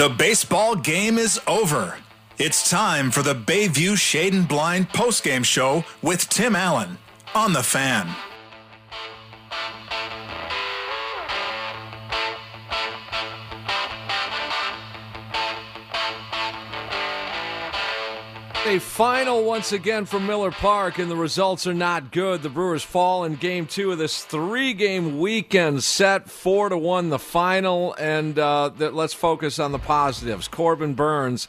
[0.00, 1.98] The baseball game is over.
[2.38, 6.96] It's time for the Bayview Shade and Blind postgame show with Tim Allen
[7.34, 8.08] on the fan.
[18.70, 22.40] A final once again from Miller Park, and the results are not good.
[22.40, 27.08] The Brewers fall in game two of this three game weekend set, four to one
[27.08, 27.94] the final.
[27.94, 30.46] And uh, let's focus on the positives.
[30.46, 31.48] Corbin Burnes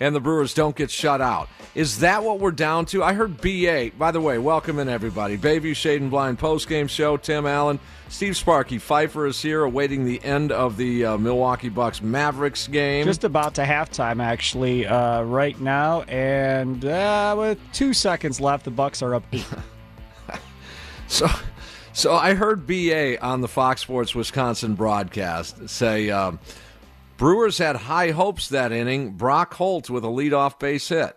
[0.00, 1.48] and the Brewers don't get shut out.
[1.74, 3.02] Is that what we're down to?
[3.02, 3.90] I heard BA.
[3.98, 5.36] By the way, welcome in everybody.
[5.36, 7.16] Bayview Shade and Blind post game show.
[7.16, 12.00] Tim Allen, Steve Sparky, Pfeiffer is here, awaiting the end of the uh, Milwaukee Bucks
[12.00, 13.04] Mavericks game.
[13.04, 18.70] Just about to halftime, actually, uh, right now, and uh, with two seconds left, the
[18.70, 19.46] Bucks are up eight.
[21.06, 21.26] so.
[21.94, 26.38] So I heard BA on the Fox Sports Wisconsin broadcast say um,
[27.18, 29.10] Brewers had high hopes that inning.
[29.10, 31.16] Brock Holt with a leadoff base hit.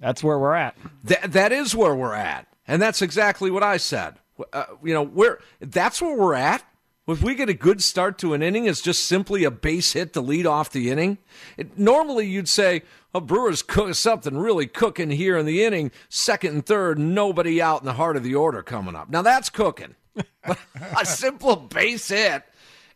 [0.00, 0.76] That's where we're at.
[1.04, 4.16] That that is where we're at, and that's exactly what I said.
[4.52, 6.64] Uh, you know, where that's where we're at.
[7.06, 10.14] If we get a good start to an inning, it's just simply a base hit
[10.14, 11.18] to lead off the inning.
[11.56, 12.82] It, normally, you'd say, "A
[13.18, 17.82] oh, Brewers cook something really cooking here in the inning, second and third, nobody out
[17.82, 19.94] in the heart of the order coming up." Now that's cooking.
[20.44, 22.42] a simple base hit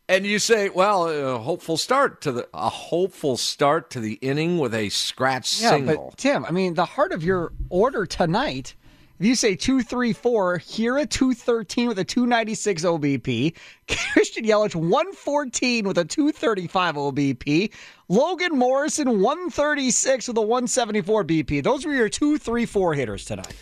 [0.09, 4.59] and you say, well, a hopeful start to the a hopeful start to the inning
[4.59, 6.09] with a scratch yeah, single.
[6.11, 8.75] But Tim, I mean, the heart of your order tonight.
[9.21, 13.55] If you say two three four, Hiura two thirteen with a two ninety six OBP,
[14.13, 17.73] Christian Yelich one fourteen with a two thirty five OBP,
[18.09, 21.65] Logan Morrison one thirty six with a one seventy four BP.
[21.65, 23.55] Those were your two three four hitters tonight.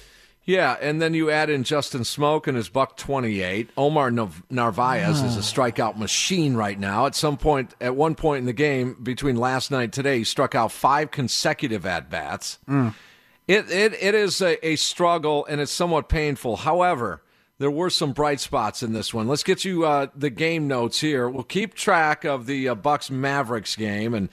[0.47, 3.71] Yeah, and then you add in Justin Smoak and his buck 28.
[3.77, 7.07] Omar Narvaez is a strikeout machine right now.
[7.07, 10.25] At some point, at one point in the game between last night and today, he
[10.25, 12.61] struck out five consecutive at bats.
[12.69, 12.95] Mm.
[13.49, 16.57] It, it it is a, a struggle and it's somewhat painful.
[16.57, 17.23] However,
[17.59, 19.27] there were some bright spots in this one.
[19.27, 21.29] Let's get you uh, the game notes here.
[21.29, 24.29] We'll keep track of the uh, Bucks Mavericks game and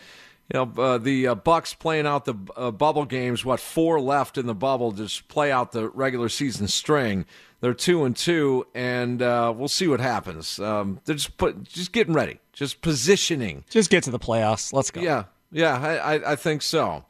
[0.51, 3.45] you know, uh, the uh, Bucks playing out the uh, bubble games.
[3.45, 4.91] What four left in the bubble?
[4.91, 7.25] Just play out the regular season string.
[7.61, 10.59] They're two and two, and uh, we'll see what happens.
[10.59, 13.63] Um, they're just put, just getting ready, just positioning.
[13.69, 14.73] Just get to the playoffs.
[14.73, 14.99] Let's go.
[14.99, 17.05] Yeah, yeah, I, I, I think so.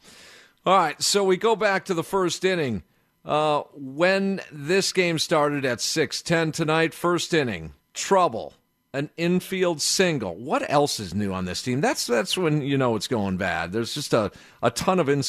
[0.65, 2.83] All right, so we go back to the first inning.
[3.25, 8.53] Uh, when this game started at six ten tonight, first inning, trouble
[8.93, 10.35] an infield single.
[10.35, 11.81] What else is new on this team?
[11.81, 13.71] That's that's when you know it's going bad.
[13.71, 14.31] There's just a,
[14.61, 15.23] a ton of in,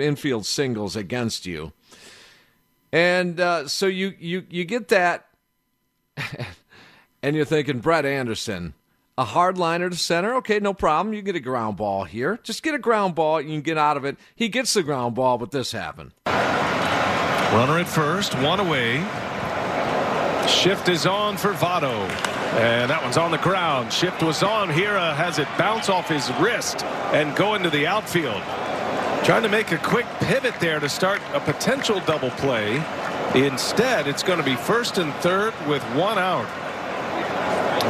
[0.00, 1.72] infield singles against you,
[2.92, 5.28] and uh, so you you you get that,
[7.22, 8.74] and you're thinking Brett Anderson,
[9.16, 10.34] a hard liner to center.
[10.36, 11.14] Okay, no problem.
[11.14, 12.40] You get a ground ball here.
[12.42, 13.40] Just get a ground ball.
[13.40, 14.16] You can get out of it.
[14.34, 16.12] He gets the ground ball, but this happened.
[16.26, 19.25] Runner at first, one away.
[20.48, 22.08] Shift is on for Votto.
[22.56, 23.92] And that one's on the ground.
[23.92, 24.68] Shift was on.
[24.68, 28.40] Hiura has it bounce off his wrist and go into the outfield.
[29.24, 32.82] Trying to make a quick pivot there to start a potential double play.
[33.34, 36.46] Instead, it's going to be first and third with one out.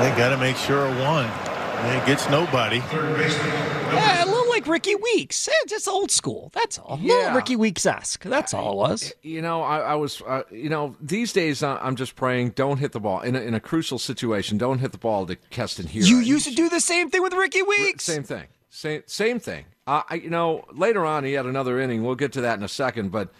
[0.01, 1.46] They got to make sure of one.
[1.79, 2.79] It gets nobody.
[2.79, 5.49] Yeah, a little like Rickie Weeks.
[5.49, 6.51] Eh, just old school.
[6.53, 6.99] That's all.
[7.01, 7.15] Yeah.
[7.15, 8.25] Little Rickie Weeks esque.
[8.25, 9.13] That's all it was.
[9.23, 12.79] You know, I, I was, uh, you know, these days uh, I'm just praying don't
[12.79, 13.21] hit the ball.
[13.21, 16.03] In a, in a crucial situation, don't hit the ball to Keston here.
[16.03, 18.05] You used to do the same thing with Rickie Weeks.
[18.05, 18.47] Same thing.
[18.71, 19.67] Same, same thing.
[19.87, 22.03] Uh, I, you know, later on he had another inning.
[22.03, 23.33] We'll get to that in a second, but.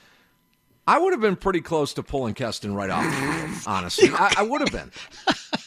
[0.89, 3.05] I would have been pretty close to pulling Keston right off.
[3.67, 4.93] honestly, I, I would have been.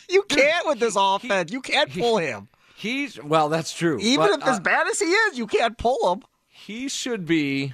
[0.09, 1.51] you can't with this offense.
[1.51, 2.47] He, you can't pull him
[2.79, 3.99] He's well, that's true.
[3.99, 6.23] Even but, if as uh, bad as he is, you can't pull him.
[6.47, 7.73] he should be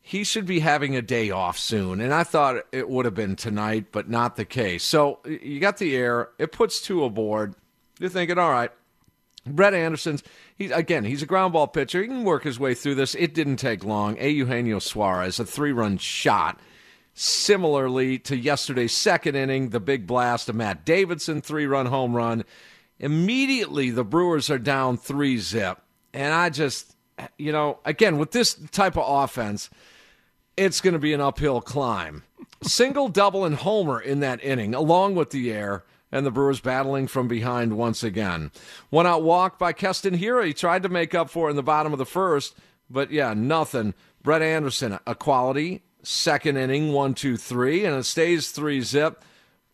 [0.00, 3.36] he should be having a day off soon and i thought it would have been
[3.36, 4.82] tonight but not the case.
[4.82, 6.30] So you got the air.
[6.40, 7.54] It puts two aboard.
[8.00, 8.72] You're thinking all right.
[9.46, 10.24] Brett anderson's
[10.56, 12.02] he again he's a ground ball pitcher.
[12.02, 13.14] He can work his way through this.
[13.14, 14.16] It didn't take long.
[14.18, 16.58] A eugenio suarez a three run shot.
[17.14, 22.44] Similarly to yesterday's second inning the big blast of matt davidson three run home run
[22.98, 25.78] immediately the brewers are down three zip
[26.14, 26.96] and i just
[27.38, 29.70] you know again with this type of offense
[30.56, 32.22] it's going to be an uphill climb.
[32.62, 37.06] Single, double, and homer in that inning, along with the air, and the Brewers battling
[37.06, 38.50] from behind once again.
[38.90, 40.46] One out walk by Keston Hiura.
[40.46, 42.56] He tried to make up for it in the bottom of the first,
[42.88, 43.92] but yeah, nothing.
[44.22, 49.24] Brett Anderson, a quality second inning, one, two, three, and it stays three zip.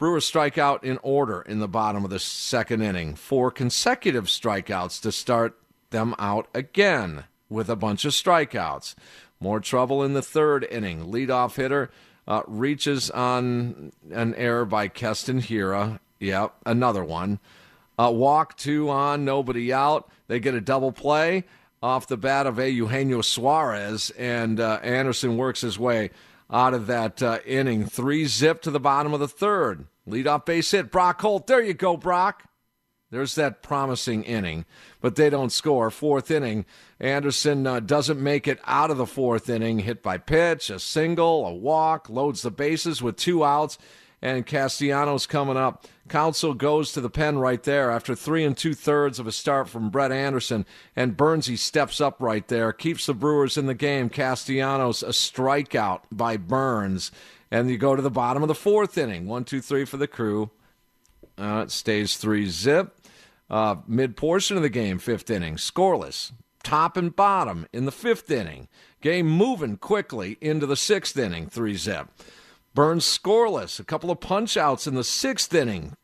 [0.03, 3.15] Brewers strike out in order in the bottom of the second inning.
[3.15, 5.57] Four consecutive strikeouts to start
[5.91, 8.97] them out again with a bunch of strikeouts.
[9.39, 11.13] More trouble in the third inning.
[11.13, 11.89] Leadoff hitter
[12.27, 16.01] uh, reaches on an error by Keston Hiura.
[16.19, 17.39] Yep, another one.
[17.97, 20.11] Uh, walk two on, nobody out.
[20.27, 21.45] They get a double play
[21.81, 26.11] off the bat of a Eugenio Suarez, and uh, Anderson works his way
[26.53, 27.87] out of that uh, inning.
[27.87, 29.87] Three zip to the bottom of the third.
[30.07, 30.91] Leadoff base hit.
[30.91, 31.47] Brock Holt.
[31.47, 32.45] There you go, Brock.
[33.11, 34.65] There's that promising inning,
[35.03, 35.91] but they don't score.
[35.91, 36.65] Fourth inning,
[36.99, 39.81] Anderson uh, doesn't make it out of the fourth inning.
[39.81, 43.77] Hit by pitch, a single, a walk, loads the bases with two outs,
[44.23, 45.85] and Castellanos coming up.
[46.09, 49.69] Counsell goes to the pen right there after three and two thirds of a start
[49.69, 50.65] from Brett Anderson,
[50.95, 54.09] and Burnsy steps up right there, keeps the Brewers in the game.
[54.09, 57.11] Castellanos a strikeout by Burnes,
[57.51, 59.27] and you go to the bottom of the fourth inning.
[59.27, 60.51] One, two, three for the crew.
[61.37, 62.95] Uh, it stays three zip.
[63.51, 66.33] Uh, Mid portion of the game, fifth inning, scoreless,
[66.63, 68.69] top and bottom in the fifth inning.
[69.01, 72.09] Game moving quickly into the sixth inning, three zip.
[72.75, 75.95] Burnes scoreless, a couple of punch outs in the sixth inning,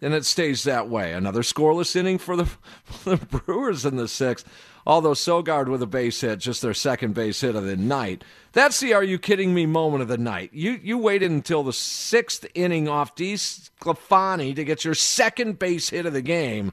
[0.00, 1.12] and it stays that way.
[1.12, 2.46] Another scoreless inning for the,
[2.84, 4.48] for the Brewers in the sixth.
[4.86, 8.22] Although Sogard with a base hit, just their second base hit of the night.
[8.52, 10.50] That's the "Are you kidding me?" moment of the night.
[10.52, 16.04] You you waited until the sixth inning off DeSclafani to get your second base hit
[16.04, 16.72] of the game.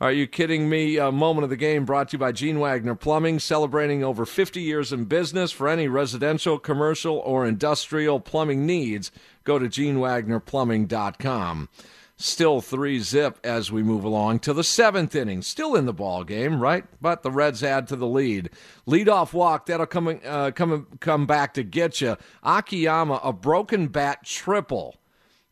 [0.00, 0.96] Are you kidding me?
[0.96, 4.60] A moment of the game brought to you by Gene Wagner Plumbing, celebrating over 50
[4.60, 5.50] years in business.
[5.50, 9.10] For any residential, commercial, or industrial plumbing needs,
[9.42, 11.68] go to genewagnerplumbing.com.
[12.14, 15.42] Still three zip as we move along to the seventh inning.
[15.42, 16.84] Still in the ball game, right?
[17.00, 18.50] But the Reds add to the lead.
[18.86, 22.16] Leadoff walk that'll come uh, come come back to get you.
[22.44, 24.94] Akiyama a broken bat triple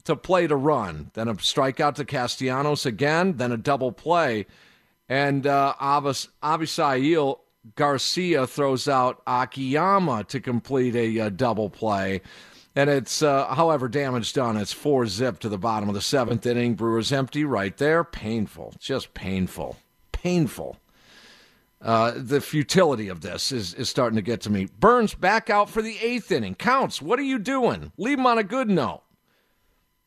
[0.06, 1.10] to play to run.
[1.14, 3.36] Then a strikeout to Castellanos again.
[3.36, 4.46] Then a double play,
[5.08, 7.38] and uh, Avisail
[7.74, 12.22] Garcia throws out Akiyama to complete a, uh double play.
[12.76, 14.58] And it's, uh, however, damage done.
[14.58, 16.74] It's four zip to the bottom of the seventh inning.
[16.74, 18.04] Brewers empty right there.
[18.04, 18.74] Painful.
[18.78, 19.78] Just painful.
[20.12, 20.76] Painful.
[21.80, 24.68] Uh, the futility of this is, is starting to get to me.
[24.78, 26.54] Burnes back out for the eighth inning.
[26.54, 27.00] Counts.
[27.00, 27.92] What are you doing?
[27.96, 29.02] Leave him on a good note.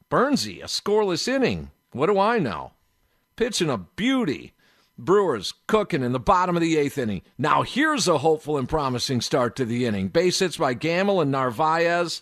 [0.09, 1.69] Burnsy, a scoreless inning.
[1.91, 2.71] What do I know?
[3.35, 4.53] Pitching a beauty.
[4.97, 7.21] Brewers cooking in the bottom of the eighth inning.
[7.37, 10.09] Now here's a hopeful and promising start to the inning.
[10.09, 12.21] Base hits by Gamel and Narvaez.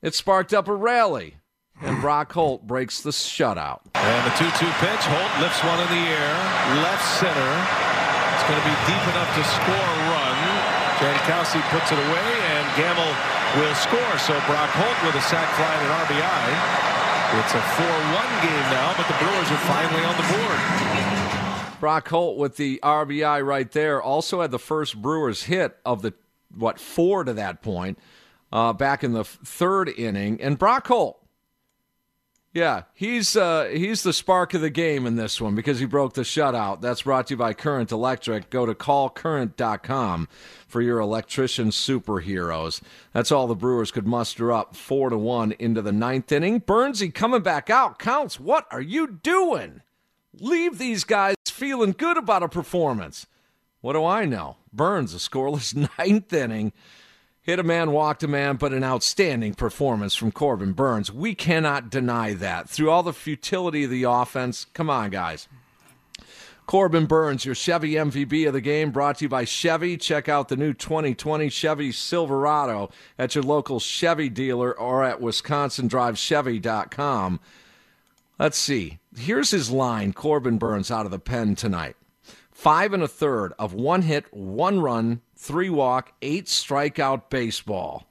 [0.00, 1.36] It sparked up a rally,
[1.82, 3.80] and Brock Holt breaks the shutout.
[3.92, 4.48] And the 2 2
[4.80, 5.04] pitch.
[5.12, 6.32] Holt lifts one in the air.
[6.80, 7.52] Left center.
[8.32, 10.38] It's going to be deep enough to score a run.
[11.04, 13.12] Jankowski puts it away, and Gamel
[13.60, 14.16] will score.
[14.24, 16.99] So Brock Holt with a sac fly and an RBI.
[17.32, 21.80] It's a 4 1 game now, but the Brewers are finally on the board.
[21.80, 24.02] Brock Holt with the RBI right there.
[24.02, 26.12] Also had the first Brewers hit of the,
[26.52, 28.00] what, four to that point
[28.52, 30.40] uh, back in the third inning.
[30.40, 31.19] And Brock Holt,
[32.52, 36.14] yeah, he's uh, he's the spark of the game in this one because he broke
[36.14, 36.80] the shutout.
[36.80, 38.50] That's brought to you by Current Electric.
[38.50, 40.28] Go to callcurrent.com
[40.66, 42.80] for your electrician superheroes.
[43.12, 44.74] That's all the Brewers could muster up.
[44.74, 46.60] Four to one into the ninth inning.
[46.60, 48.00] Burnsy coming back out.
[48.00, 48.40] Counts.
[48.40, 49.82] What are you doing?
[50.34, 53.28] Leave these guys feeling good about a performance.
[53.80, 54.56] What do I know?
[54.72, 56.72] Burnes, a scoreless ninth inning.
[57.42, 61.10] Hit a man, walked a man, but an outstanding performance from Corbin Burnes.
[61.10, 62.68] We cannot deny that.
[62.68, 65.48] Through all the futility of the offense, come on, guys.
[66.66, 69.96] Corbin Burnes, your Chevy MVP of the game, brought to you by Chevy.
[69.96, 77.40] Check out the new 2020 Chevy Silverado at your local Chevy dealer or at WisconsinDriveChevy.com.
[78.38, 79.00] Let's see.
[79.18, 81.96] Here's his line Corbin Burnes out of the pen tonight.
[82.52, 88.06] Five and a third of one hit, one run, three walk, eight strikeout baseball.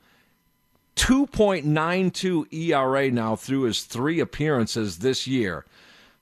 [0.95, 5.63] 2.92 ERA now through his three appearances this year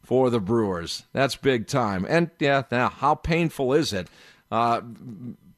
[0.04, 1.04] for the Brewers.
[1.14, 2.06] That's big time.
[2.08, 4.08] And yeah, now how painful is it?
[4.52, 4.82] Uh,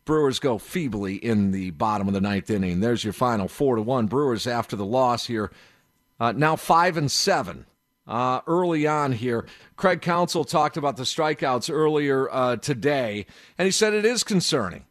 [0.06, 2.80] Brewers go feebly in the bottom of the ninth inning.
[2.80, 4.06] There's your final four to one.
[4.06, 5.52] Brewers after the loss here,
[6.20, 7.66] uh, now five and seven.
[8.08, 13.28] Uh, early on here, Craig Counsell talked about the strikeouts earlier uh, today,
[13.58, 14.86] and he said it is concerning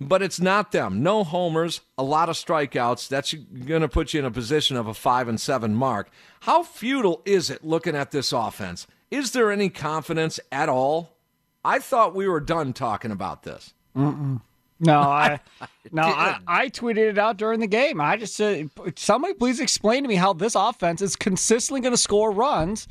[0.00, 1.02] but it's not them.
[1.02, 3.08] No homers, a lot of strikeouts.
[3.08, 6.10] That's going to put you in a position of a five and seven mark.
[6.40, 8.86] How futile is it looking at this offense?
[9.10, 11.16] Is there any confidence at all?
[11.64, 13.72] I thought we were done talking about this.
[13.96, 14.40] Mm-mm.
[14.78, 15.40] No, I,
[15.90, 17.98] no, I, I, tweeted it out during the game.
[17.98, 21.98] I just said, somebody please explain to me how this offense is consistently going to
[21.98, 22.86] score runs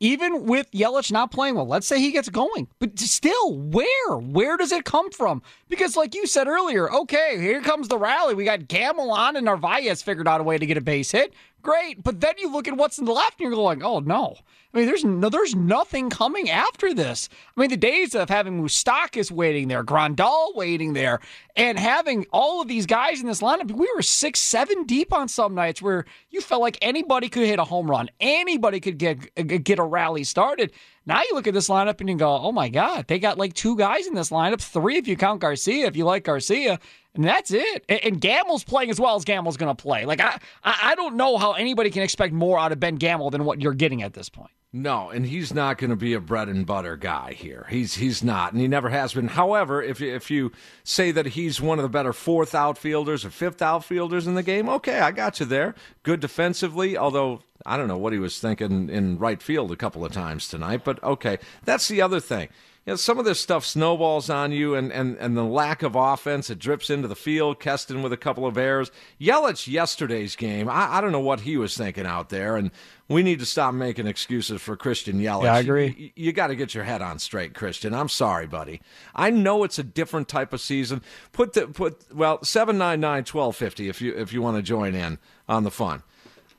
[0.00, 4.16] even with Yelich not playing well, let's say he gets going, but still, where?
[4.16, 5.42] Where does it come from?
[5.68, 8.34] Because, like you said earlier, okay, here comes the rally.
[8.34, 11.34] We got Gamel on, and Narvaez figured out a way to get a base hit.
[11.62, 14.36] Great, but then you look at what's in the left, and you're going, oh no.
[14.72, 17.28] I mean, there's no, there's nothing coming after this.
[17.56, 21.18] I mean, the days of having Moustakas waiting there, Grandal waiting there,
[21.56, 25.26] and having all of these guys in this lineup, we were six, seven deep on
[25.26, 29.34] some nights where you felt like anybody could hit a home run, anybody could get
[29.64, 30.70] get a rally started.
[31.04, 33.54] Now you look at this lineup and you go, oh my God, they got like
[33.54, 36.78] two guys in this lineup, three if you count Garcia, if you like Garcia,
[37.14, 37.84] and that's it.
[37.88, 40.04] And Gamel's playing as well as Gamel's going to play.
[40.04, 43.44] Like I, I don't know how anybody can expect more out of Ben Gamel than
[43.44, 44.50] what you're getting at this point.
[44.72, 47.66] No, and he's not going to be a bread and butter guy here.
[47.70, 49.26] He's he's not, and he never has been.
[49.26, 50.52] However, if if you
[50.84, 54.68] say that he's one of the better fourth outfielders or fifth outfielders in the game,
[54.68, 55.74] okay, I got you there.
[56.04, 60.04] Good defensively, although I don't know what he was thinking in right field a couple
[60.04, 62.48] of times tonight, but okay, that's the other thing
[62.86, 65.94] you know, some of this stuff snowballs on you, and, and, and the lack of
[65.94, 67.60] offense, it drips into the field.
[67.60, 68.90] Keston with a couple of errors.
[69.20, 72.70] Yelich, yesterday's game, I, I don't know what he was thinking out there, and
[73.06, 75.42] we need to stop making excuses for Christian Yelich.
[75.42, 76.12] Yeah, I agree.
[76.16, 77.92] You, you got to get your head on straight, Christian.
[77.92, 78.80] I'm sorry, buddy.
[79.14, 81.02] I know it's a different type of season.
[81.32, 84.62] Put the put well seven nine nine twelve fifty if you if you want to
[84.62, 85.18] join in
[85.48, 86.02] on the fun.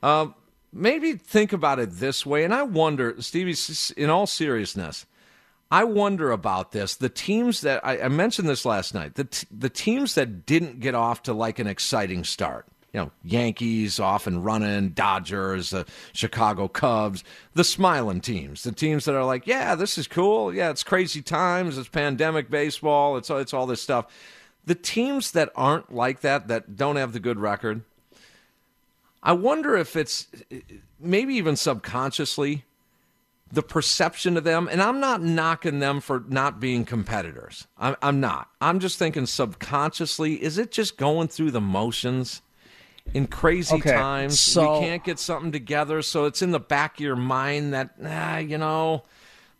[0.04, 0.28] Uh,
[0.72, 3.56] maybe think about it this way, and I wonder, Stevie,
[3.96, 5.06] in all seriousness
[5.72, 6.96] I wonder about this.
[6.96, 10.80] The teams that I, I mentioned this last night, the t- the teams that didn't
[10.80, 12.66] get off to like an exciting start.
[12.92, 17.24] You know, Yankees off and running, Dodgers, the Chicago Cubs,
[17.54, 20.54] the smiling teams, the teams that are like, yeah, this is cool.
[20.54, 21.78] Yeah, it's crazy times.
[21.78, 23.16] It's pandemic baseball.
[23.16, 24.08] It's it's all this stuff.
[24.66, 27.80] The teams that aren't like that, that don't have the good record,
[29.22, 30.26] I wonder if it's
[31.00, 32.66] maybe even subconsciously
[33.52, 37.66] the perception of them, and I'm not knocking them for not being competitors.
[37.76, 38.48] I'm, I'm not.
[38.62, 42.42] I'm just thinking subconsciously, is it just going through the motions?
[43.14, 44.38] in crazy okay, times.
[44.38, 47.90] So, we can't get something together, so it's in the back of your mind that
[48.04, 49.02] ah, you know,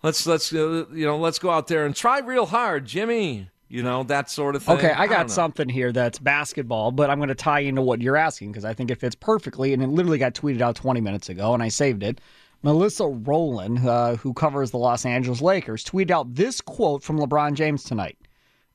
[0.05, 3.49] let's let's uh, you know, let's go out there and try real hard, Jimmy.
[3.69, 4.77] You know that sort of thing.
[4.77, 8.01] Okay, I got I something here that's basketball, but I'm going to tie into what
[8.01, 11.01] you're asking because I think it fits perfectly, and it literally got tweeted out 20
[11.01, 12.21] minutes ago, and I saved it.
[12.63, 17.55] Melissa Rohlin, uh, who covers the Los Angeles Lakers, tweeted out this quote from LeBron
[17.55, 18.17] James tonight.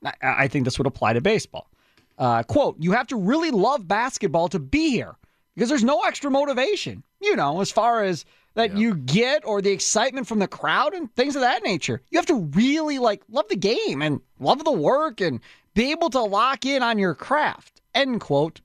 [0.04, 1.70] I, I think this would apply to baseball.
[2.18, 5.16] Uh, quote, you have to really love basketball to be here
[5.56, 8.26] because there's no extra motivation, you know, as far as
[8.56, 8.78] that yeah.
[8.78, 12.02] you get or the excitement from the crowd and things of that nature.
[12.10, 15.40] You have to really like love the game and love the work and
[15.76, 17.82] be able to lock in on your craft.
[17.94, 18.62] End quote.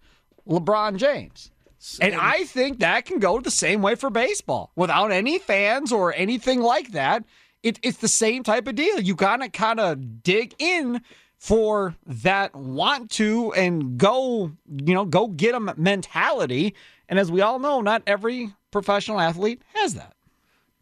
[0.49, 1.52] LeBron James.
[2.01, 6.15] And I think that can go the same way for baseball without any fans or
[6.15, 7.25] anything like that.
[7.63, 9.01] It, it's the same type of deal.
[9.01, 11.03] You gotta kind of dig in
[11.39, 16.75] for that want to and go, you know, go get them mentality.
[17.09, 20.15] And as we all know, not every professional athlete has that.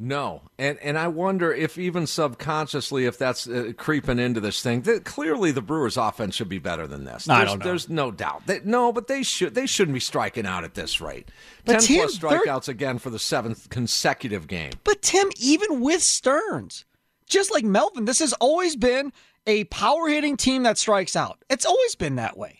[0.03, 4.81] No, and and I wonder if even subconsciously, if that's uh, creeping into this thing.
[4.83, 7.27] That clearly, the Brewers' offense should be better than this.
[7.27, 7.65] There's, I don't know.
[7.67, 8.47] There's no doubt.
[8.47, 9.55] They, no, but they should.
[9.55, 11.29] They shouldn't be striking out at this rate.
[11.67, 14.73] But Ten Tim, plus strikeouts again for the seventh consecutive game.
[14.85, 16.87] But Tim, even with Stearns,
[17.27, 19.13] just like Melvin, this has always been
[19.47, 21.45] a power hitting team that strikes out.
[21.51, 22.60] It's always been that way.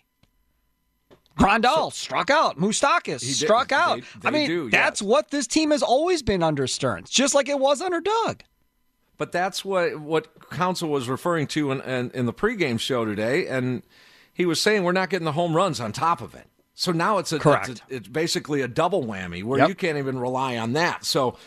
[1.41, 2.57] Grandal struck out.
[2.57, 4.01] Moustakas struck out.
[4.01, 7.35] They, they I mean, do, that's what this team has always been under Stearns, just
[7.35, 8.43] like it was under Doug.
[9.17, 13.47] But that's what what Counsell was referring to in, in, in the pregame show today,
[13.47, 13.83] and
[14.33, 16.47] he was saying we're not getting the home runs on top of it.
[16.73, 17.69] So now it's a, Correct.
[17.69, 19.69] It's, a, it's basically a double whammy where yep.
[19.69, 21.05] you can't even rely on that.
[21.05, 21.37] So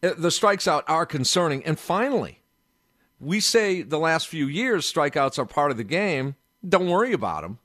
[0.00, 1.64] The strikes out are concerning.
[1.64, 2.40] And finally,
[3.18, 6.36] we say the last few years strikeouts are part of the game.
[6.66, 7.58] Don't worry about them.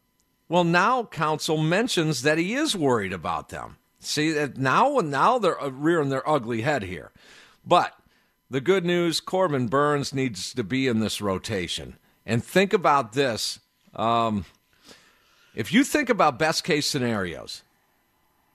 [0.52, 3.78] Well, now Counsell mentions that he is worried about them.
[4.02, 7.14] See that now, now they're uh, rearing their ugly head here.
[7.66, 7.94] But
[8.50, 11.96] the good news: Corbin Burnes needs to be in this rotation.
[12.26, 13.62] And think about this:
[13.96, 14.44] um,
[15.56, 17.64] if you think about best case scenarios,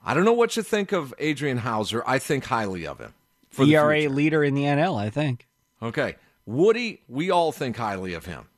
[0.05, 2.03] I don't know what you think of Adrian Houser.
[2.05, 3.15] I think highly of him.
[3.49, 5.47] For the ERA leader in the NL, I think.
[5.81, 6.17] Okay.
[6.45, 8.49] Woody, we all think highly of him.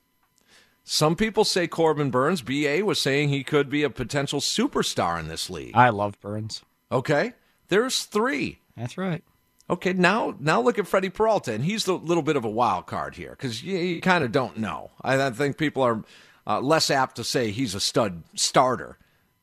[0.91, 5.27] Some people say Corbin Burnes, BA was saying he could be a potential superstar in
[5.27, 5.75] this league.
[5.75, 6.63] I love Burnes.
[6.91, 7.34] Okay.
[7.67, 8.58] There's three.
[8.75, 9.24] That's right.
[9.69, 12.88] Okay, now now look at Freddy Peralta, and he's a little bit of a wild
[12.88, 14.89] card here because you, you kind of don't know.
[15.00, 16.03] I, I think people are
[16.48, 18.98] uh, less apt to say he's a stud starter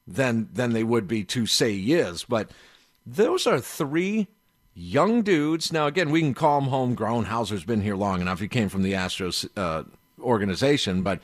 [0.04, 2.24] than than they would be to say he is.
[2.24, 2.50] But
[3.06, 4.26] those are three
[4.74, 5.72] young dudes.
[5.72, 7.26] Now, again, we can call him homegrown.
[7.26, 8.40] Houser's been here long enough.
[8.40, 9.84] He came from the Astros uh,
[10.20, 11.20] organization, but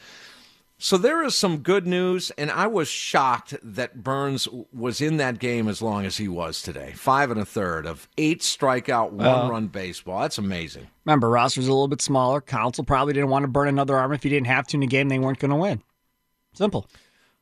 [0.83, 5.39] so there is some good news, and I was shocked that Burnes was in that
[5.39, 6.93] game as long as he was today.
[6.97, 10.23] Five and a third of eight strikeout, one run baseball.
[10.23, 10.89] That's amazing.
[11.05, 12.41] Remember, roster's a little bit smaller.
[12.41, 14.89] Counsell probably didn't want to burn another arm if he didn't have to in a
[14.89, 15.83] game they weren't going to win.
[16.53, 16.89] Simple.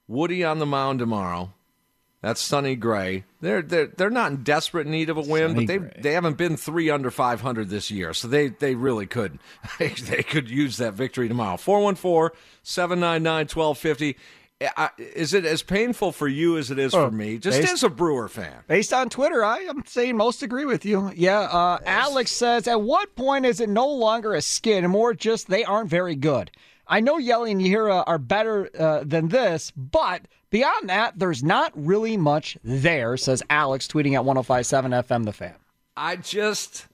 [0.07, 1.51] Woody on the mound tomorrow.
[2.23, 3.25] That's Sonny Gray.
[3.41, 6.37] They're they're they're not in desperate need of a win, Sonny but they they haven't
[6.37, 9.39] been three under five hundred this year, so they they really could
[9.79, 11.57] they could use that victory tomorrow.
[11.57, 14.17] 414-799-1250.
[14.77, 17.39] I- Is it as painful for you as it is Oh, for me?
[17.39, 18.53] Just based- as a Brewer fan.
[18.69, 21.11] Based on Twitter, I am saying most agree with you.
[21.17, 25.15] Yeah, uh, Alex says, at what point is it no longer a skin and more
[25.15, 26.51] just they aren't very good?
[26.91, 31.73] I know Yelly and Hiura are better uh, than this, but beyond that, there's not
[31.77, 35.55] really much there, says Alex, tweeting at 1057 FM The Fan.
[35.97, 36.87] I just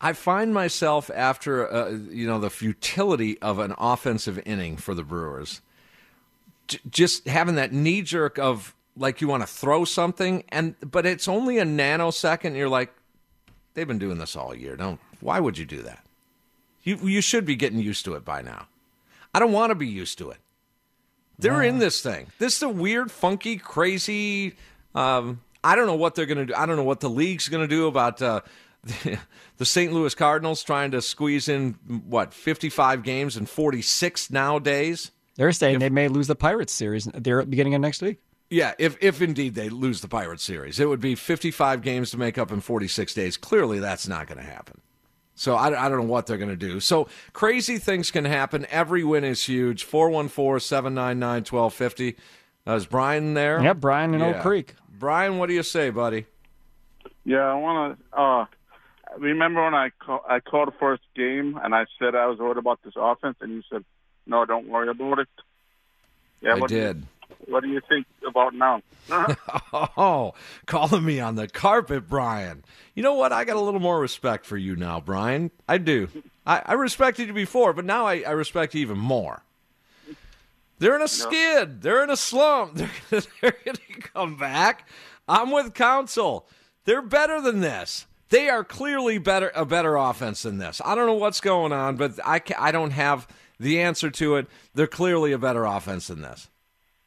[0.00, 5.02] I find myself after uh, you know the futility of an offensive inning for the
[5.02, 5.60] Brewers,
[6.68, 11.06] j- just having that knee jerk of like you want to throw something, and but
[11.06, 12.56] it's only a nanosecond.
[12.56, 12.92] You're like,
[13.74, 14.76] they've been doing this all year.
[14.76, 15.00] Don't.
[15.20, 16.04] Why would you do that?
[16.84, 18.68] You you should be getting used to it by now.
[19.34, 20.38] I don't want to be used to it.
[21.38, 22.28] They're in this thing.
[22.38, 24.54] This is a weird, funky, crazy.
[24.94, 26.54] Um, I don't know what they're going to do.
[26.54, 28.42] I don't know what the league's going to do about uh,
[29.56, 29.92] the St.
[29.92, 31.72] Louis Cardinals trying to squeeze in
[32.06, 35.10] what 55 games and 46 nowadays.
[35.36, 38.18] They're saying they may lose the Pirates series at the beginning of next week.
[38.50, 42.18] Yeah, if if indeed they lose the Pirates series, it would be 55 games to
[42.18, 43.36] make up in 46 days.
[43.36, 44.80] Clearly, that's not going to happen.
[45.34, 46.80] So I, I don't know what they're going to do.
[46.80, 48.66] So crazy things can happen.
[48.70, 49.86] Every win is huge.
[49.86, 52.16] 414-799-1250.
[52.66, 53.62] Uh, is Brian there?
[53.62, 54.74] Yep, Brian in Oak Creek.
[54.98, 56.26] Brian, what do you say, buddy?
[57.24, 58.16] Yeah, I want to.
[58.18, 58.46] Uh,
[59.18, 62.58] remember when I call, I called the first game and I said I was worried
[62.58, 63.84] about this offense, and you said,
[64.26, 65.28] "No, don't worry about it."
[66.40, 67.06] Yeah, I what do you- did.
[67.46, 68.82] What do you think about now?
[69.96, 70.34] Oh,
[70.66, 72.64] calling me on the carpet, Brian.
[72.94, 73.32] You know what?
[73.32, 75.50] I got a little more respect for you now, Brian.
[75.68, 76.08] I do.
[76.46, 79.42] I, I respected you before, but now I, I respect you even more.
[80.78, 81.82] They're in a skid.
[81.82, 82.76] They're in a slump.
[83.10, 84.88] They're, they're going to come back.
[85.28, 86.46] I'm with Counsell.
[86.84, 88.06] They're better than this.
[88.28, 90.80] They are clearly better a better offense than this.
[90.84, 93.28] I don't know what's going on, but I I don't have
[93.60, 94.46] the answer to it.
[94.74, 96.48] They're clearly a better offense than this.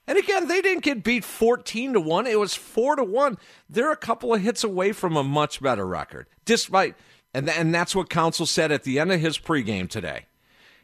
[0.08, 2.28] And again, they didn't get beat 14 to 1.
[2.28, 3.38] It was 4 to 1.
[3.70, 6.28] They're a couple of hits away from a much better record.
[6.46, 6.96] Despite
[7.34, 10.26] and and that's what Counsell said at the end of his pregame today.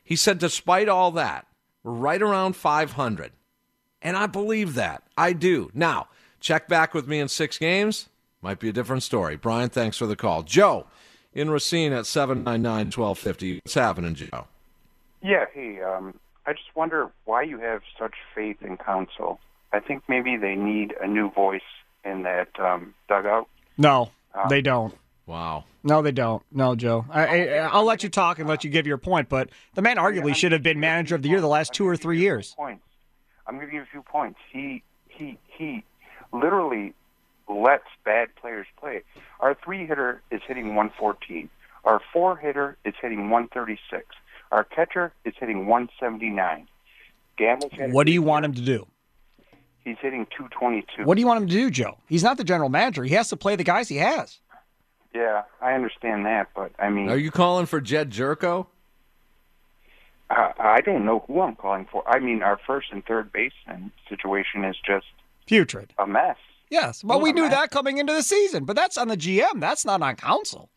[0.03, 1.47] He said despite all that,
[1.83, 3.31] we're right around 500.
[4.01, 5.03] And I believe that.
[5.17, 5.71] I do.
[5.73, 6.09] Now,
[6.41, 8.09] check back with me in 6 games.
[8.41, 9.37] Might be a different story.
[9.37, 10.43] Brian, thanks for the call.
[10.43, 10.85] Joe
[11.33, 13.61] in Racine at 799-1250.
[13.63, 14.47] What's happening, Joe?
[15.21, 19.39] Yeah, hey, um, I just wonder why you have such faith in Counsell.
[19.71, 21.61] I think maybe they need a new voice
[22.03, 23.47] in that um, dugout.
[23.77, 24.93] No, Uh, they don't.
[25.25, 25.63] Wow.
[25.83, 26.43] No, they don't.
[26.51, 27.05] No, Joe.
[27.09, 29.97] I, I, I'll let you talk and let you give your point, but the man
[29.97, 32.53] arguably should have been manager of the year the last two or three years.
[32.55, 32.83] Points.
[33.47, 34.39] I'm going to give you a few points.
[34.51, 35.83] He he he
[36.31, 36.93] literally
[37.49, 39.01] lets bad players play.
[39.39, 41.49] Our three hitter is hitting 114.
[41.83, 44.05] Our four hitter is hitting 136.
[44.53, 46.67] Our catcher is hitting 179.
[47.37, 48.85] Gamel's hitting, What do you want him to do?
[49.83, 51.03] he's hitting 222.
[51.05, 51.97] What do you want him to do, Joe?
[52.07, 53.03] He's not the general manager.
[53.03, 54.37] He has to play the guys he has.
[55.13, 58.67] Yeah, I understand that, but I mean, Are you calling for Jedd Gyorko?
[60.29, 62.07] I, I don't know who I'm calling for.
[62.07, 65.05] I mean, our first and third baseman situation is just
[65.47, 65.93] Putrid.
[65.97, 66.37] a mess.
[66.69, 68.65] Yes, but we knew that coming into the season.
[68.65, 69.59] But that's on the GM.
[69.59, 70.69] That's not on Counsell.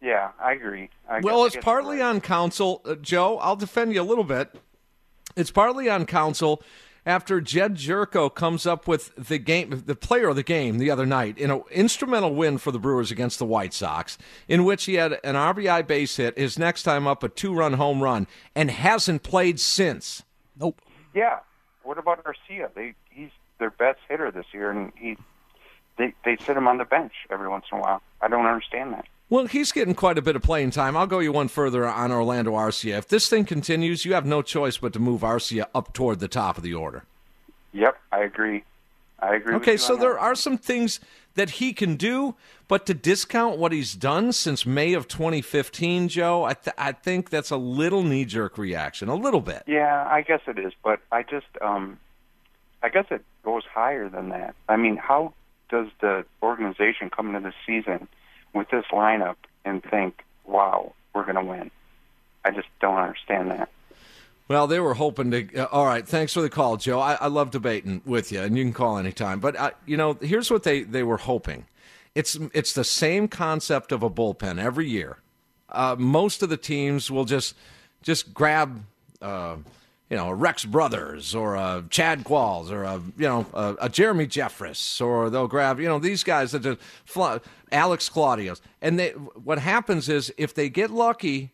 [0.00, 0.90] Yeah, I agree.
[1.08, 3.38] I well, guess, it's partly on Counsell, uh, Joe.
[3.38, 4.54] I'll defend you a little bit.
[5.36, 6.62] It's partly on Counsell
[7.08, 11.06] after Jedd Gyorko comes up with the game, the player of the game the other
[11.06, 14.94] night in an instrumental win for the Brewers against the White Sox, in which he
[14.94, 16.36] had an RBI base hit.
[16.36, 20.22] His next time up, a two-run home run, and hasn't played since.
[20.60, 20.82] Nope.
[21.14, 21.38] Yeah.
[21.82, 22.70] What about Garcia?
[22.74, 25.16] They he's their best hitter this year, and he
[25.96, 28.02] they they sit him on the bench every once in a while.
[28.20, 29.06] I don't understand that.
[29.30, 30.96] Well, he's getting quite a bit of playing time.
[30.96, 32.96] I'll go you one further on Orlando Arcia.
[32.96, 36.28] If this thing continues, you have no choice but to move Arcia up toward the
[36.28, 37.04] top of the order.
[37.72, 38.64] Yep, I agree.
[39.20, 39.54] I agree.
[39.56, 40.20] Okay, with you so there that.
[40.20, 41.00] are some things
[41.34, 42.36] that he can do,
[42.68, 47.28] but to discount what he's done since May of 2015, Joe, I, th- I think
[47.28, 49.62] that's a little knee jerk reaction, a little bit.
[49.66, 51.98] Yeah, I guess it is, but I just um
[52.82, 54.54] I guess it goes higher than that.
[54.68, 55.34] I mean, how
[55.68, 58.08] does the organization come into the season
[58.54, 61.70] with this lineup and think, "Wow, we're going to win"?
[62.44, 63.68] I just don't understand that.
[64.48, 65.54] Well, they were hoping to.
[65.54, 67.00] Uh, all right, thanks for the call, Joe.
[67.00, 69.40] I, I love debating with you, and you can call anytime.
[69.40, 71.66] But uh, you know, here's what they they were hoping.
[72.14, 75.18] It's it's the same concept of a bullpen every year.
[75.68, 77.54] Uh, most of the teams will just
[78.02, 78.84] just grab.
[79.20, 79.56] Uh,
[80.10, 83.88] you know, a Rex Brothers or a Chad Qualls or a you know a, a
[83.88, 87.40] Jeremy Jeffress or they'll grab you know these guys that just fly,
[87.70, 91.52] Alex Claudios and they what happens is if they get lucky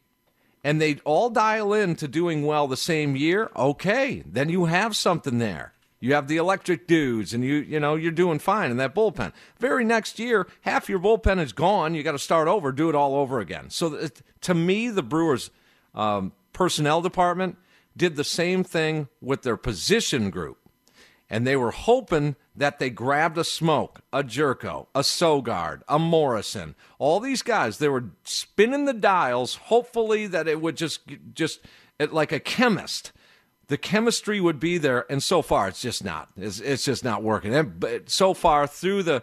[0.63, 4.97] and they all dial in to doing well the same year, okay, then you have
[4.97, 5.75] something there.
[6.01, 9.33] You have the electric dudes, and you you know you're doing fine in that bullpen.
[9.59, 11.95] Very next year, half your bullpen is gone.
[11.95, 13.71] You got to start over, do it all over again.
[13.71, 15.51] So it, to me, the Brewers
[15.95, 17.57] um, personnel department
[17.97, 20.59] did the same thing with their position group,
[21.31, 26.75] and they were hoping that they grabbed a Smoak, a Gyorko, a Sogard, a Morrison,
[26.99, 27.79] all these guys.
[27.79, 31.01] They were spinning the dials, hopefully that it would just
[31.35, 31.61] just
[31.99, 33.13] like a chemist.
[33.69, 36.29] The chemistry would be there, and so far it's just not.
[36.37, 37.55] It's, it's just not working.
[37.55, 39.23] And, but so far through the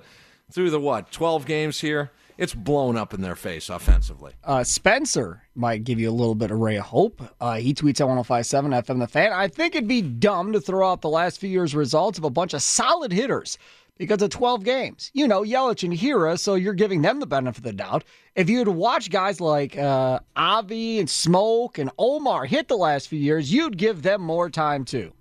[0.51, 4.33] through the what twelve games here, it's blown up in their face offensively.
[4.43, 7.21] Uh, Spencer might give you a little bit of ray of hope.
[7.39, 9.31] Uh, he tweets at 1057 FM The Fan.
[9.31, 12.31] I think it'd be dumb to throw out the last few years' results of a
[12.31, 13.59] bunch of solid hitters
[13.99, 15.11] because of 12 games.
[15.13, 18.05] You know, Yelich and Hiura, so you're giving them the benefit of the doubt.
[18.35, 23.19] If you'd watch guys like uh, Avi and Smoak and Omar hit the last few
[23.19, 25.13] years, you'd give them more time too.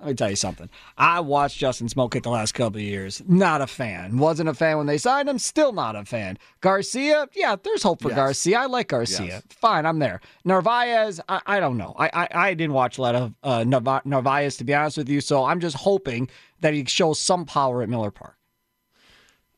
[0.00, 0.70] Let me tell you something.
[0.96, 3.22] I watched Justin Smoak the last couple of years.
[3.28, 4.16] Not a fan.
[4.16, 5.38] Wasn't a fan when they signed him.
[5.38, 6.38] Still not a fan.
[6.62, 8.16] Garcia, yeah, there's hope for Yes.
[8.16, 8.58] Garcia.
[8.60, 9.26] I like Garcia.
[9.26, 9.42] Yes.
[9.50, 10.22] Fine, I'm there.
[10.44, 11.94] Narvaez, I, I don't know.
[11.98, 15.10] I, I I didn't watch a lot of uh, Narva- Narvaez to be honest with
[15.10, 15.20] you.
[15.20, 18.36] So I'm just hoping that he shows some power at Miller Park.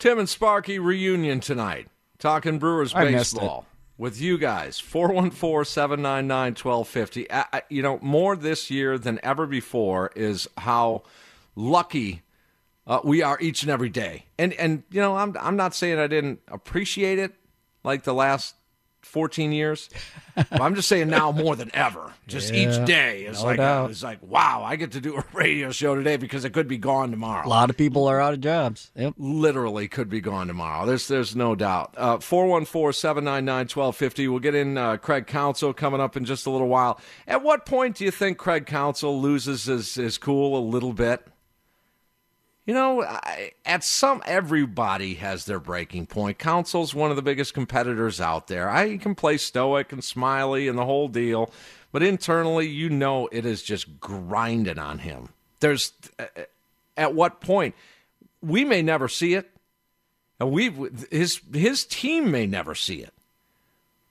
[0.01, 1.89] Tim and Sparky reunion tonight.
[2.19, 3.67] Talking Brewers I baseball
[4.03, 4.81] with you guys.
[4.81, 7.29] 414 799 1250.
[7.73, 11.05] You know, more this year than ever before is how
[11.55, 12.23] lucky
[12.85, 14.27] uh, we are each and every day.
[14.41, 17.33] And, and you know, I'm, I'm not saying I didn't appreciate it
[17.85, 18.57] like the last
[19.13, 19.91] 14 years.
[20.35, 22.13] But I'm just saying now more than ever.
[22.27, 23.91] Just Yeah, each day is no like, doubt.
[23.91, 26.79] it's like, wow, I get to do a radio show today because it could be
[26.79, 28.91] gone tomorrow A lot of people are out of jobs.
[28.97, 29.15] Yep.
[29.19, 30.87] literally could be gone tomorrow.
[30.87, 31.95] There's there's no doubt.
[31.97, 34.29] Uh, 414-799-1250.
[34.31, 37.01] We'll get in uh, Craig Counsell coming up in just a little while.
[37.27, 41.27] At what point do you think Craig Counsell loses his, his cool a little bit?
[42.65, 46.39] You know, I, at some everybody has their breaking point.
[46.39, 48.71] Counsell's one of the biggest competitors out there.
[48.71, 51.53] I can play stoic and smiley and the whole deal,
[51.91, 55.31] but internally, you know, it is just grinding on him.
[55.59, 55.93] There's
[56.97, 57.75] at what point
[58.41, 59.51] we may never see it,
[60.39, 60.73] and we
[61.11, 63.13] his his team may never see it,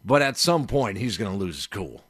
[0.03, 2.03] but at some point he's going to lose his cool,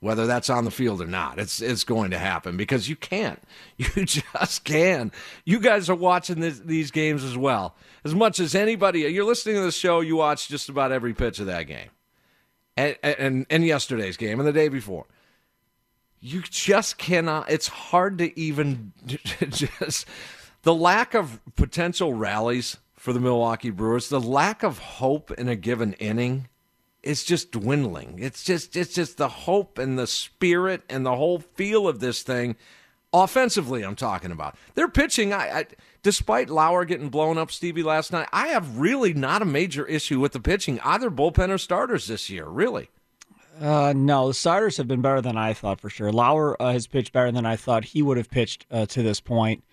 [0.00, 1.38] whether that's on the field or not.
[1.38, 3.42] It's it's going to happen because you can't,
[3.76, 5.12] you just can.
[5.44, 9.00] You guys are watching this, these games as well as much as anybody.
[9.00, 10.00] You're listening to the show.
[10.00, 11.90] You watch just about every pitch of that game,
[12.76, 15.06] and and, and yesterday's game and the day before
[16.22, 20.06] you just cannot it's hard to even just
[20.62, 25.56] the lack of potential rallies for the Milwaukee Brewers, the lack of hope in a
[25.56, 26.48] given inning
[27.02, 28.18] is just dwindling.
[28.18, 32.22] It's just it's just the hope and the spirit and the whole feel of this
[32.22, 32.56] thing.
[33.12, 34.56] Offensively, I'm talking about.
[34.74, 35.32] They're pitching.
[35.32, 35.66] I, I
[36.02, 38.28] despite Lauer getting blown up, Stevie last night.
[38.32, 42.30] I have really not a major issue with the pitching, either bullpen or starters this
[42.30, 42.46] year.
[42.46, 42.88] Really,
[43.60, 46.12] Uh, no, the starters have been better than I thought for sure.
[46.12, 49.20] Lauer uh, has pitched better than I thought he would have pitched uh, to this
[49.20, 49.64] point.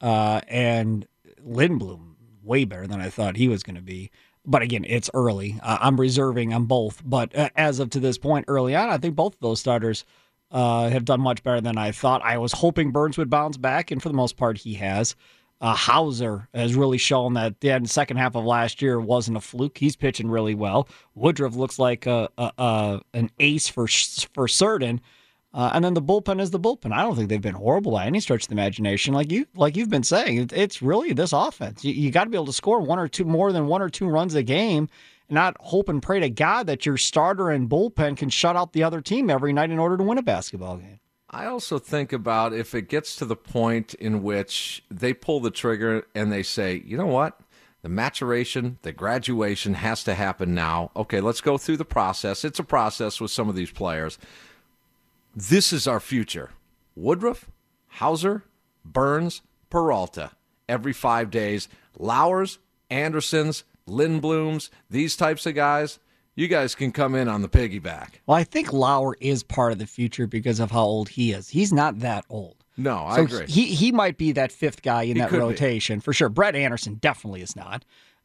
[0.00, 1.06] Uh, and
[1.46, 4.10] Lindblom way better than I thought he was going to be.
[4.48, 5.60] But again, it's early.
[5.62, 7.02] Uh, I'm reserving on both.
[7.04, 10.06] But uh, as of to this point, early on, I think both of those starters
[10.50, 12.22] uh, have done much better than I thought.
[12.24, 15.14] I was hoping Burnes would bounce back, and for the most part, he has.
[15.60, 19.76] Uh, Houser has really shown that the second half of last year wasn't a fluke.
[19.76, 20.88] He's pitching really well.
[21.14, 23.86] Woodruff looks like a, a, a an ace for
[24.32, 25.00] for certain.
[25.54, 26.92] Uh, and then the bullpen is the bullpen.
[26.92, 29.14] I don't think they've been horrible by any stretch of the imagination.
[29.14, 31.84] Like you, like you've been saying, it's really this offense.
[31.84, 33.88] You, you got to be able to score one or two more than one or
[33.88, 34.88] two runs a game,
[35.28, 38.72] and not hope and pray to God that your starter and bullpen can shut out
[38.72, 41.00] the other team every night in order to win a basketball game.
[41.30, 45.50] I also think about if it gets to the point in which they pull the
[45.50, 47.40] trigger and they say, you know what?
[47.82, 50.90] The maturation, the graduation has to happen now.
[50.96, 52.44] Okay, let's go through the process.
[52.44, 54.18] It's a process with some of these players.
[55.38, 56.50] This is our future.
[56.96, 57.48] Woodruff,
[57.86, 58.42] Houser,
[58.84, 60.32] Burnes, Peralta.
[60.68, 61.68] Every five days.
[61.96, 62.58] Lauers,
[62.90, 66.00] Andersons, Lindblom's, these types of guys
[66.34, 68.10] you guys can come in on the piggyback.
[68.26, 71.48] Well, I think Lauer is part of the future because of how old he is.
[71.48, 72.64] He's not that old.
[72.76, 73.46] No, I so agree.
[73.48, 75.42] He he might be that fifth guy in He that could be.
[75.42, 76.28] rotation for sure.
[76.28, 77.84] Brett Anderson definitely is not.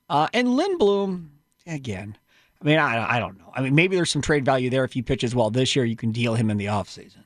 [0.10, 1.30] Uh, and Lindblom,
[1.66, 2.18] again,
[2.64, 3.52] I mean, I, I don't know.
[3.54, 4.86] I mean, maybe there's some trade value there.
[4.86, 7.24] If he pitches well this year, you can deal him in the offseason.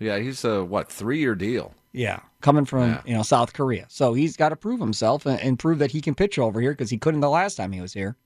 [0.00, 1.74] Yeah, he's a what three year deal.
[1.92, 3.02] Yeah, coming from Yeah.
[3.04, 6.00] you know South Korea, so he's got to prove himself and, and prove that he
[6.00, 8.16] can pitch over here because he couldn't the last time he was here.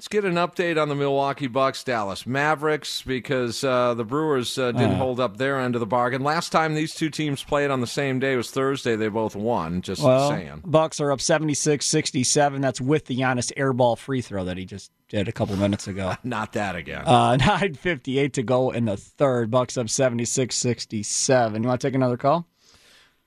[0.00, 4.72] Let's get an update on the Milwaukee Bucks, Dallas Mavericks, because uh, the Brewers uh,
[4.72, 4.96] didn't Uh.
[4.96, 6.24] hold up their end of the bargain.
[6.24, 8.96] Last time these two teams played on the same day was Thursday.
[8.96, 9.82] They both won.
[9.82, 10.62] Just Well, saying.
[10.64, 12.62] Bucks are up 76-67.
[12.62, 16.14] That's with the Giannis airball free throw that he just did a couple minutes ago.
[16.24, 17.02] Not that again.
[17.04, 19.50] Uh, 9.58 to go in the third.
[19.50, 21.60] Bucks up 76-67.
[21.62, 22.46] You want to take another call?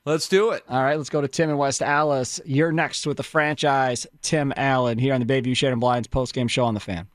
[0.05, 0.63] Let's do it.
[0.67, 2.41] All right, let's go to Tim in West Allis.
[2.45, 6.49] You're next with the franchise, Tim Allen, here on the Bayview Shade and Blinds postgame
[6.49, 7.07] show on the fan.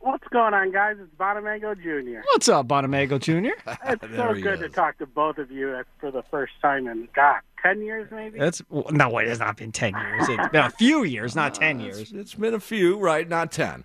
[0.00, 0.96] What's going on, guys?
[1.00, 2.22] It's Bonamago Jr.
[2.32, 3.52] What's up, Bonamago Jr.?
[3.86, 7.42] It's so good to talk to both of you for the first time in, God,
[7.62, 8.40] 10 years maybe?
[8.40, 10.28] It's no wait, it's not been ten years.
[10.28, 12.12] It's been a few years, not ten years.
[12.12, 13.28] It's been a few, right?
[13.28, 13.84] Not ten.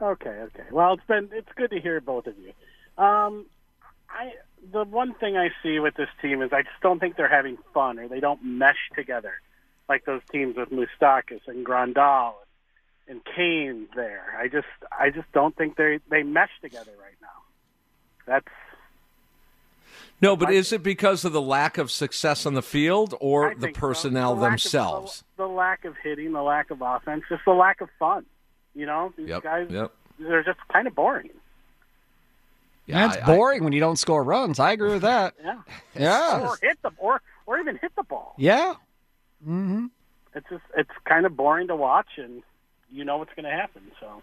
[0.00, 0.62] Okay, okay.
[0.70, 2.52] Well, it's been it's good to hear both of you.
[3.02, 3.44] Um,
[4.08, 4.32] I
[4.72, 7.58] the one thing I see with this team is I just don't think they're having
[7.74, 9.34] fun or they don't mesh together
[9.88, 12.34] like those teams with Moustakas and Grandal
[13.08, 14.34] and Cain there.
[14.38, 14.66] I just
[14.96, 17.28] I just don't think they they mesh together right now.
[18.26, 18.46] That's
[20.20, 23.68] No, but is it because of the lack of success on the field or the
[23.72, 25.24] personnel the lack of- themselves?
[25.36, 28.26] the lack of hitting, the lack of offense, just the lack of fun.
[28.74, 29.92] You know, these Yep, guys yep.
[30.18, 31.30] they're just kind of boring.
[32.88, 34.58] Yeah, it's boring when you don't score runs.
[34.58, 35.34] I agree with that.
[35.44, 35.60] Yeah.
[35.94, 36.40] Yeah.
[36.48, 38.34] Or hit the or or even hit the ball.
[38.38, 38.74] Yeah.
[39.46, 39.86] Mm-hmm.
[40.34, 42.42] It's just it's kind of boring to watch, and
[42.90, 43.82] you know what's going to happen.
[44.00, 44.22] So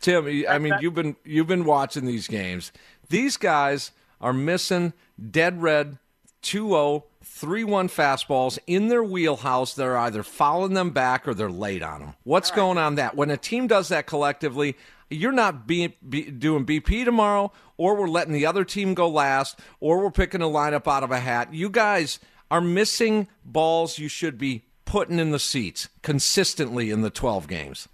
[0.00, 2.72] Tim, I mean, that- you've been you've been watching these games.
[3.08, 4.92] These guys are missing
[5.30, 5.96] dead red
[6.42, 9.74] 2-0, 3-1 fastballs in their wheelhouse.
[9.74, 12.14] They're either fouling them back or they're late on them.
[12.24, 13.16] What's going on that?
[13.16, 14.76] When a team does that collectively,
[15.10, 19.58] you're not be, be, doing BP tomorrow, or we're letting the other team go last,
[19.80, 21.52] or we're picking a lineup out of a hat.
[21.52, 22.18] You guys
[22.50, 27.88] are missing balls you should be putting in the seats consistently in the 12 games.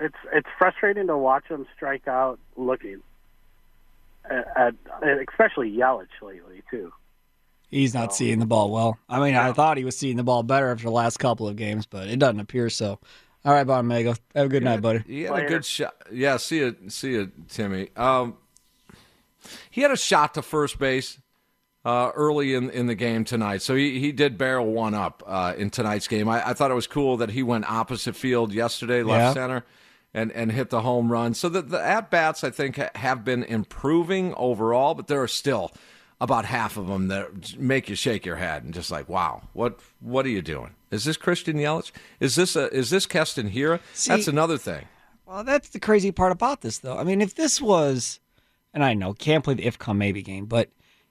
[0.00, 3.00] it's it's frustrating to watch them strike out looking
[4.30, 6.92] uh, at, at especially Yelich lately too.
[7.70, 8.98] He's not seeing the ball well.
[9.10, 11.56] I mean, I thought he was seeing the ball better after the last couple of
[11.56, 12.98] games, but it doesn't appear so.
[13.44, 14.18] All right, Bob Bonamago.
[14.34, 15.02] Have a good night, buddy.
[15.06, 15.94] He had a good shot.
[16.12, 17.88] Yeah, see it, see it, Timmy.
[17.96, 18.36] Um,
[19.70, 21.18] he had a shot to first base
[21.84, 25.54] uh, early in in the game tonight, so he, he did barrel one up uh,
[25.56, 26.28] in tonight's game.
[26.28, 29.42] I, I thought it was cool that he went opposite field yesterday, left Yeah.
[29.42, 29.64] center,
[30.12, 31.32] and and hit the home run.
[31.34, 35.28] So the, the at bats, I think, ha- have been improving overall, but there are
[35.28, 35.72] still
[36.20, 39.78] about half of them that make you shake your head and just like, wow, what
[40.00, 40.74] what are you doing?
[40.90, 41.92] Is this Christian Yelich?
[42.18, 43.80] Is this a, is this Keston Hiura?
[43.92, 44.86] See- That's another thing.
[45.26, 46.96] Well, that's the crazy part about this, though.
[46.96, 48.18] I mean, if this was,
[48.72, 50.70] and I know can't play the if come maybe game, but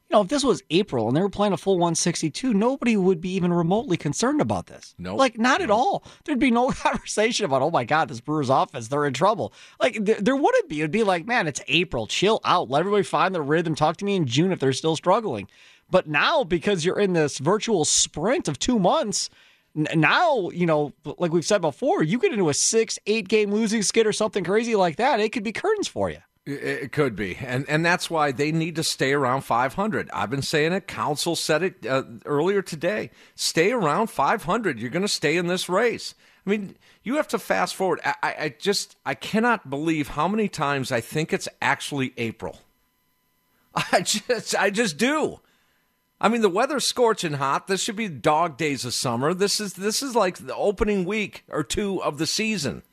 [0.10, 3.20] you know, if this was April and they were playing a full 162, nobody would
[3.20, 4.96] be even remotely concerned about this.
[4.98, 5.18] Nope.
[5.18, 6.06] like not at all.
[6.24, 9.54] There'd be no conversation about, oh my god, this Brewers offense, they're in trouble.
[9.82, 10.80] Like there, there wouldn't be.
[10.80, 13.76] It'd be like, man, it's April, chill out, let everybody find their rhythm.
[13.76, 15.50] Talk to me in June if they're still struggling.
[15.90, 19.30] But now, because you're in this virtual sprint of two months.
[19.76, 23.84] Now, you know, like we've said before, you get into a six, eight game losing
[23.84, 26.18] skid or something crazy like that, it could be curtains for you.
[26.50, 30.10] It could be, and and that's why they need to stay around 500.
[30.14, 30.88] I've been saying it.
[30.88, 33.12] Counsell said it uh, earlier today.
[33.36, 34.80] Stay around 500.
[34.80, 36.16] You're going to stay in this race.
[36.46, 38.00] I mean, you have to fast forward.
[38.06, 42.62] I, I just I cannot believe how many times I think it's actually April.
[43.92, 45.42] I just I just do.
[46.22, 47.68] I mean, the weather's scorching hot.
[47.68, 49.34] This should be dog days of summer.
[49.34, 52.84] This is this is like the opening week or two of the season.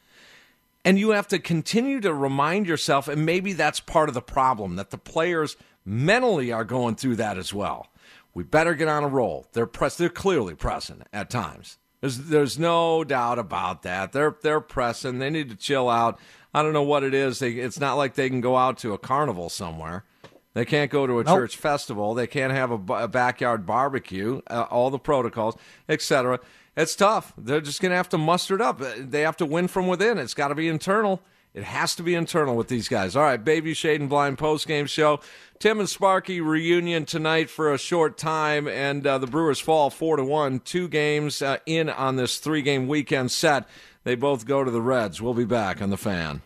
[0.85, 4.77] And you have to continue to remind yourself, and maybe that's part of the problem,
[4.77, 7.89] that the players mentally are going through that as well.
[8.35, 9.47] We better get on a roll.
[9.53, 11.79] They're press they're clearly pressing at times.
[12.01, 14.13] There's there's no doubt about that.
[14.13, 15.21] They're they're pressing.
[15.21, 16.19] They need to chill out.
[16.53, 17.39] I don't know what it is.
[17.39, 20.05] They, it's not like they can go out to a carnival somewhere.
[20.53, 21.37] They can't go to a nope.
[21.37, 22.15] church festival.
[22.15, 24.41] They can't have a, a backyard barbecue.
[24.49, 25.57] Uh, all the protocols,
[25.89, 26.41] etc.
[26.77, 27.33] It's tough.
[27.39, 28.81] They're just going to have to muster it up.
[28.99, 30.19] They have to win from within.
[30.19, 31.23] It's got to be internal.
[31.55, 33.15] It has to be internal with these guys.
[33.15, 35.21] All right, Bayview Shade and Blind post game show.
[35.61, 40.17] Tim and Sparky reunion tonight for a short time, and uh, the Brewers fall four
[40.17, 40.59] to one.
[40.59, 43.69] Two games uh, in on this three game weekend set.
[44.03, 45.23] They both go to the Reds.
[45.23, 46.43] We'll be back on the fan.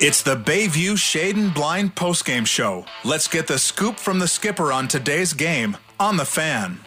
[0.00, 2.86] It's the Bayview Shade and Blind post game show.
[3.04, 6.80] Let's get the scoop from the skipper on today's game on the fan.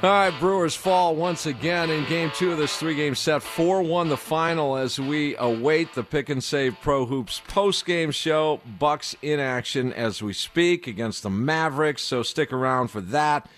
[0.00, 3.42] All right, Brewers fall once again in game two of this three game set.
[3.42, 8.12] 4 1 the final as we await the Pick and Save Pro Hoops post game
[8.12, 8.60] show.
[8.78, 13.50] Bucks in action as we speak against the Mavericks, so stick around for that.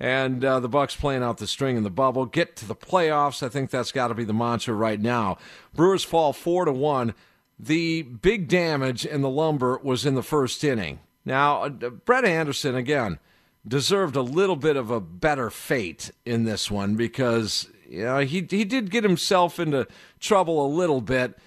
[0.00, 2.26] And uh, the Bucks playing out the string in the bubble.
[2.26, 3.44] Get to the playoffs.
[3.44, 5.38] I think that's got to be the mantra right now.
[5.72, 7.14] Brewers fall 4 to 1.
[7.60, 10.98] The big damage in the lumber was in the first inning.
[11.24, 13.20] Now, uh, Brett Anderson, again,
[13.66, 18.46] deserved a little bit of a better fate in this one because you know he
[18.48, 19.86] he did get himself into
[20.20, 21.38] trouble a little bit.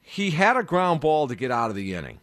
[0.00, 2.18] He had a ground ball to get out of the inning.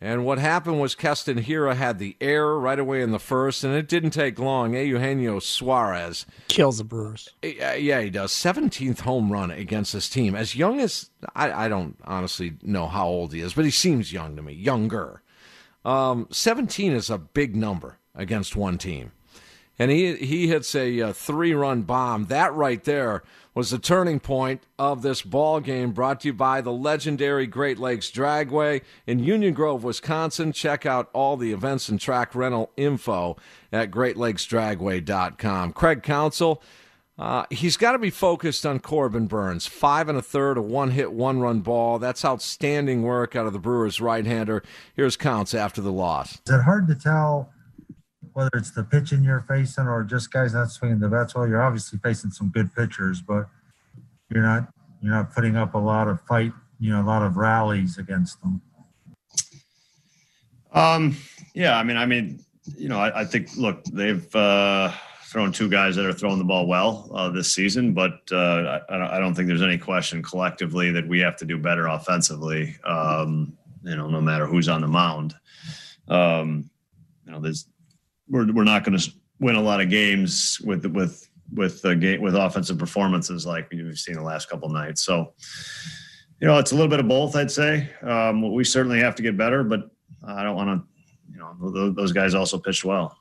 [0.00, 3.74] And what happened was Keston Hiura had the error right away in the first, and
[3.74, 4.74] it didn't take long.
[4.74, 7.28] Eugenio Suarez kills the Brewers.
[7.42, 8.30] Yeah, he does.
[8.30, 10.36] 17th home run against this team.
[10.36, 14.12] As young as, I, I don't honestly know how old he is, but he seems
[14.12, 15.22] young to me, younger.
[15.84, 19.12] Um, 17 is a big number against one team.
[19.78, 22.26] And he he hits a, a three run bomb.
[22.26, 23.22] That right there
[23.54, 25.92] was the turning point of this ball game.
[25.92, 30.50] Brought to you by the legendary Great Lakes Dragway in Union Grove, Wisconsin.
[30.52, 33.36] Check out all the events and track rental info
[33.72, 35.72] at GreatLakesDragway.com.
[35.72, 36.62] Craig Counsell,
[37.18, 39.66] Uh, he's got to be focused on Corbin Burnes.
[39.66, 41.98] Five and a third, a one hit, one run ball.
[41.98, 44.62] That's outstanding work out of the Brewers right hander.
[44.94, 46.34] Here's Counts after the loss.
[46.46, 47.50] Is it hard to tell
[48.38, 51.60] whether it's the pitching you're facing or just guys not swinging the bats well, you're
[51.60, 53.48] obviously facing some good pitchers, but
[54.30, 54.72] you're not
[55.02, 58.40] you're not putting up a lot of fight, you know, a lot of rallies against
[58.40, 58.62] them.
[60.72, 61.16] Um,
[61.52, 62.38] yeah, I mean, I mean,
[62.76, 64.92] you know, I, I think look, they've uh,
[65.24, 69.16] thrown two guys that are throwing the ball well uh, this season, but uh, I,
[69.16, 72.76] I, don't think there's any question collectively that we have to do better offensively.
[72.84, 75.34] Um, you know, no matter who's on the mound.
[76.06, 76.70] Um,
[77.26, 77.66] you know, there's
[78.28, 79.10] we're we're not going to
[79.40, 83.98] win a lot of games with with with the game with offensive performances like we've
[83.98, 85.02] seen the last couple nights.
[85.02, 85.32] So,
[86.40, 87.88] you know, it's a little bit of both, I'd say.
[88.02, 89.90] Um, we certainly have to get better, but
[90.26, 90.88] I don't want to.
[91.30, 93.16] You know, those guys also pitched well.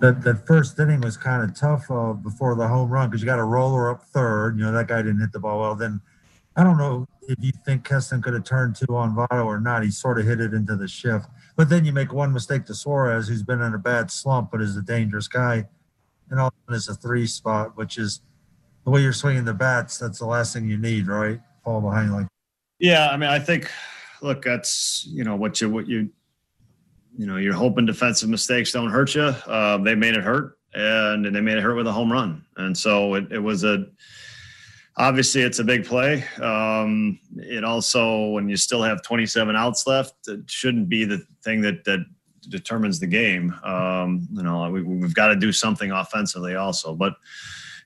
[0.00, 3.26] That, that first inning was kind of tough uh, before the home run because you
[3.26, 4.58] got a roller up third.
[4.58, 5.74] You know that guy didn't hit the ball well.
[5.74, 6.00] Then
[6.56, 9.82] I don't know if you think Keston could have turned two on Votto or not.
[9.82, 11.26] He sort of hit it into the shift.
[11.56, 14.60] But then you make one mistake to Suarez, who's been in a bad slump, but
[14.60, 15.66] is a dangerous guy.
[16.30, 18.20] And all is a three spot, which is
[18.84, 19.98] the way you're swinging the bats.
[19.98, 21.40] That's the last thing you need, right?
[21.64, 22.26] Fall behind like.
[22.78, 23.70] Yeah, I mean, I think,
[24.20, 26.10] look, that's you know what you what you,
[27.16, 29.22] you know, you're hoping defensive mistakes don't hurt you.
[29.22, 32.44] Uh, they made it hurt, and, and they made it hurt with a home run,
[32.56, 33.86] and so it, it was a
[34.96, 36.24] obviously it's a big play.
[36.40, 41.60] Um, it also, when you still have 27 outs left, it shouldn't be the thing
[41.62, 42.04] that that
[42.48, 43.54] determines the game.
[43.64, 46.94] Um, you know, we, we've got to do something offensively also.
[46.94, 47.14] But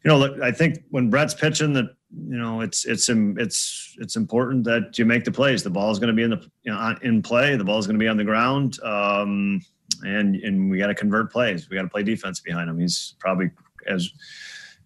[0.04, 4.16] you know, look, I think when Brett's pitching, that you know, it's it's it's it's
[4.16, 5.62] important that you make the plays.
[5.62, 7.56] The ball is going to be in the you know, in play.
[7.56, 8.80] The ball is going to be on the ground.
[8.82, 9.60] Um,
[10.02, 11.68] and and we got to convert plays.
[11.68, 12.78] We got to play defense behind him.
[12.78, 13.50] He's probably
[13.86, 14.10] as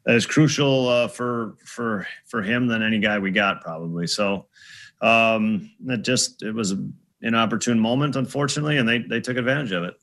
[0.07, 4.07] as crucial uh, for for for him than any guy we got probably.
[4.07, 4.47] So
[5.01, 9.85] um, it just it was an inopportune moment, unfortunately, and they they took advantage of
[9.85, 9.95] it.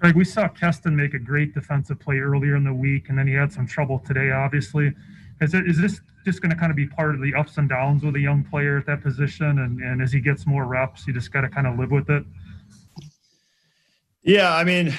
[0.00, 3.26] Craig, we saw Keston make a great defensive play earlier in the week, and then
[3.26, 4.92] he had some trouble today, obviously.
[5.40, 7.68] is, there, is this just going to kind of be part of the ups and
[7.68, 9.60] downs with a young player at that position?
[9.60, 12.10] And, and as he gets more reps, you just got to kind of live with
[12.10, 12.24] it.
[14.22, 14.92] Yeah, I mean,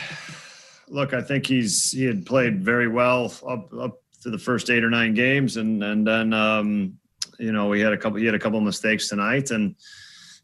[0.89, 4.83] look, I think he's he had played very well up up to the first eight
[4.83, 6.97] or nine games, and and then um,
[7.39, 9.75] you know we had a couple he had a couple mistakes tonight, and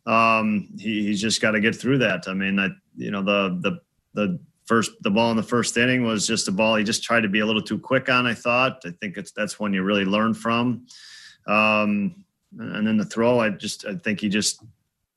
[0.05, 2.27] um, he, he's just got to get through that.
[2.27, 3.81] I mean, I you know the the
[4.13, 7.21] the first the ball in the first inning was just a ball he just tried
[7.21, 8.25] to be a little too quick on.
[8.25, 8.81] I thought.
[8.85, 10.85] I think it's that's when you really learn from.
[11.47, 12.23] Um,
[12.57, 14.63] and then the throw, I just I think he just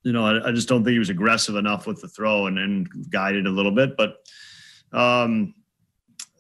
[0.03, 2.59] you know I, I just don't think he was aggressive enough with the throw and,
[2.59, 4.17] and guided a little bit, but.
[4.93, 5.55] Um,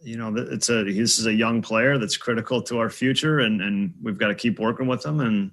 [0.02, 3.60] you know, it's a this is a young player that's critical to our future, and
[3.60, 5.20] and we've got to keep working with him.
[5.20, 5.50] And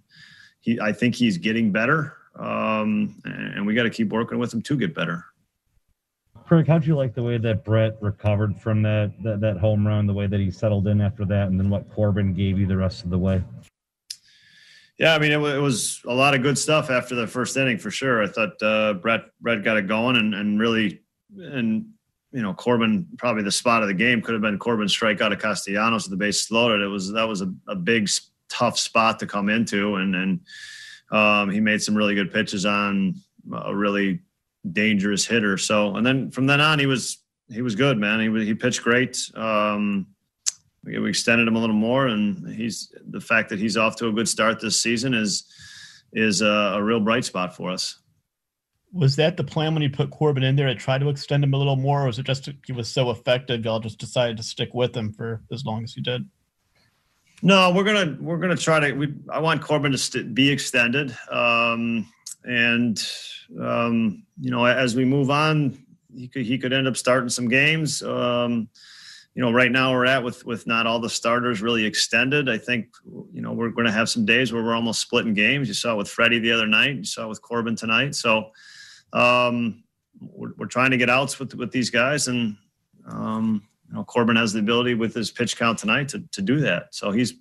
[0.62, 4.62] he, I think he's getting better, um, and we got to keep working with him
[4.62, 5.26] to get better.
[6.48, 10.06] Kirk, how'd you like the way that Brett recovered from that, that that home run,
[10.06, 12.78] the way that he settled in after that, and then what Corbin gave you the
[12.78, 13.44] rest of the way?
[15.00, 17.80] Yeah, I mean, it, it was a lot of good stuff after the first inning
[17.80, 18.22] for sure.
[18.22, 21.02] I thought uh, Brett Brett got it going and and really
[21.38, 21.88] and
[22.34, 25.39] you know, Corbin probably the spot of the game could have been Corbin strikeout of
[25.39, 26.81] Castellanos with the bases loaded.
[26.81, 28.09] It was that was a, a big
[28.49, 30.39] tough spot to come into, and and
[31.11, 33.15] um, he made some really good pitches on
[33.53, 34.19] a really
[34.71, 35.57] dangerous hitter.
[35.57, 37.19] So and then from then on, he was
[37.49, 38.19] he was good, man.
[38.19, 39.19] He he pitched great.
[39.36, 40.07] Um,
[40.84, 44.07] we, we extended him a little more, and he's the fact that he's off to
[44.07, 45.45] a good start this season is
[46.13, 47.99] is a, a real bright spot for us
[48.94, 51.54] was that the plan when you put Corbin in there to try to extend him
[51.54, 54.44] a little more, or was it just he was so effective y'all just decided to
[54.44, 56.30] stick with him for as long as you did?
[57.41, 58.94] No, we're gonna we're gonna try to.
[58.94, 62.08] We, I want Corbin to st- be extended, um,
[62.44, 63.04] and
[63.60, 65.78] um, you know, as we move on,
[66.16, 68.04] he could he could end up starting some games.
[68.04, 68.70] Um,
[69.36, 72.48] you know, right now we're at with with not all the starters really extended.
[72.48, 72.89] I think
[73.34, 75.68] you know we're going to have some days where we're almost splitting games.
[75.68, 76.96] You saw with Freddy the other night.
[76.96, 78.14] You saw with Corbin tonight.
[78.14, 78.52] So
[79.14, 79.84] um,
[80.20, 82.57] we're, we're, trying to get outs with with these guys, and
[83.07, 86.59] um, you know Corbin has the ability with his pitch count tonight to to do
[86.61, 86.93] that.
[86.95, 87.34] So he's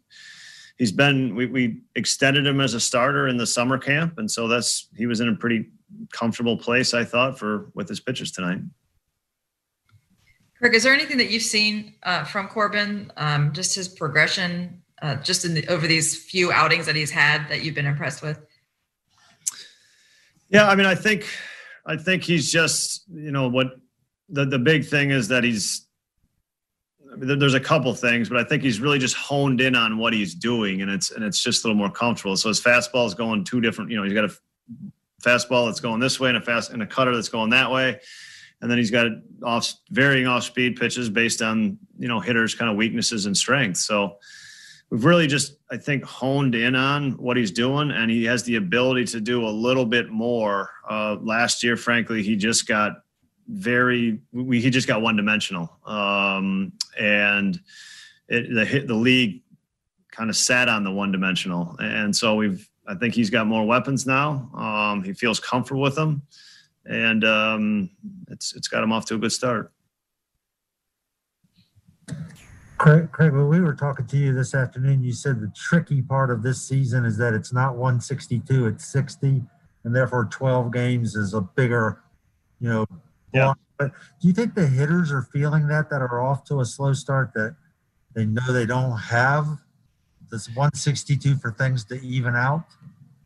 [0.77, 4.49] he's been we, we extended him as a starter in the summer camp, and so
[4.49, 5.71] that's he was in a pretty
[6.13, 8.61] comfortable place, I thought, for with his pitches tonight.
[10.61, 15.17] Kirk, is there anything that you've seen uh, from Corbin, um, just his progression, uh,
[15.17, 18.39] just in the, over these few outings that he's had that you've been impressed with?
[20.49, 21.27] Yeah, I mean, I think
[21.85, 23.69] I think he's just, you know, what
[24.29, 25.87] the, the big thing is that he's,
[27.13, 29.99] I mean, there's a couple things, but I think he's really just honed in on
[29.99, 32.37] what he's doing, and it's and it's just a little more comfortable.
[32.37, 33.91] So his fastball is going two different.
[33.91, 34.35] You know, he's got a
[35.23, 38.01] fastball that's going this way and a fast and a cutter that's going that way,
[38.63, 39.09] and then he's got
[39.43, 43.85] off varying off speed pitches based on you know hitters' kind of weaknesses and strengths.
[43.85, 44.17] So
[44.93, 48.57] we've really just I think honed in on what he's doing, and he has the
[48.57, 50.71] ability to do a little bit more.
[50.89, 53.03] Uh, last year, frankly, he just got
[53.49, 57.59] very we, he just got one dimensional, um, and
[58.29, 59.41] it, the the league
[60.11, 63.65] kind of sat on the one dimensional, and so we've I think he's got more
[63.65, 64.51] weapons now.
[64.55, 66.21] Um, he feels comfortable with them,
[66.85, 67.91] and um,
[68.29, 69.73] it's it's got him off to a good start.
[72.83, 76.33] Craig, Craig, when we were talking to you this afternoon, you said the tricky part
[76.33, 79.41] of this season is that it's not 162, it's 60,
[79.85, 82.03] and therefore 12 games is a bigger,
[82.59, 82.85] you know.
[83.33, 83.53] Yeah.
[83.79, 86.93] But do you think the hitters are feeling that that are off to a slow
[86.93, 87.55] start that
[88.17, 89.47] they know they don't have
[90.33, 92.65] this 162 for things to even out?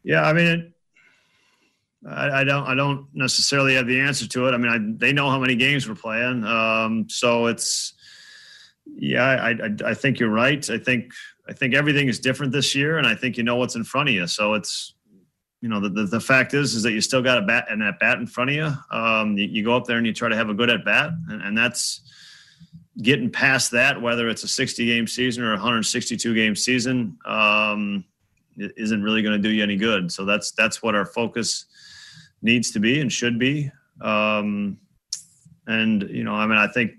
[0.05, 0.75] Yeah, I mean,
[2.07, 4.53] I, I, don't I don't necessarily have the answer to it.
[4.53, 7.95] I mean, I, they know how many games we're playing, um, so it's
[8.87, 10.69] yeah, I, I, I think you're right.
[10.71, 11.13] I think
[11.49, 14.09] I think everything is different this year, and I think you know what's in front
[14.09, 14.27] of you.
[14.27, 14.95] So it's
[15.61, 17.83] you know the, the, the fact is is that you still got a bat and
[17.83, 18.73] that bat in front of you.
[18.91, 21.11] Um, you, you, go up there and you try to have a good at bat,
[21.29, 22.01] and, and that's
[23.03, 24.01] getting past that.
[24.01, 28.05] Whether it's a 60 game season or a 162 game season, um,
[28.57, 30.11] isn't really going to do you any good.
[30.11, 31.67] So that's that's what our focus
[32.43, 33.71] needs to be and should be.
[34.01, 34.79] Um,
[35.67, 36.93] and you know, I mean, I think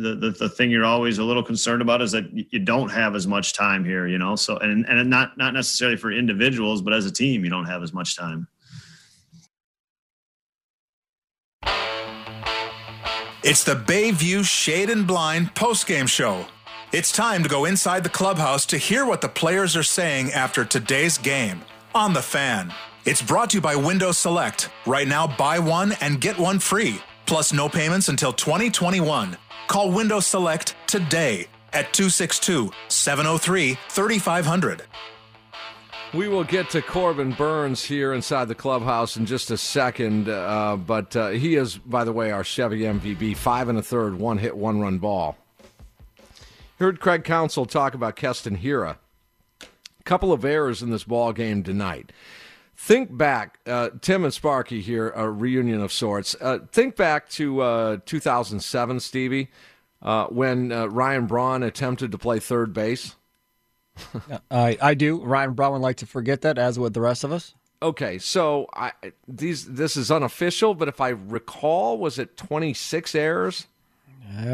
[0.00, 3.14] the, the, the thing you're always a little concerned about is that you don't have
[3.14, 4.36] as much time here, you know.
[4.36, 7.82] So and and not not necessarily for individuals, but as a team, you don't have
[7.82, 8.48] as much time.
[13.42, 16.46] It's the Bayview Shade and Blind postgame show.
[16.92, 20.64] It's time to go inside the clubhouse to hear what the players are saying after
[20.64, 21.62] today's game
[21.94, 22.74] on the fan.
[23.06, 24.68] It's brought to you by Windows Select.
[24.84, 29.38] Right now, buy one and get one free, plus no payments until 2021.
[29.70, 34.82] Call Window Select today at 262 703 3500.
[36.12, 40.74] We will get to Corbin Burnes here inside the clubhouse in just a second, uh,
[40.76, 43.36] but uh, he is, by the way, our Chevy MVP.
[43.36, 45.36] Five and a third, one hit, one run ball.
[46.80, 48.96] Heard Craig Counsell talk about Keston Hiura.
[49.62, 52.10] A couple of errors in this ball game tonight.
[52.82, 56.34] Think back, uh, Tim and Sparky here, a reunion of sorts.
[56.40, 59.50] Uh, think back to uh, 2007, Stevie,
[60.00, 63.16] uh, when Ryan Braun attempted to play third base.
[64.50, 65.22] I I do.
[65.22, 67.54] Ryan Braun would like to forget that, as would the rest of us.
[67.82, 68.92] Okay, so I
[69.28, 73.66] these this is unofficial, but if I recall, was it 26 errors?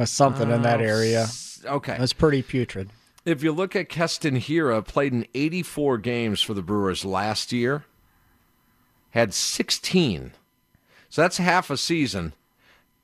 [0.04, 1.28] Something in that area.
[1.64, 2.90] Okay, that's pretty putrid.
[3.24, 7.84] If you look at Keston Hiura, played in 84 games for the Brewers last year,
[9.16, 10.32] had 16.
[11.08, 12.32] So that's half a season.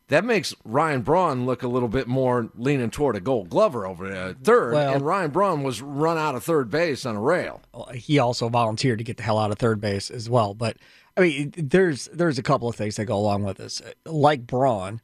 [0.09, 4.13] That makes Ryan Braun look a little bit more leaning toward a gold glover over
[4.13, 4.75] uh, third.
[4.75, 7.63] Well- and Ryan Braun was run out of third base on a rail.
[7.95, 10.53] He also volunteered to get the hell out of third base as well.
[10.53, 10.77] But
[11.17, 13.81] I mean, there's there's a couple of things that go along with this.
[14.05, 15.01] Like Braun,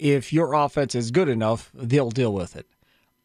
[0.00, 2.66] if your offense is good enough, they'll deal with it.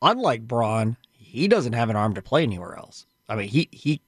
[0.04, 3.08] Unlike Braun, he doesn't have an arm to play anywhere else.
[3.28, 4.02] I mean, he he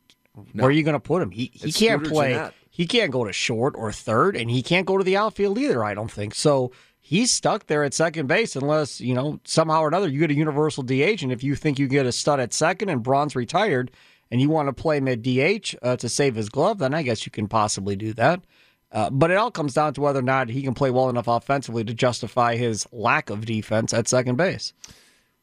[0.53, 0.62] No.
[0.64, 1.32] where are you going to put him?
[1.32, 2.51] He he It's can't play.
[2.80, 5.84] He can't go to short or third, and he can't go to the outfield either.
[5.84, 6.71] I don't think so.
[7.01, 10.34] He's stuck there at second base unless you know somehow or another you get a
[10.34, 13.91] universal DH, and if you think you get a stud at second and Braun's retired,
[14.32, 17.25] and you want to play at DH uh, to save his glove, then I guess
[17.25, 18.45] you can possibly do that.
[18.93, 21.27] Uh, but it all comes down to whether or not he can play well enough
[21.27, 24.71] offensively to justify his lack of defense at second base.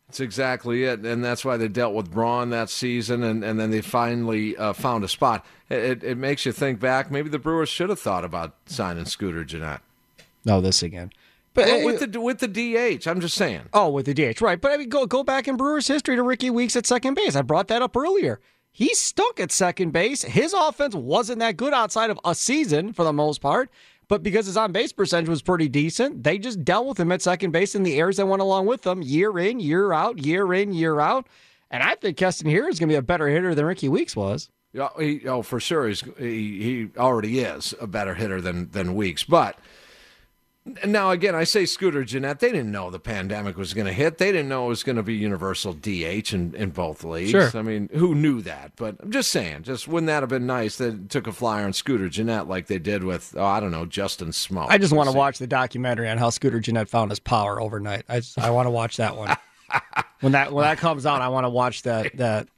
[0.09, 3.73] That's exactly it, and that's why they dealt with Braun that season, and, and then
[3.73, 5.45] they finally uh, found a spot.
[5.69, 7.11] It, it, makes you think back.
[7.11, 9.81] Maybe the Brewers should have thought about signing Scooter Gennett.
[10.45, 11.11] No, this again.
[11.55, 13.63] But Well, uh, with the with the DH, I'm just saying.
[13.73, 14.61] Oh, with the DH, right?
[14.61, 17.35] But I mean, go go back in Brewers history to Rickie Weeks at second base.
[17.35, 18.41] I brought that up earlier.
[18.71, 20.23] He stunk at second base.
[20.23, 23.71] His offense wasn't that good outside of a season for the most part.
[24.09, 27.23] But because his on base percentage was pretty decent, they just dealt with him at
[27.23, 30.53] second base and the errors that went along with them year in, year out, year
[30.55, 31.27] in, year out.
[31.71, 34.15] And I think Keston Hiura is going to be a better hitter than Rickie Weeks
[34.15, 34.49] was.
[34.73, 38.95] Yeah, he, oh, for sure, he's, he he already is a better hitter than than
[38.95, 39.25] Weeks.
[39.25, 39.59] But
[40.85, 42.41] now again, I say Scooter Gennett.
[42.41, 44.19] They didn't know the pandemic was going to hit.
[44.19, 47.31] They didn't know it was going to be universal DH in, in both leagues.
[47.31, 47.51] Sure.
[47.55, 48.73] I mean, who knew that?
[48.77, 51.65] But I'm just saying, just wouldn't that have been nice that it took a flyer
[51.65, 54.67] on Scooter Gennett like they did with oh, I don't know Justin Smoak.
[54.69, 58.05] I just want to watch the documentary on how Scooter Gennett found his power overnight.
[58.09, 59.37] I just, I want to watch that one.
[60.21, 62.49] when that when that comes out, I want to watch that that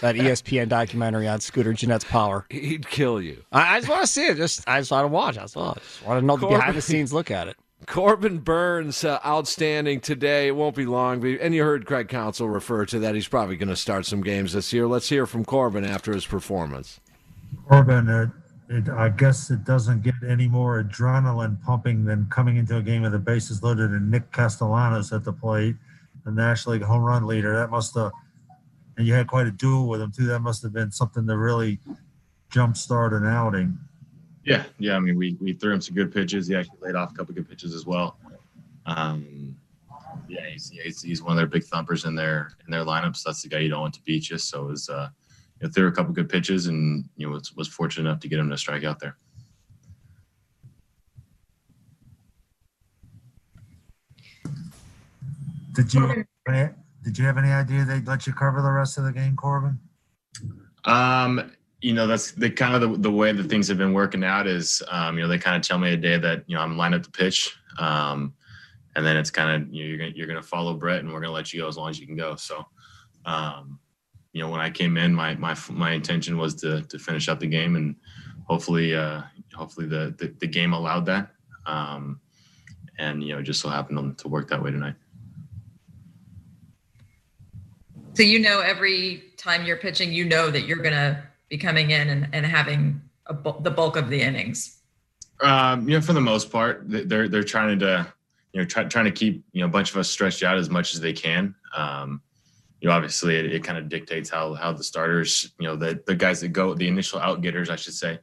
[0.00, 2.46] that ESPN documentary on Scooter Gennett's power.
[2.50, 3.44] He'd kill you.
[3.52, 4.36] I, I just want to see it.
[4.36, 5.36] Just I just want to watch.
[5.36, 5.70] That's all.
[5.70, 7.56] I just want to know the behind the scenes look at it.
[7.86, 10.48] Corbin Burnes, uh, outstanding today.
[10.48, 11.20] It won't be long.
[11.20, 13.14] but- And you heard Craig Counsell refer to that.
[13.14, 14.86] He's probably going to start some games this year.
[14.86, 17.00] Let's hear from Corbin after his performance.
[17.66, 18.28] Corbin, it,
[18.68, 23.02] it, I guess it doesn't get any more adrenaline pumping than coming into a game
[23.02, 25.76] with the bases loaded and Nick Castellanos at the plate,
[26.24, 27.56] the National League home run leader.
[27.56, 28.12] That must have,
[28.96, 30.26] and you had quite a duel with him too.
[30.26, 31.78] That must have been something to really
[32.50, 33.78] jump jumpstart an outing.
[34.44, 34.96] Yeah, yeah.
[34.96, 36.46] I mean, we we threw him some good pitches.
[36.46, 38.18] He actually laid off a couple good pitches as well.
[38.86, 39.56] Um,
[40.28, 43.22] yeah, he's, he's he's one of their big thumpers in their in their lineups.
[43.22, 44.38] That's the guy you don't want to beat you.
[44.38, 45.08] So it was uh,
[45.60, 48.28] you know, threw a couple good pitches, and you know was, was fortunate enough to
[48.28, 49.16] get him to strike out there.
[55.72, 56.24] Did you
[57.02, 59.78] did you have any idea they'd let you cover the rest of the game, Corbin?
[60.84, 64.24] Um, you know, that's the kind of the, the way that things have been working
[64.24, 66.62] out is, um, you know, they kind of tell me a day that, you know,
[66.62, 67.54] I'm lined up to pitch.
[67.78, 68.34] Um,
[68.96, 71.00] and then it's kind of, you know, you're going to, you're going to follow Brett
[71.00, 72.34] and we're going to let you go as long as you can go.
[72.34, 72.66] So,
[73.26, 73.78] um,
[74.32, 77.38] you know, when I came in, my, my, my intention was to, to finish up
[77.38, 77.94] the game and
[78.44, 79.22] hopefully, uh,
[79.54, 81.30] hopefully the, the, the game allowed that.
[81.66, 82.20] Um,
[82.98, 84.96] and, you know, it just so happened to work that way tonight.
[88.18, 91.92] So you know, every time you're pitching, you know that you're going to be coming
[91.92, 93.00] in and, and having
[93.44, 94.80] bu- the bulk of the innings.
[95.40, 98.12] Um, you know, for the most part, they're they're trying to,
[98.52, 100.68] you know, try, trying to keep you know a bunch of us stretched out as
[100.68, 101.54] much as they can.
[101.76, 102.20] Um,
[102.80, 106.02] you know, obviously, it, it kind of dictates how how the starters, you know, the
[106.08, 108.18] the guys that go, the initial out getters, I should say,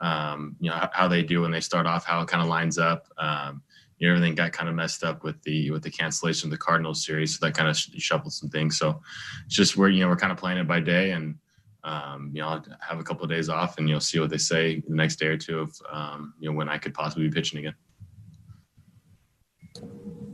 [0.00, 2.48] um, you know, how, how they do when they start off, how it kind of
[2.48, 3.08] lines up.
[3.18, 3.62] Um,
[4.00, 6.58] you know, everything got kind of messed up with the with the cancellation of the
[6.58, 8.78] Cardinals series, so that kind of sh- shuffled some things.
[8.78, 9.00] So
[9.46, 11.36] it's just where you know we're kind of playing it by day and
[11.84, 14.38] um, you know, I'll have a couple of days off and you'll see what they
[14.38, 17.32] say the next day or two of, um, you know, when I could possibly be
[17.32, 17.74] pitching again.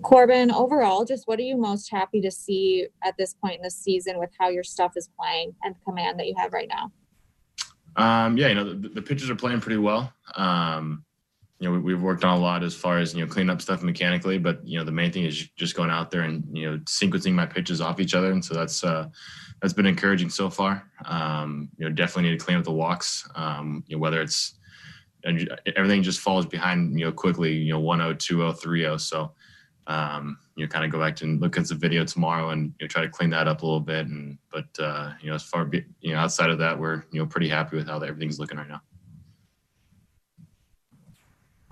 [0.02, 3.70] Corbin, overall, just what are you most happy to see at this point in the
[3.70, 6.92] season with how your stuff is playing and the command that you have right now?
[7.96, 10.12] Um, yeah, you know, the, the pitchers are playing pretty well.
[10.36, 11.04] Um,
[11.58, 13.62] you know, we, have worked on a lot as far as, you know, cleaning up
[13.62, 16.70] stuff mechanically, but, you know, the main thing is just going out there and, you
[16.70, 18.30] know, sequencing my pitches off each other.
[18.30, 19.08] And so that's, uh,
[19.62, 20.86] that's been encouraging so far.
[21.06, 24.54] Um, you know, definitely need to clean up the walks, um, you know, whether it's,
[25.24, 28.80] and everything just falls behind, you know, quickly, you know, 1 0, 2 0, 3
[28.80, 28.96] 0.
[28.98, 29.32] So,
[29.86, 32.84] um, you know, kind of go back to look at the video tomorrow and you
[32.84, 34.06] know, try to clean that up a little bit.
[34.06, 37.26] And but uh, you know, as far you know outside of that, we're you know
[37.26, 38.80] pretty happy with how everything's looking right now.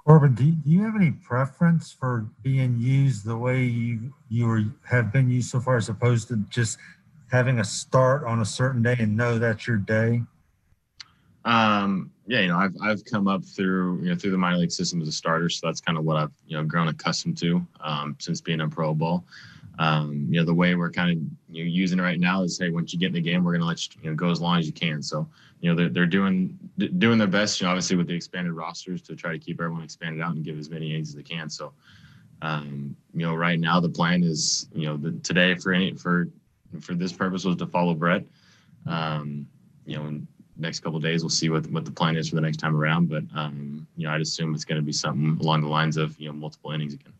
[0.04, 5.10] Corbin, do you, have any preference for being used the way you you were, have
[5.10, 6.76] been used so far, as opposed to just
[7.30, 10.22] having a start on a certain day and know that's your day?
[11.46, 14.72] Um, yeah, you know, I've I've come up through you know through the minor league
[14.72, 17.66] system as a starter, so that's kind of what I've you know grown accustomed to
[17.80, 19.24] um, since being a pro Bowl.
[19.78, 21.16] Um, you know, the way we're kind of
[21.54, 23.52] you know, using it right now is, hey, once you get in the game, we're
[23.52, 25.02] going to let you, you know go as long as you can.
[25.02, 25.26] So,
[25.64, 26.58] you know, they're they're doing
[26.98, 29.82] doing their best, you know, obviously with the expanded rosters to try to keep everyone
[29.82, 31.48] expanded out and give as many innings as they can.
[31.48, 31.72] So,
[32.42, 36.28] um, you know, right now the plan is, you know, the, today for any for
[36.82, 38.26] for this purpose was to follow Brett.
[38.86, 39.48] Um,
[39.86, 40.20] you know,
[40.58, 43.08] next couple days we'll see what what the plan is for the next time around.
[43.08, 46.20] But um, you know, I'd assume it's going to be something along the lines of
[46.20, 47.14] you know multiple innings again.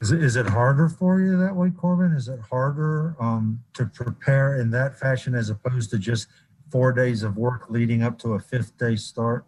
[0.00, 2.12] Is it, is it harder for you that way, Corbin?
[2.12, 6.28] Is it harder um, to prepare in that fashion as opposed to just
[6.70, 9.46] four days of work leading up to a fifth day start?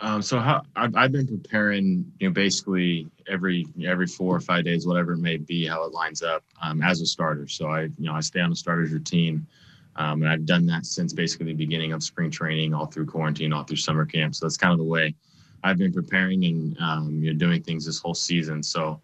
[0.00, 4.64] Um, so how, I've, I've been preparing, you know, basically every every four or five
[4.64, 7.46] days, whatever it may be, how it lines up um, as a starter.
[7.46, 9.46] So I, you know, I stay on the starter's routine,
[9.94, 13.52] um, and I've done that since basically the beginning of spring training, all through quarantine,
[13.52, 14.34] all through summer camp.
[14.34, 15.14] So that's kind of the way
[15.62, 18.60] I've been preparing and um, you know doing things this whole season.
[18.60, 19.00] So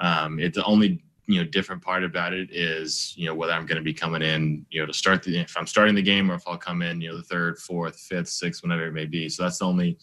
[0.00, 3.64] um, it's the only you know different part about it is you know whether I'm
[3.64, 6.30] going to be coming in you know to start the if I'm starting the game
[6.30, 9.06] or if I'll come in you know the third, fourth, fifth, sixth, whenever it may
[9.06, 9.28] be.
[9.28, 9.96] So that's the only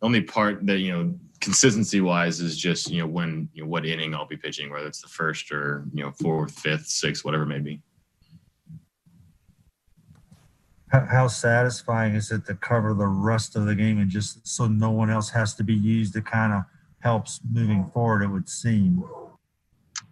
[0.00, 3.68] the only part that you know consistency wise is just you know when you know
[3.68, 7.24] what inning I'll be pitching, whether it's the first or you know fourth, fifth, sixth,
[7.24, 7.80] whatever it may be.
[10.90, 14.92] How, satisfying is it to cover the rest of the game and just so no
[14.92, 16.14] one else has to be used?
[16.14, 16.62] It kind of
[17.00, 18.22] helps moving forward.
[18.22, 19.02] It would seem.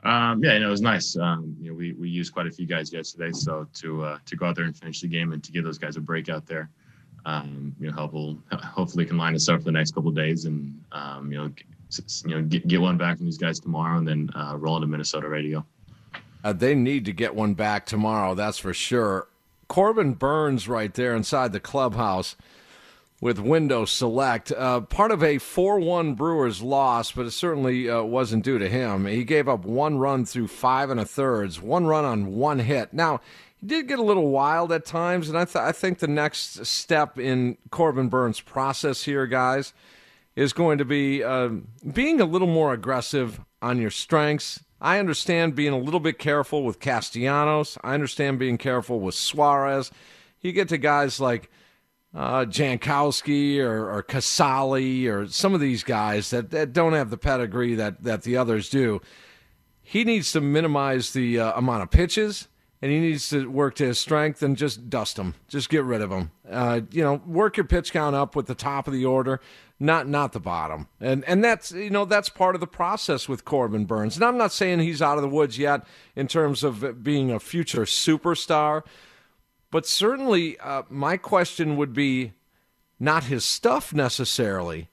[0.04, 1.16] Um, yeah, you know, it was nice.
[1.16, 4.36] Um, you know, we, we used quite a few guys yesterday, so to uh, to
[4.36, 6.44] go out there and finish the game and to give those guys a break out
[6.44, 6.70] there,
[7.24, 10.44] um, you know, help will hopefully can line us up for the next couple days
[10.44, 11.52] and um, you know,
[12.24, 14.88] you know, get get one back from these guys tomorrow and then uh, roll into
[14.88, 15.64] Minnesota go.
[16.44, 19.28] Uh, they need to get one back tomorrow, that's for sure.
[19.68, 22.34] Corbin Burnes, right there inside the clubhouse
[23.22, 24.50] with Window Select.
[24.50, 28.68] Uh, part of a 4 1 Brewers loss, but it certainly uh, wasn't due to
[28.68, 29.06] him.
[29.06, 32.92] He gave up one run through five and a thirds, one run on one hit.
[32.92, 33.20] Now,
[33.60, 36.66] he did get a little wild at times, and I, th- I think the next
[36.66, 39.72] step in Corbin Burnes' process here, guys,
[40.34, 41.50] is going to be uh,
[41.92, 44.64] being a little more aggressive on your strengths.
[44.80, 47.78] I understand being a little bit careful with Castellanos.
[47.84, 49.92] I understand being careful with Suarez.
[50.40, 51.48] You get to guys like
[52.14, 57.16] uh, Jankowski or, or Casali or some of these guys that, that don't have the
[57.16, 59.00] pedigree that, that the others do.
[59.82, 62.48] He needs to minimize the uh, amount of pitches
[62.82, 65.34] and he needs to work to his strength and just dust them.
[65.48, 66.32] Just get rid of them.
[66.50, 69.40] Uh, you know, work your pitch count up with the top of the order,
[69.78, 70.88] not not the bottom.
[71.00, 74.16] And and that's you know that's part of the process with Corbin Burnes.
[74.16, 75.86] And I'm not saying he's out of the woods yet
[76.16, 78.82] in terms of being a future superstar.
[79.72, 82.34] But certainly, uh, my question would be
[83.00, 84.90] not his stuff necessarily,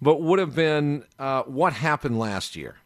[0.00, 2.76] but would have been uh, what happened last year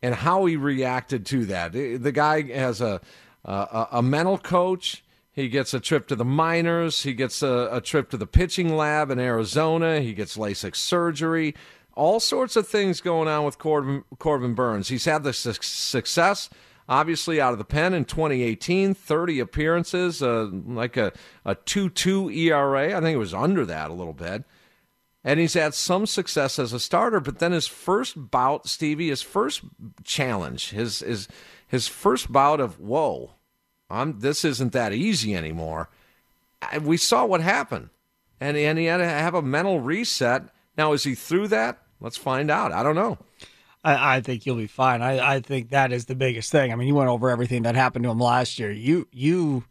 [0.00, 1.72] and how he reacted to that.
[1.72, 3.00] The guy has a,
[3.44, 5.02] a, a mental coach.
[5.32, 7.02] He gets a trip to the minors.
[7.02, 10.00] He gets a, a, trip to the pitching lab in Arizona.
[10.00, 11.56] He gets LASIK surgery.
[11.94, 14.88] All sorts of things going on with Corbin, Corbin Burnes.
[14.88, 16.48] He's had the su- success
[16.90, 21.12] obviously out of the pen in 2018, 30 appearances, uh, like a,
[21.44, 22.96] a 2 2 ERA.
[22.96, 24.44] I think it was under that a little bit.
[25.22, 29.22] And he's had some success as a starter, but then his first bout, Stevie, his
[29.22, 29.62] first
[30.02, 31.28] challenge, his his
[31.66, 33.32] his first bout of whoa,
[33.90, 35.90] I'm, this isn't that easy anymore.
[36.80, 37.90] We saw what happened,
[38.40, 40.44] and and he had to have a mental reset.
[40.78, 41.82] Now is he through that?
[42.00, 42.72] Let's find out.
[42.72, 43.18] I don't know.
[43.82, 45.00] I, I, think you'll be fine.
[45.02, 46.72] I, I think that is the biggest thing.
[46.72, 48.70] I mean, you went over everything that happened to him last year.
[48.70, 49.64] You you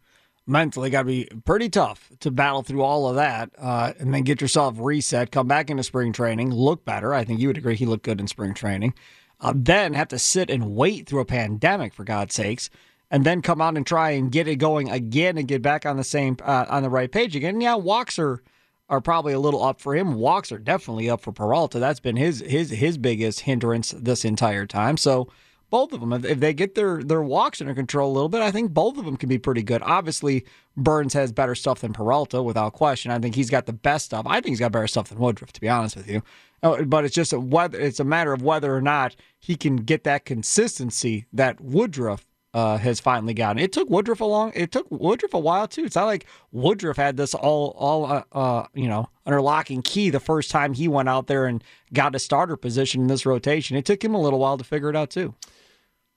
[0.46, 4.22] mentally got to be pretty tough to battle through all of that uh, and then
[4.22, 7.14] get yourself reset, come back into spring training, look better.
[7.14, 8.94] I think you would agree he looked good in spring training.
[9.40, 12.68] Uh, then have to sit and wait through a pandemic, for God's sakes,
[13.10, 15.96] and then come out and try and get it going again and get back on
[15.96, 17.60] the same uh, on the right page again.
[17.60, 18.42] Yeah, walks are
[18.90, 20.14] are probably a little up for him.
[20.14, 21.78] Walks are definitely up for Peralta.
[21.78, 24.96] That's been his his his biggest hindrance this entire time.
[24.98, 25.28] So
[25.70, 28.50] both of them, if they get their their walks under control a little bit, I
[28.50, 29.80] think both of them can be pretty good.
[29.84, 30.44] Obviously,
[30.76, 33.12] Burnes has better stuff than Peralta, without question.
[33.12, 34.26] I think he's got the best stuff.
[34.26, 36.22] I think he's got better stuff than Woodruff, to be honest with you.
[36.62, 39.76] Uh, But it's just a whether it's a matter of whether or not he can
[39.76, 43.58] get that consistency that Woodruff uh, has finally gotten.
[43.62, 44.52] It took Woodruff a long.
[44.54, 45.84] It took Woodruff a while too.
[45.84, 49.84] It's not like Woodruff had this all all uh, uh, you know under lock and
[49.84, 53.24] key the first time he went out there and got a starter position in this
[53.24, 53.76] rotation.
[53.76, 55.34] It took him a little while to figure it out too.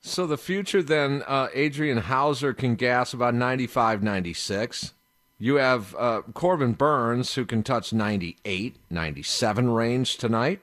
[0.06, 4.94] So the future then, uh, Adrian Houser can gas about 95, 96.
[5.40, 10.60] You have uh, Corbin Burnes who can touch 98, 97 range tonight.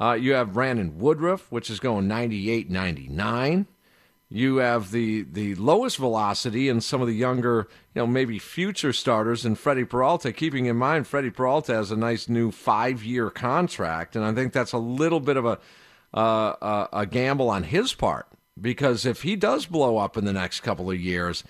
[0.00, 3.66] Uh, you have Brandon Woodruff, which is going 98, 99.
[4.28, 8.92] You have the, the lowest velocity in some of the younger, you know, maybe future
[8.92, 10.32] starters in Freddy Peralta.
[10.32, 14.52] Keeping in mind, Freddy Peralta has a nice new five year contract, and I think
[14.52, 15.58] that's a little bit of a
[16.14, 16.54] uh,
[16.92, 18.26] a, a gamble on his part
[18.60, 21.44] because if he does blow up in the next couple of years,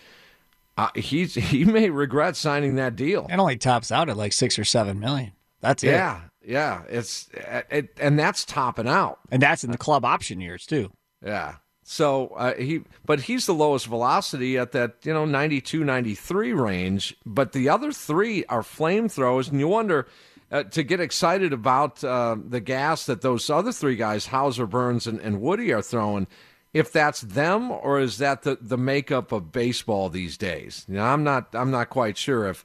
[0.76, 3.26] uh, he's he may regret signing that deal.
[3.30, 5.32] It only tops out at like six or seven million.
[5.60, 5.92] That's it.
[5.92, 6.82] Yeah, yeah.
[6.88, 7.28] It's
[7.70, 10.92] it, and that's topping out, and that's in the club option years too.
[11.24, 11.56] Yeah.
[11.88, 17.16] So uh, he, but he's the lowest velocity at that you know 92, 93 range.
[17.24, 20.06] But the other three are flamethrowers, and you wonder.
[20.48, 25.08] Uh, to get excited about uh, the gas that those other three guys, Houser, Burnes,
[25.08, 26.28] and, and Woody, are throwing,
[26.72, 30.84] if that's them or is that the, the makeup of baseball these days.
[30.86, 32.64] You know, I'm not I'm not quite sure if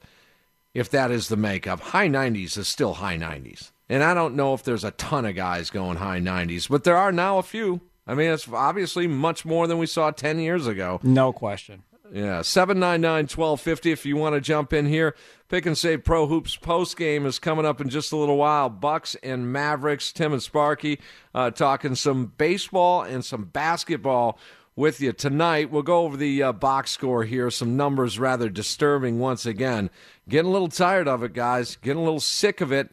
[0.76, 1.80] if that is the makeup.
[1.80, 3.72] High 90s is still high 90s.
[3.90, 6.98] And I don't know if there's a ton of guys going high 90s, but there
[6.98, 7.82] are now a few.
[8.08, 11.00] I mean, it's obviously much more than we saw 10 years ago.
[11.04, 11.84] No question.
[12.14, 15.16] Yeah, 799 1250 if you want to jump in here.
[15.48, 18.70] Pick and Save Pro Hoops post game is coming up in just a little while.
[18.70, 21.00] Bucks and Mavericks, Tim and Sparky
[21.34, 24.38] uh, talking some baseball and some basketball
[24.76, 25.72] with you tonight.
[25.72, 27.50] We'll go over the uh, box score here.
[27.50, 29.90] Some numbers rather disturbing once again.
[30.28, 31.78] Getting a little tired of it, guys.
[31.78, 32.92] Getting a little sick of it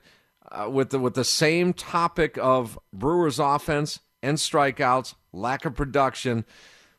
[0.53, 6.45] uh, with the with the same topic of Brewers offense and strikeouts, lack of production.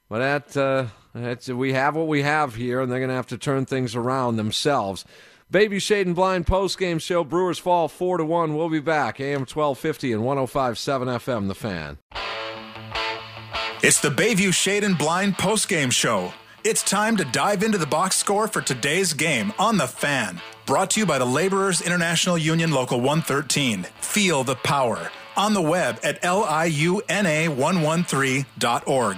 [0.10, 3.28] But that, uh, that's, we have what we have here, and they're going to have
[3.28, 5.06] to turn things around themselves.
[5.52, 7.24] Bayview Shade and Blind post game show.
[7.24, 8.56] Brewers fall four to one.
[8.56, 9.20] We'll be back.
[9.20, 11.48] AM twelve fifty and 105.7 FM.
[11.48, 11.98] The Fan.
[13.82, 16.34] It's the Bayview Shade and Blind post-game show.
[16.66, 20.42] It's time to dive into the box score for today's game on the Fan.
[20.66, 23.84] Brought to you by the Laborers International Union Local 113.
[24.02, 25.10] Feel the power
[25.40, 29.18] on the web at liuna113.org.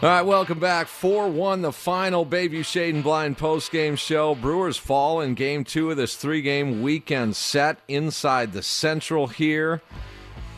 [0.00, 0.86] All right, welcome back.
[0.88, 4.34] 4 1, the final Bayview Shade and Blind post game show.
[4.34, 9.82] Brewers fall in game two of this three game weekend set inside the Central here.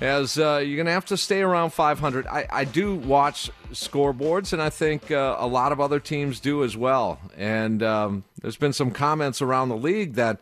[0.01, 2.26] As uh, you're going to have to stay around 500.
[2.26, 6.64] I, I do watch scoreboards, and I think uh, a lot of other teams do
[6.64, 7.20] as well.
[7.37, 10.39] And um, there's been some comments around the league that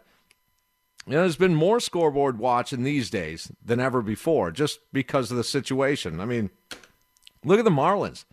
[1.06, 5.36] you know, there's been more scoreboard watching these days than ever before, just because of
[5.36, 6.20] the situation.
[6.20, 6.50] I mean,
[7.44, 8.24] look at the Marlins.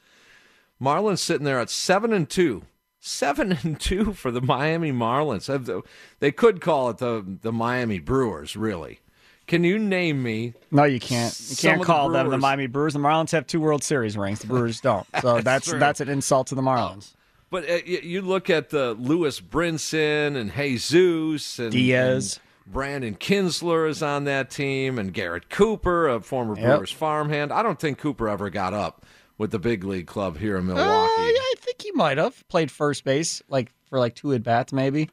[0.81, 2.63] Marlins sitting there at seven and two.
[3.01, 5.83] Seven and two for the Miami Marlins.
[6.19, 8.99] They could call it the the Miami Brewers, really.
[9.47, 10.53] Can you name me?
[10.69, 11.35] No, you can't.
[11.49, 12.93] You can't call the them the Miami Brewers.
[12.93, 14.39] The Marlins have two World Series rings.
[14.41, 15.07] The Brewers don't.
[15.21, 15.79] So that's true.
[15.79, 17.13] that's an insult to the Marlins.
[17.49, 22.35] But uh, you look at the Lewis Brinson and Jesus and Diaz.
[22.35, 26.65] and Brandon Kintzler is on that team, and Garrett Cooper, a former Yep.
[26.65, 27.51] Brewers farmhand.
[27.51, 29.05] I don't think Cooper ever got up
[29.37, 31.11] with the big league club here in Uh, Milwaukee.
[31.23, 34.71] yeah, I think he might have played first base like for like two at bats,
[34.73, 35.09] maybe.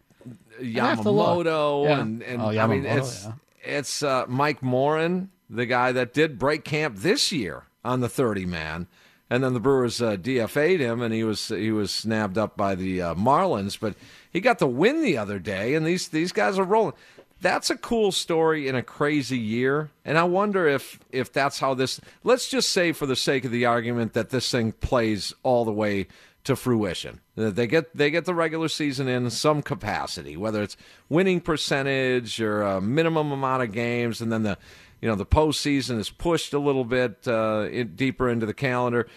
[0.60, 1.04] I'd have to.
[1.04, 2.00] Yamamoto Yeah.
[2.00, 3.32] and, and Oh, I mean it's yeah.
[3.64, 8.44] it's uh, Mike Morin, the guy that did break camp this year on the 30
[8.46, 8.86] man,
[9.30, 12.74] and then the Brewers uh, DFA'd him, and he was he was snapped up by
[12.74, 13.94] the uh, Marlins, but
[14.30, 16.94] he got the win the other day, and these these guys are rolling.
[17.40, 21.74] That's a cool story in a crazy year, and I wonder if if that's how
[21.74, 22.00] this.
[22.24, 25.72] Let's just say, for the sake of the argument, that this thing plays all the
[25.72, 26.06] way
[26.46, 27.20] to fruition.
[27.34, 30.76] They get they get the regular season in some capacity, whether it's
[31.08, 34.56] winning percentage or a minimum amount of games, and then the
[35.02, 39.08] you know the postseason is pushed a little bit uh, in, deeper into the calendar.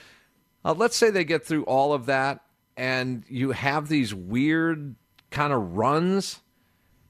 [0.65, 2.41] Uh, let's say they get through all of that,
[2.75, 4.95] and you have these weird
[5.29, 6.41] kind of runs.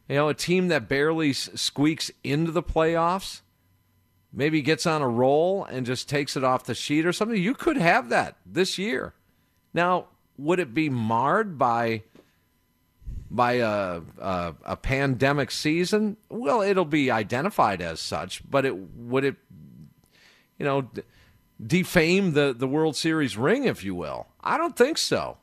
[0.10, 3.42] You know, a team that barely squeaks into the playoffs,
[4.34, 7.42] maybe gets on a roll and just takes it off the sheet or something.
[7.42, 9.14] You could have that this year.
[9.72, 10.08] Now,
[10.38, 12.04] would it be marred by
[13.30, 16.18] by a, a a pandemic season?
[16.28, 19.36] Well, it'll be identified as such, but it would it
[20.58, 20.90] you know
[21.64, 24.26] defame the the World Series ring, if you will.
[24.42, 25.38] I don't think so.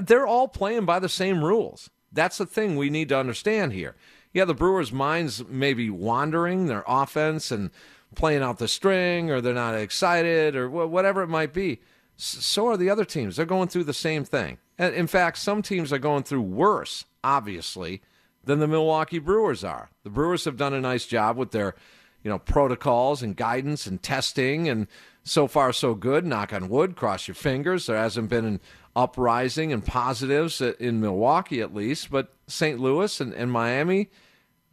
[0.00, 1.90] They're all playing by the same rules.
[2.12, 3.96] That's the thing we need to understand here.
[4.32, 7.70] Yeah, the Brewers' minds may be wandering, their offense and
[8.14, 11.80] playing out the string, or they're not excited, or wh- whatever it might be.
[12.16, 13.36] So are the other teams.
[13.36, 14.58] They're going through the same thing.
[14.78, 18.02] And in fact, some teams are going through worse, obviously,
[18.44, 19.90] than the Milwaukee Brewers are.
[20.04, 21.74] The Brewers have done a nice job with their,
[22.22, 24.88] you know, protocols and guidance and testing, and
[25.24, 26.26] so far so good.
[26.26, 27.86] Knock on wood, cross your fingers.
[27.86, 28.60] There hasn't been an
[28.94, 32.78] uprising and positives in Milwaukee, at least, but St.
[32.78, 34.10] Louis and, and Miami,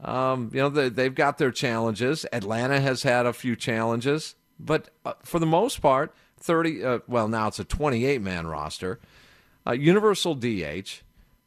[0.01, 2.25] um, you know, they, they've got their challenges.
[2.31, 7.27] Atlanta has had a few challenges, but uh, for the most part, 30, uh, well,
[7.27, 8.99] now it's a 28 man roster,
[9.67, 11.01] uh, universal DH,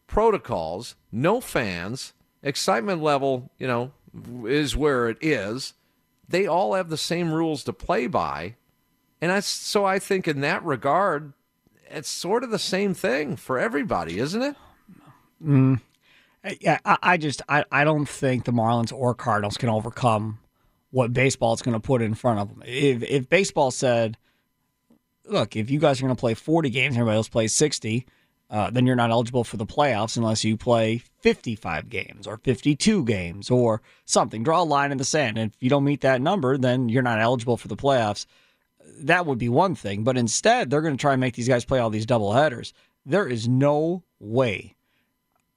[0.07, 2.13] protocols, no fans,
[2.43, 3.93] excitement level, you know,
[4.47, 5.75] is where it is.
[6.29, 8.57] They all have the same rules to play by.
[9.21, 11.33] And I, so I think in that regard,
[11.93, 14.57] it's sort of the same thing for everybody, isn't it?
[15.45, 15.81] Mm.
[16.61, 20.39] Yeah, I, I just I, I don't think the Marlins or Cardinals can overcome
[20.91, 22.63] what baseball is going to put in front of them.
[22.67, 24.17] If if baseball said,
[25.27, 28.07] "Look, if you guys are going to play 40 games, everybody else plays 60,"
[28.51, 33.05] uh, then you're not eligible for the playoffs unless you play 55 games or 52
[33.05, 34.43] games or something.
[34.43, 37.03] Draw a line in the sand, and if you don't meet that number, then you're
[37.03, 38.27] not eligible for the playoffs.
[39.01, 41.65] That would be one thing, but instead they're going to try and make these guys
[41.65, 42.73] play all these double headers.
[43.05, 44.77] There is no way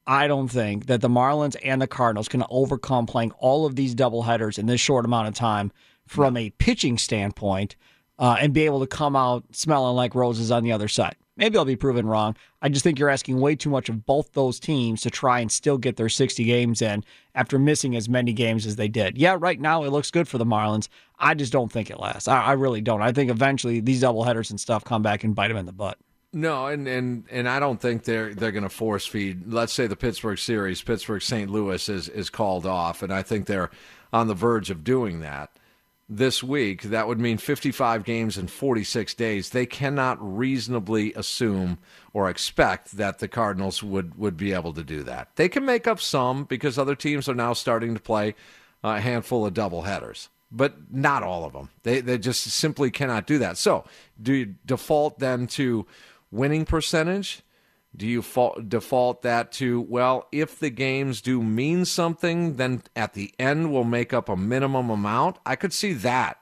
[0.07, 3.95] I don't think that the Marlins and the Cardinals can overcome playing all of these
[3.95, 5.71] doubleheaders in this short amount of time
[6.07, 7.76] from a pitching standpoint
[8.19, 11.15] uh, and be able to come out smelling like roses on the other side.
[11.38, 12.36] Maybe I'll be proven wrong.
[12.61, 15.51] I just think you're asking way too much of both those teams to try and
[15.51, 19.17] still get their 60 games in after missing as many games as they did.
[19.17, 20.88] Yeah, right now it looks good for the Marlins.
[21.19, 22.27] I just don't think it lasts.
[22.27, 23.01] I, I really don't.
[23.01, 25.97] I think eventually these doubleheaders and stuff come back and bite them in the butt.
[26.31, 29.53] No, and and and I don't think they're they're going to force feed.
[29.53, 31.49] Let's say the Pittsburgh series, Pittsburgh St.
[31.49, 33.71] Louis is is called off, and I think they're
[34.11, 35.51] on the verge of doing that
[36.07, 36.83] this week.
[36.83, 39.49] That would mean 55 games in 46 days.
[39.49, 41.77] They cannot reasonably assume
[42.13, 45.29] or expect that the Cardinals would would be able to do that.
[45.35, 48.35] They can make up some because other teams are now starting to play
[48.83, 51.69] a handful of doubleheaders but not all of them.
[51.83, 53.57] They they just simply cannot do that.
[53.57, 53.85] So,
[54.21, 55.85] do you default then to
[56.31, 57.41] winning percentage?
[57.95, 63.13] Do you fa- default that to well, if the games do mean something, then at
[63.13, 65.37] the end we'll make up a minimum amount?
[65.45, 66.37] I could see that.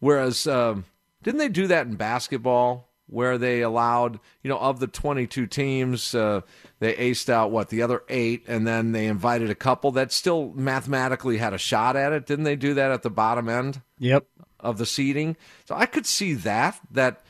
[0.00, 0.84] Whereas, um,
[1.22, 2.86] didn't they do that in basketball?
[3.10, 6.42] Where they allowed, you know, of the 22 teams, uh,
[6.78, 10.52] they aced out what the other eight, and then they invited a couple that still
[10.54, 12.26] mathematically had a shot at it.
[12.26, 13.80] Didn't they do that at the bottom end?
[13.98, 14.26] Yep.
[14.60, 16.80] Of the seeding, so I could see that.
[16.90, 17.22] That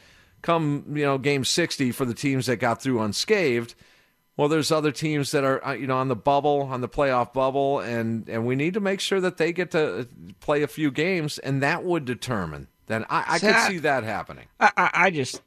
[0.43, 3.75] come, you know, game 60 for the teams that got through unscathed.
[4.37, 7.33] Well, there's other teams that are, uh, you know, on the bubble, on the playoff
[7.33, 10.05] bubble, and and we need to make sure that they get to uh,
[10.41, 12.69] play a few games, and that would determine.
[12.87, 14.47] Then I, I could see that happening.
[14.61, 15.43] I, I, I just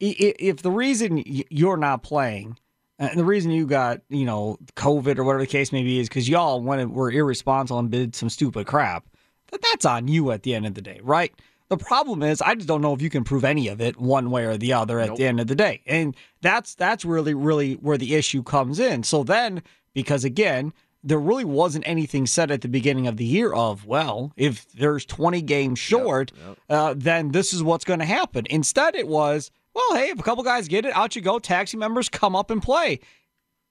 [0.00, 2.58] if the reason you're not playing
[2.98, 6.08] and the reason you got you know COVID or whatever the case may be is
[6.08, 9.06] because y'all went were irresponsible and did some stupid crap,
[9.50, 11.32] that that's on you at the end of the day, right?
[11.68, 14.30] The problem is I just don't know if you can prove any of it one
[14.30, 17.74] way or the other at the end of the day, and that's that's really really
[17.74, 19.02] where the issue comes in.
[19.02, 19.62] So then
[19.94, 20.72] because again.
[21.04, 25.04] There really wasn't anything said at the beginning of the year of, well, if there's
[25.06, 26.32] 20 games short,
[26.68, 28.48] Uh, then this is what's going to happen.
[28.50, 31.38] Instead, it was, well, hey, if a couple guys get it, out you go.
[31.38, 32.98] Taxi members come up and play.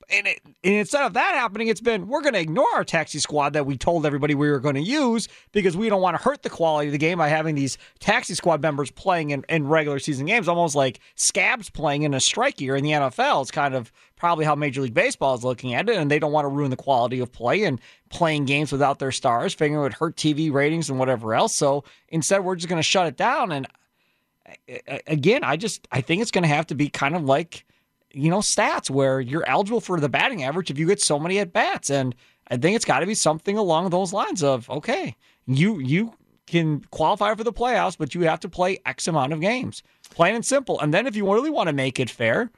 [0.10, 3.20] And, it, and instead of that happening, it's been we're going to ignore our taxi
[3.20, 6.24] squad that we told everybody we were going to use because we don't want to
[6.24, 9.68] hurt the quality of the game by having these taxi squad members playing in, in
[9.68, 13.42] regular season games, almost like scabs playing in a strike year in the NFL.
[13.42, 16.32] It's kind of probably how Major League Baseball is looking at it, and they don't
[16.32, 19.84] want to ruin the quality of play and playing games without their stars, figuring it
[19.84, 21.54] would hurt TV ratings and whatever else.
[21.54, 23.52] So instead, we're just going to shut it down.
[23.52, 23.68] And
[25.06, 27.66] again, I just I think it's going to have to be kind of like
[28.18, 31.40] you know stats where you're eligible for the batting average if you get so many
[31.40, 32.16] at bats, and
[32.50, 35.16] I think it's got to be something along those lines of okay,
[35.46, 36.14] you you
[36.48, 39.84] can qualify for the playoffs, but you have to play X amount of games.
[40.10, 40.80] Plain and simple.
[40.80, 42.50] And then if you really want to make it fair,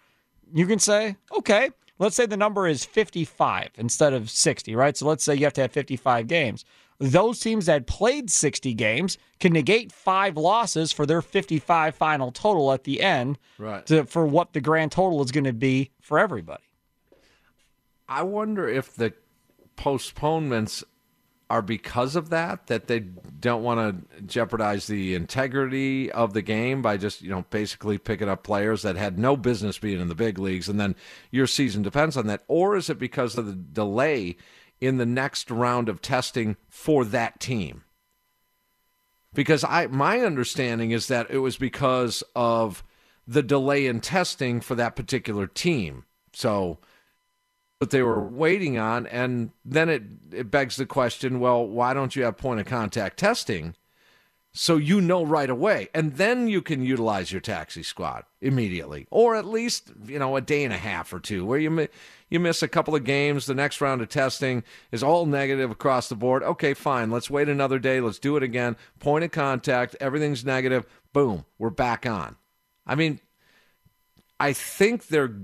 [0.53, 4.95] you can say, okay, let's say the number is 55 instead of 60, right?
[4.95, 6.65] So let's say you have to have 55 games.
[6.99, 12.73] Those teams that played 60 games can negate five losses for their 55 final total
[12.73, 13.85] at the end Right.
[13.85, 16.63] to, for what the grand total is going to be for everybody.
[18.07, 19.13] I wonder if the
[19.75, 20.83] postponements
[21.49, 26.81] are because of that that they don't want to jeopardize the integrity of the game
[26.81, 30.15] by just you know basically picking up players that had no business being in the
[30.15, 30.95] big leagues and then
[31.31, 34.35] your season depends on that or is it because of the delay
[34.81, 37.83] in the next round of testing for that team
[39.33, 42.83] because I my understanding is that it was because of
[43.27, 46.05] the delay in testing for that particular team.
[46.33, 46.79] So
[47.77, 52.15] what they were waiting on and then it it begs the question, well, why don't
[52.15, 53.75] you have point of contact testing
[54.51, 59.35] so you know right away and then you can utilize your taxi squad immediately or
[59.35, 61.87] at least, you know, a day and a half or two where you
[62.29, 66.09] you miss a couple of games, the next round of testing is all negative across
[66.09, 66.43] the board.
[66.43, 67.11] Okay, fine.
[67.11, 68.01] Let's wait another day.
[68.01, 68.77] Let's do it again.
[68.99, 70.85] Point of contact, everything's negative.
[71.13, 72.35] Boom, we're back on.
[72.85, 73.19] I mean,
[74.39, 75.35] I think they're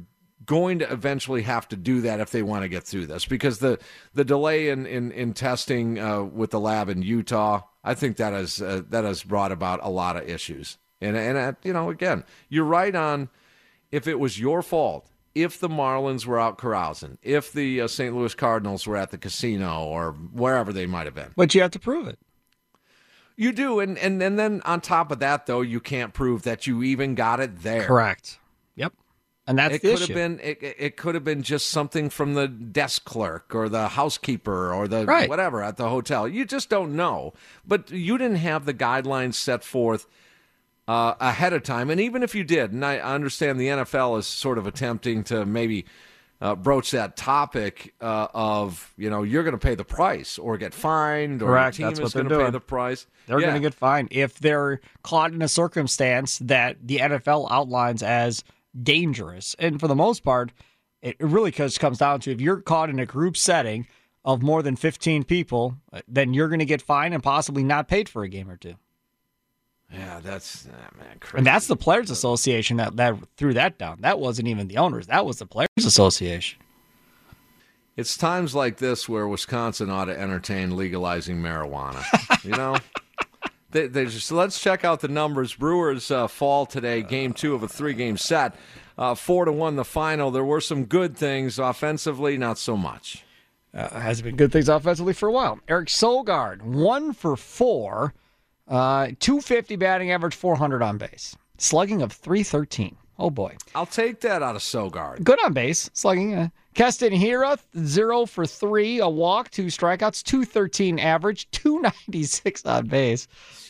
[0.45, 3.59] going to eventually have to do that if they want to get through this because
[3.59, 3.79] the
[4.13, 8.33] the delay in in, in testing uh, with the lab in Utah, I think that
[8.33, 10.77] has uh, that has brought about a lot of issues.
[11.01, 13.29] And and uh, you know, again, you're right on.
[13.91, 18.15] If it was your fault, if the Marlins were out carousing, if the uh, St.
[18.15, 21.71] Louis Cardinals were at the casino or wherever they might have been, But you have
[21.71, 22.17] to prove it.
[23.35, 26.65] you do, and and and then on top of that, though, you can't prove that
[26.67, 27.83] you even got it there.
[27.83, 28.39] Correct.
[28.75, 28.93] Yep.
[29.47, 30.13] And that's it the could issue.
[30.13, 33.67] have been it, it it could have been just something from the desk clerk or
[33.69, 35.29] the housekeeper or the Right.
[35.29, 36.27] whatever at the hotel.
[36.27, 37.33] You just don't know.
[37.67, 40.07] But you didn't have the guidelines set forth
[40.87, 41.89] uh, ahead of time.
[41.89, 45.45] And even if you did, and I understand the NFL is sort of attempting to
[45.45, 45.85] maybe
[46.41, 50.57] uh, broach that topic uh, of you know you're going to pay the price or
[50.57, 51.79] get fined or Correct.
[51.79, 52.51] your team That's is going to pay doing.
[52.51, 53.07] the price.
[53.25, 53.47] They're Yeah.
[53.47, 58.43] going to get fined if they're caught in a circumstance that the NFL outlines as
[58.83, 59.55] dangerous.
[59.59, 60.51] And for the most part,
[61.01, 63.87] it really just comes down to if you're caught in a group setting
[64.23, 67.87] of more than 15 people, uh, then you're going to get fined and possibly not
[67.87, 68.75] paid for a game or two.
[69.91, 71.17] Yeah, that's ah, man.
[71.19, 71.37] Crazy.
[71.37, 73.97] And that's the Players Association that, that threw that down.
[74.01, 76.59] That wasn't even the owners, that was the Players Association.
[77.97, 82.03] It's times like this where Wisconsin ought to entertain legalizing marijuana.
[82.43, 82.75] you know,
[83.71, 85.53] they, they just let's check out the numbers.
[85.53, 88.55] Brewers uh, fall today, game two of a three-game set,
[88.97, 90.29] uh, four to one the final.
[90.29, 93.23] There were some good things offensively, not so much.
[93.73, 95.59] Uh, has been good things offensively for a while.
[95.67, 98.13] Eric Sogard, one for four,
[98.67, 102.95] uh, 250 batting average, 400 on base, slugging of 313.
[103.17, 103.55] Oh boy.
[103.73, 105.23] I'll take that out of Sogard.
[105.23, 106.33] Good on base, slugging.
[106.33, 113.27] Uh, Keston Hiura, zero for three, a walk, two strikeouts, 213 average, 296 on base,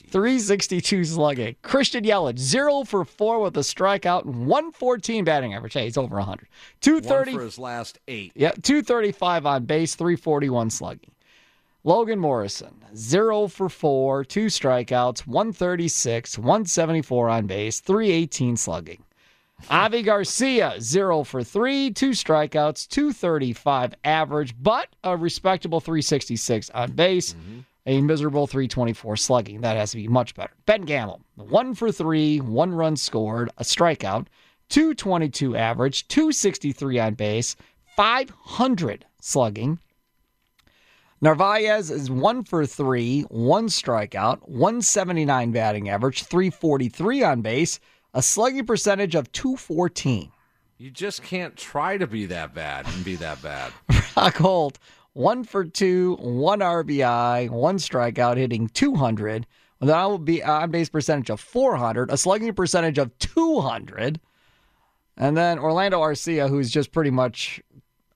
[0.10, 1.56] 362 slugging.
[1.62, 5.74] Christian Yelich, zero for four with a strikeout, and 114 batting average.
[5.74, 6.48] Hey, he's over 100.
[6.48, 6.48] One
[6.82, 8.32] 230 for his last eight.
[8.34, 11.12] yeah, 235 on base, 341 slugging.
[11.86, 19.04] Logan Morrison, zero for four, two strikeouts, 136, 174 on base, 318 slugging.
[19.70, 27.34] Avi Garcia, zero for three, two strikeouts, 235 average, but a respectable 366 on base,
[27.34, 27.60] mm-hmm.
[27.86, 29.62] a miserable 324 slugging.
[29.62, 30.54] That has to be much better.
[30.66, 34.26] Ben Gamel, one for three, one run scored, a strikeout,
[34.70, 37.56] 222 average, 263 on base,
[37.96, 39.78] 500 slugging.
[41.26, 47.80] Narvaez is one for three, one strikeout, 179 batting average, 343 on base,
[48.14, 50.32] a slugging percentage of 214.
[50.78, 53.74] You just can't try to be that bad and be that bad.
[54.14, 54.78] Brock Holt,
[55.14, 59.48] one for two, one RBI, one strikeout, hitting 200.
[59.80, 64.20] Well, that will be uh, on base percentage of 400, a slugging percentage of 200.
[65.18, 67.64] And then Orlando Arcia, who's just pretty much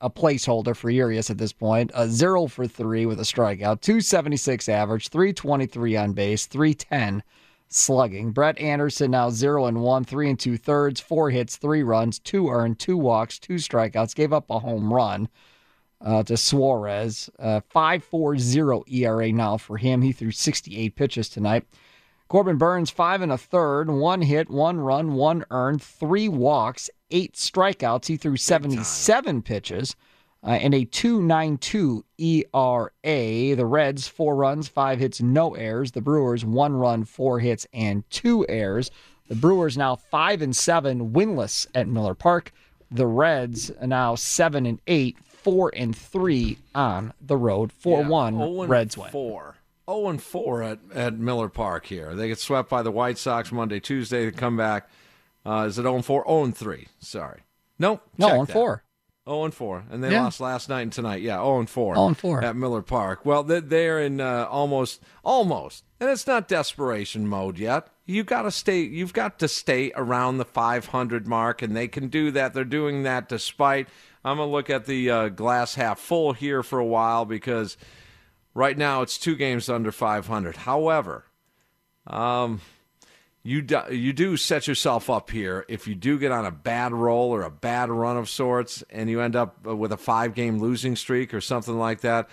[0.01, 4.69] a placeholder for Urias at this point, a zero for three with a strikeout, 276
[4.69, 7.23] average, 323 on base, 310
[7.67, 8.31] slugging.
[8.31, 12.49] Brett Anderson now zero and one, three and two thirds, four hits, three runs, two
[12.49, 15.29] earned, two walks, two strikeouts, gave up a home run
[16.01, 17.29] uh, to Suarez.
[17.37, 20.01] Uh, 5.40 ERA now for him.
[20.01, 21.65] He threw 68 pitches tonight.
[22.27, 27.33] Corbin Burnes, five and a third, one hit, one run, one earned, three walks, eight
[27.33, 28.07] strikeouts.
[28.07, 29.95] He threw 77 pitches.
[30.43, 33.55] uh, and a 2.92 ERA.
[33.55, 35.91] The Reds four runs, five hits, no errors.
[35.91, 38.91] The Brewers one run, four hits, and two errors.
[39.27, 42.51] The Brewers now five and seven, winless at Miller Park.
[42.91, 47.71] The Reds are now seven and eight, four and three on the road.
[47.71, 49.11] Four one Oh Reds win.
[49.11, 49.55] Four.
[49.89, 52.13] 0 and 4 at, at Miller Park here.
[52.13, 54.25] They get swept by the White Sox Monday, Tuesday.
[54.25, 54.87] They come back.
[55.45, 56.23] Uh, is it 0 and 4?
[56.27, 56.87] 0 and 3.
[56.99, 57.41] Sorry.
[57.77, 58.01] Nope.
[58.17, 58.53] No, check 0 and that.
[58.53, 58.83] 4.
[59.27, 59.83] 0 and 4.
[59.91, 60.23] And they Yeah.
[60.23, 61.21] lost last night and tonight.
[61.21, 61.95] Yeah, 0 and 4.
[61.95, 62.43] 0 and 4.
[62.43, 63.25] At Miller Park.
[63.25, 65.83] Well, they- they're in uh, almost, almost.
[65.99, 67.87] And it's not desperation mode yet.
[68.05, 68.81] You got to stay.
[68.81, 72.53] You've got to stay around the 500 mark, and they can do that.
[72.53, 73.87] They're doing that despite.
[74.25, 77.77] I'm gonna look at the uh, glass half full here for a while because
[78.53, 80.57] right now it's two games under 500.
[80.57, 81.25] However,
[82.07, 82.61] um,
[83.43, 86.93] you do, you do set yourself up here if you do get on a bad
[86.93, 90.59] roll or a bad run of sorts, and you end up with a five game
[90.59, 92.29] losing streak or something like that.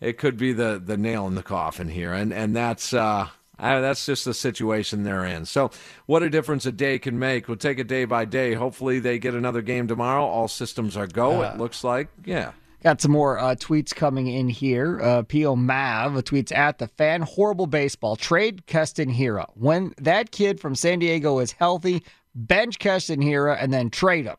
[0.00, 2.92] It could be the the nail in the coffin here, and and that's.
[2.92, 3.28] Uh,
[3.58, 5.46] I, that's just the situation they're in.
[5.46, 5.70] So,
[6.04, 7.48] what a difference a day can make.
[7.48, 8.52] We'll take it day by day.
[8.52, 10.26] Hopefully, they get another game tomorrow.
[10.26, 11.42] All systems are go.
[11.42, 12.52] Uh, it looks like, yeah.
[12.82, 15.00] Got some more uh, tweets coming in here.
[15.00, 15.56] Uh, P.O.
[15.56, 18.14] Mav tweets at the fan horrible baseball.
[18.16, 19.46] Trade Keston Hiura.
[19.54, 22.04] When that kid from San Diego is healthy,
[22.34, 24.36] bench Keston Hiura and then trade him.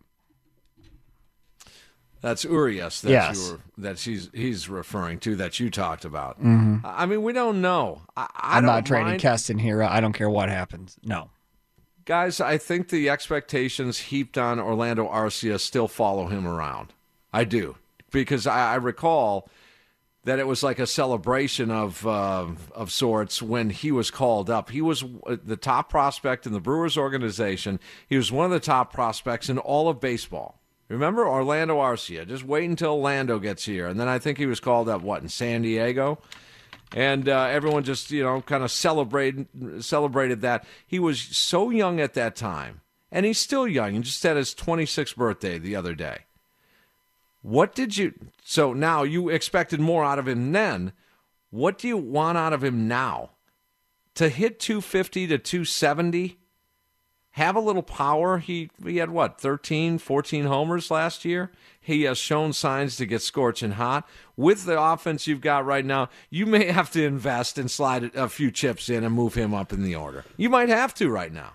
[2.22, 3.38] That's Urias that Yes.
[3.38, 6.42] you were, that she's he's referring to that you talked about.
[6.42, 6.82] Mhm.
[6.84, 8.02] I mean, we don't know.
[8.16, 9.88] I, don't not trading mind- Keston Hiura.
[9.90, 10.98] I don't care what happens.
[11.04, 11.30] No.
[12.06, 16.94] Guys, I think the expectations heaped on Orlando Arcia still follow him around.
[17.34, 17.76] I do
[18.12, 19.50] because I, I recall
[20.24, 24.70] that it was like a celebration of uh, of sorts when he was called up.
[24.70, 27.80] He was uh, the top prospect in the Brewers organization.
[28.08, 30.60] He was one of the top prospects in all of baseball.
[30.90, 32.26] Remember Orlando Arcia?
[32.28, 35.02] Just wait until Orlando gets here, and then I think he was called up.
[35.02, 36.20] What in San Diego?
[36.96, 39.48] and uh, everyone just you know kind of celebrated
[39.84, 42.82] celebrated that he was so young at that time,
[43.12, 43.94] and he's still young.
[43.94, 46.20] He just had his 26th birthday the other day.
[47.42, 48.14] What did you?
[48.44, 50.94] So now you expected more out of him then.
[51.50, 53.32] What do you want out of him now?
[54.16, 56.38] To hit 250 to 270,
[57.32, 58.40] have a little power.
[58.40, 61.52] He he had what 13, 14 homers last year.
[61.80, 64.10] He has shown signs to get scorching hot.
[64.36, 68.28] With the offense you've got right now, you may have to invest and slide a
[68.28, 70.26] few chips in and move him up in the order.
[70.36, 71.54] You might have to right now.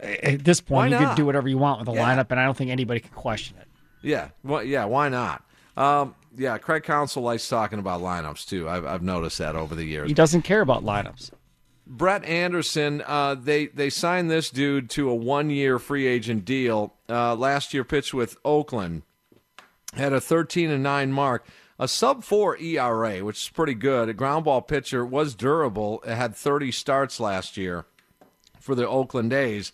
[0.00, 2.16] At this point, you can do whatever you want with the Yeah.
[2.16, 3.63] lineup, and I don't think anybody can question it.
[4.04, 4.84] Yeah, well, yeah.
[4.84, 5.42] Why not?
[5.76, 8.68] Um, yeah, Craig Counsell likes talking about lineups too.
[8.68, 10.08] I've, I've noticed that over the years.
[10.08, 11.30] He doesn't care about lineups.
[11.86, 16.94] Brett Anderson, uh, they they signed this dude to a one year free agent deal.
[17.08, 19.02] Uh, last year, pitched with Oakland,
[19.94, 21.46] had a thirteen and nine mark,
[21.78, 24.08] a sub four ERA, which is pretty good.
[24.08, 26.02] A ground ball pitcher was durable.
[26.06, 27.84] It had thirty starts last year
[28.58, 29.72] for the Oakland A's.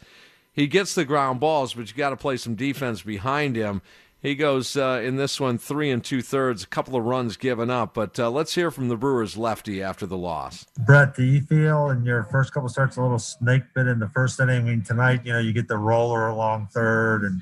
[0.52, 3.82] He gets the ground balls, but you got to play some defense behind him.
[4.22, 7.70] He goes uh, in this one three and two thirds, a couple of runs given
[7.70, 7.94] up.
[7.94, 10.66] But uh, let's hear from the Brewers lefty after the loss.
[10.78, 14.08] Brett, do you feel in your first couple starts a little snake bit in the
[14.08, 14.62] first inning?
[14.62, 17.40] I mean, tonight, you know, you get the roller along third and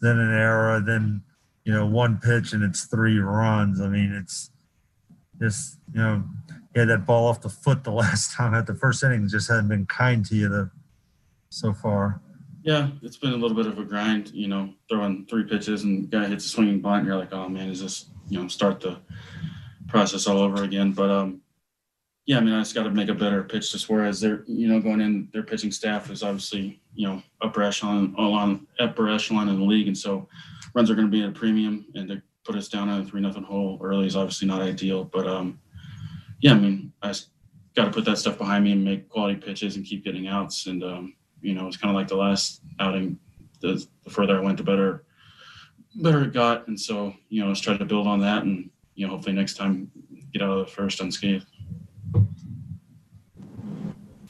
[0.00, 1.22] then an error, then,
[1.64, 3.80] you know, one pitch and it's three runs.
[3.80, 4.50] I mean, it's
[5.40, 6.24] just, you know,
[6.74, 9.48] you had that ball off the foot the last time at the first inning just
[9.48, 10.70] hasn't been kind to you the,
[11.50, 12.21] so far.
[12.62, 16.08] Yeah, it's been a little bit of a grind, you know, throwing three pitches and
[16.08, 17.00] guy hits a swinging bunt.
[17.00, 18.98] And you're like, oh man, is this, you know, start the
[19.88, 20.92] process all over again?
[20.92, 21.40] But um,
[22.24, 23.72] yeah, I mean, I just got to make a better pitch.
[23.72, 27.62] Just whereas they're, you know, going in, their pitching staff is obviously, you know, upper
[27.62, 30.28] echelon, along upper echelon in the league, and so
[30.74, 33.04] runs are going to be at a premium, and to put us down on a
[33.04, 35.04] three nothing hole early is obviously not ideal.
[35.04, 35.58] But um,
[36.40, 37.12] yeah, I mean, I
[37.74, 40.66] got to put that stuff behind me and make quality pitches and keep getting outs.
[40.66, 43.18] And um, you know, it was kind of like the last outing.
[43.60, 45.04] The, the further I went, the better,
[45.96, 46.66] better it got.
[46.66, 49.54] And so, you know, let's try to build on that, and you know, hopefully next
[49.54, 49.90] time
[50.32, 51.46] get out of the first unscathed.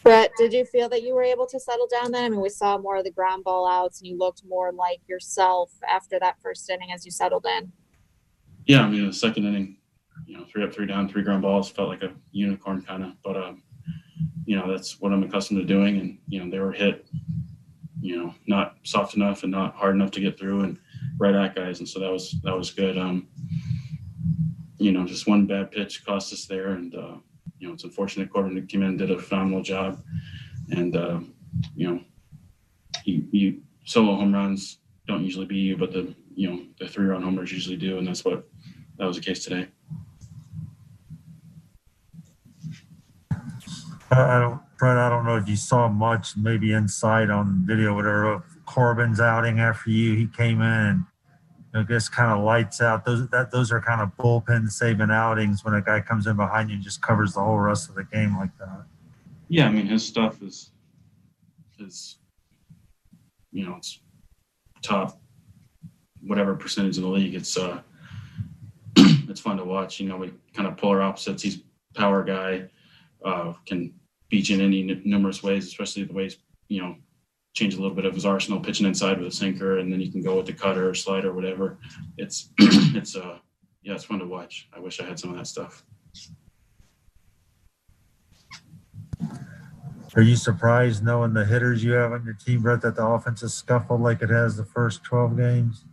[0.02, 2.24] Brett, did you feel that you were able to settle down then?
[2.24, 5.00] I mean, we saw more of the ground ball outs and you looked more like
[5.08, 7.70] yourself after that first inning as you settled in.
[8.66, 9.76] Yeah, I mean, the second inning,
[10.26, 13.12] you know, three up, three down, three ground balls felt like a unicorn kind of,
[13.22, 13.62] but um,
[14.44, 17.06] you know, that's what I'm accustomed to doing, and you know, they were hit,
[18.00, 20.78] you know, not soft enough and not hard enough to get through, and
[21.18, 22.98] right at guys, and so that was that was good.
[22.98, 23.28] Um,
[24.78, 27.16] you know, just one bad pitch cost us there, and uh,
[27.58, 28.30] you know, it's unfortunate.
[28.30, 30.02] Corbin came in and did a phenomenal job,
[30.70, 31.20] and uh,
[31.76, 32.00] you know,
[33.04, 37.06] you, you solo home runs don't usually be you, but the you know the three
[37.06, 38.48] run homers usually do, and that's what
[38.98, 39.68] that was the case today.
[44.12, 48.34] I don't, Brett, I don't know if you saw much, maybe insight on video, whatever,
[48.34, 50.14] of Corbin's outing after you.
[50.14, 51.04] He came in
[51.72, 53.04] and I guess kind of lights out.
[53.04, 56.68] Those that those are kind of bullpen saving outings when a guy comes in behind
[56.68, 58.84] you and just covers the whole rest of the game like that.
[59.48, 60.70] Yeah, I mean his stuff is
[61.78, 62.18] is
[63.50, 64.00] you know it's
[64.82, 65.20] top
[66.20, 67.34] whatever percentage of the league.
[67.34, 67.80] It's uh
[68.96, 69.98] it's fun to watch.
[70.00, 71.42] You know, we kind of polar opposites.
[71.42, 71.62] He's
[71.94, 72.68] power guy,
[73.24, 73.92] uh, can
[74.32, 76.38] you in any n- numerous ways, especially the ways
[76.68, 76.96] you know
[77.54, 80.10] change a little bit of his arsenal, pitching inside with a sinker, and then you
[80.10, 81.78] can go with the cutter or slider, or whatever.
[82.16, 83.38] It's it's uh
[83.82, 84.68] yeah, it's fun to watch.
[84.74, 85.84] I wish I had some of that stuff.
[90.14, 93.40] Are you surprised knowing the hitters you have on your team, Brett, that the offense
[93.40, 95.84] has scuffled like it has the first 12 games?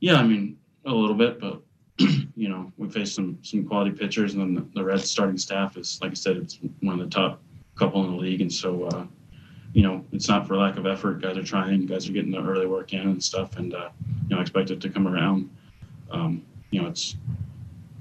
[0.00, 1.62] Yeah, I mean a little bit, but
[2.36, 5.76] you know we faced some some quality pitchers, and then the, the Reds starting staff
[5.76, 7.40] is like I said, it's one of the top
[7.76, 9.06] couple in the league, and so uh,
[9.72, 11.22] you know it's not for lack of effort.
[11.22, 13.90] Guys are trying, guys are getting the early work in and stuff, and uh,
[14.28, 15.50] you know I expect it to come around.
[16.10, 17.16] Um, you know it's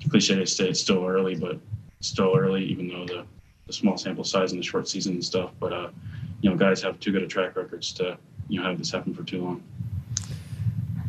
[0.09, 1.59] cliche to say it's still early, but
[2.01, 3.25] still early, even though the
[3.67, 5.51] the small sample size and the short season and stuff.
[5.59, 5.89] But uh,
[6.41, 8.17] you know guys have too good a track records to
[8.47, 9.63] you know have this happen for too long.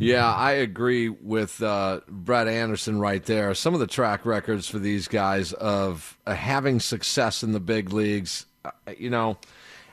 [0.01, 3.55] Yeah, I agree with uh, Brett Anderson right there.
[3.55, 7.93] Some of the track records for these guys of uh, having success in the big
[7.93, 9.37] leagues, uh, you know,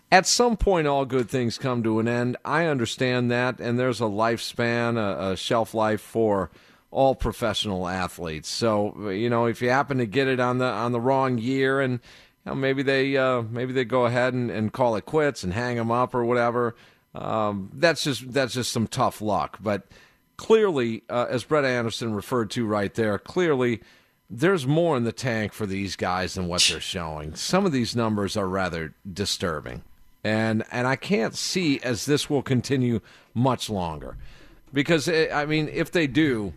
[0.10, 2.38] at some point, all good things come to an end.
[2.46, 6.52] I understand that, and there's a lifespan, a, a shelf life for
[6.90, 8.48] all professional athletes.
[8.48, 11.82] So, you know, if you happen to get it on the on the wrong year,
[11.82, 12.00] and you
[12.46, 15.76] know, maybe they uh, maybe they go ahead and, and call it quits and hang
[15.76, 16.76] them up or whatever.
[17.16, 19.58] Um, that's just that's just some tough luck.
[19.62, 19.88] But
[20.38, 23.82] clearly, uh, as Brett Anderson referred to right there, clearly
[24.30, 27.34] there's more in the tank for these guys than what they're showing.
[27.36, 29.84] Some of these numbers are rather disturbing,
[30.24, 33.00] and and I can't see as this will continue
[33.34, 34.18] much longer,
[34.72, 36.54] because eh, I mean, if they do.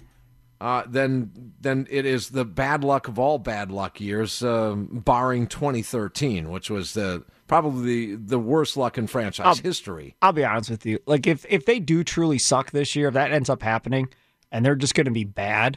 [0.63, 5.47] Uh, then, then it is the bad luck of all bad luck years, um, barring
[5.47, 10.15] 2013, which was the probably the worst luck in franchise I'll- history.
[10.23, 11.01] I'll be honest with you.
[11.05, 14.09] Like if if they do truly suck this year, if that ends up happening,
[14.53, 15.77] and they're just going to be bad,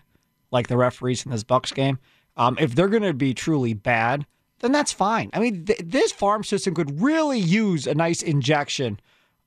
[0.51, 1.97] like the referees in this Bucks game,
[2.37, 4.27] um, if they're going to be truly bad,
[4.59, 5.31] then that's fine.
[5.33, 8.99] I mean, th- this farm system could really use a nice injection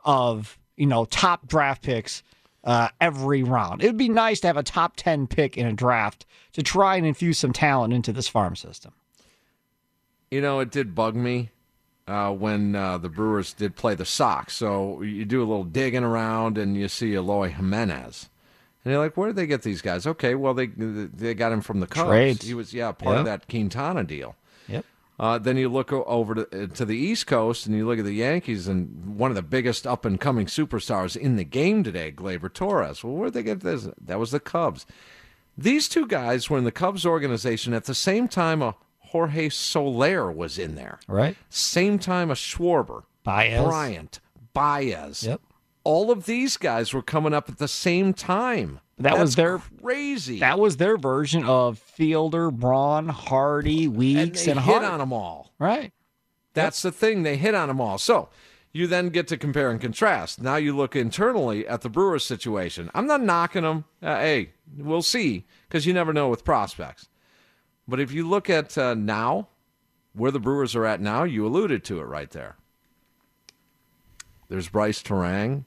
[0.05, 2.25] of you know top draft picks
[2.65, 3.85] uh, every round.
[3.85, 6.97] It would be nice to have a top ten pick in a draft to try
[6.97, 8.95] and infuse some talent into this farm system.
[10.29, 11.51] You know, it did bug me
[12.07, 14.55] uh, when uh, the Brewers did play the Sox.
[14.55, 18.29] So you do a little digging around and you see Eloy Jimenez.
[18.85, 20.07] And you're like, where did they get these guys?
[20.07, 22.09] Okay, well, they they got him from the Cubs.
[22.09, 22.47] Trades.
[22.47, 24.37] He was, yeah, part of that Quintana deal.
[24.69, 24.85] Yep.
[25.19, 28.05] Uh, then you look over to, uh, to the East Coast and you look at
[28.05, 32.13] the Yankees and one of the biggest up and coming superstars in the game today,
[32.13, 33.03] Gleyber Torres.
[33.03, 33.89] Well, where'd they get this?
[34.01, 34.87] That was the Cubs.
[35.59, 38.77] These two guys were in the Cubs organization at the same time a
[39.09, 40.99] Jorge Soler was in there.
[41.09, 41.37] Right.
[41.49, 43.63] Same time a Schwarber, Baez.
[43.65, 44.21] Bryant,
[44.53, 45.23] Baez.
[45.23, 45.41] Yep.
[45.85, 48.81] All of these guys were coming up at the same time.
[48.99, 50.41] That was their crazy.
[50.41, 54.85] That was their version of Fielder, Braun, Hardy, Weeks, they and, hit Hart.
[54.85, 55.53] on them all.
[55.59, 55.93] Right.
[56.55, 57.23] That's the thing.
[57.23, 57.99] They hit on them all.
[57.99, 58.31] So
[58.73, 60.41] you then get to compare and contrast.
[60.41, 62.91] Now you look internally at the Brewers situation.
[62.95, 63.85] I'm not knocking them.
[64.03, 67.09] Uh, hey, we'll see because you never know with prospects.
[67.89, 69.49] But if you look at uh, now,
[70.13, 72.57] where the Brewers are at now, you alluded to it right there.
[74.49, 75.65] There's Brice Turang.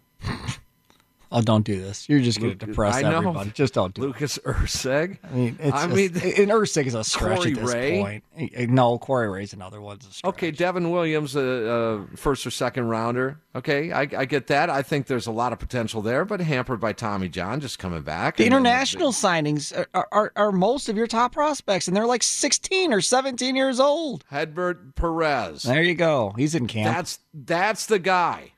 [1.32, 2.10] Oh, don't do this.
[2.10, 3.18] You're just going to depress I know.
[3.18, 3.52] everybody.
[3.52, 5.20] Just don't do Lucas Erceg.
[5.24, 8.02] I mean, it's I mean, and Erceg is a stretch Corey at this Ray.
[8.02, 8.70] point.
[8.72, 10.30] No, Corey Ray's another one's a stretch.
[10.34, 13.40] Okay, Devin Williams, a, a first or second rounder.
[13.56, 14.72] Okay, I, I get that.
[14.72, 18.02] I think there's a lot of potential there, but hampered by Tommy John just coming
[18.02, 18.38] back.
[18.38, 22.92] The international signings are, are, are most of your top prospects, and they're like 16
[22.92, 24.24] or 17 years old.
[24.32, 25.64] Hedbert Perez.
[25.64, 26.34] There you go.
[26.38, 26.96] He's in camp.
[26.96, 28.54] That's that's the guy.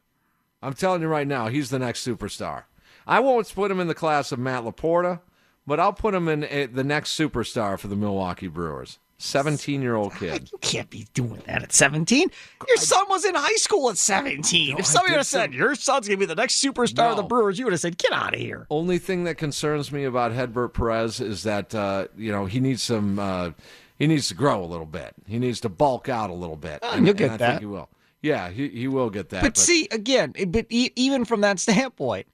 [0.61, 2.63] I'm telling you right now, he's the next superstar.
[3.07, 5.21] I won't put him in the class of Matt Laporta,
[5.65, 8.99] but I'll put him in uh, the next superstar for the Milwaukee Brewers.
[9.21, 10.49] 17 year old kid.
[10.51, 12.31] You can't be doing that at 17.
[12.67, 14.79] Your son was in high school at 17.
[14.79, 17.23] if somebody would have said, your son's going to be the next superstar of the
[17.23, 18.65] Brewers, you would have said, get out of here.
[18.69, 22.81] Only thing that concerns me about Hedbert Perez is that uh, you know he needs
[22.81, 23.19] some.
[23.19, 23.51] Uh,
[23.97, 25.13] he needs to grow a little bit.
[25.27, 26.79] He needs to bulk out a little bit.
[26.81, 27.49] Oh, you'll get I that.
[27.51, 27.88] Think he will.
[28.22, 29.41] Yeah, he, he will get that.
[29.41, 32.27] But, see, again, but e- even from that standpoint,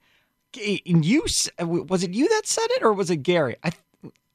[0.86, 3.56] and you was it you that said it or was it Gary?
[3.62, 3.72] I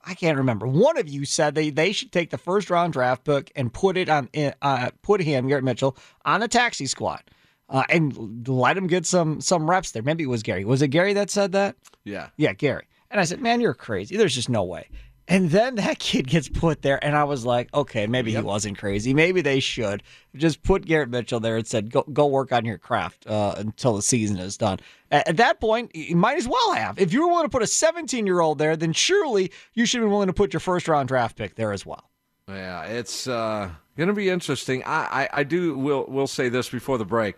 [0.05, 0.67] I can't remember.
[0.67, 3.97] One of you said they they should take the first round draft book and put
[3.97, 4.29] it on
[4.61, 7.23] uh, put him Garrett Mitchell on the taxi squad.
[7.69, 10.03] Uh, and let him get some some reps there.
[10.03, 10.65] Maybe it was Gary.
[10.65, 11.75] Was it Gary that said that?
[12.03, 12.29] Yeah.
[12.37, 12.85] Yeah, Gary.
[13.09, 14.17] And I said, "Man, you're crazy.
[14.17, 14.89] There's just no way."
[15.27, 18.77] And then that kid gets put there, and I was like, "Okay, maybe he wasn't
[18.77, 19.13] crazy.
[19.13, 20.03] Maybe they should
[20.35, 23.95] just put Garrett Mitchell there and said, go go work on your craft uh, until
[23.95, 24.79] the season is done."
[25.11, 26.99] At, at that point, you might as well have.
[26.99, 30.01] If you were willing to put a 17 year old there, then surely you should
[30.01, 32.09] be willing to put your first round draft pick there as well.
[32.49, 34.83] Yeah, it's uh, going to be interesting.
[34.83, 37.37] I, I, I do will will say this before the break.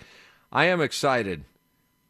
[0.52, 1.46] I am excited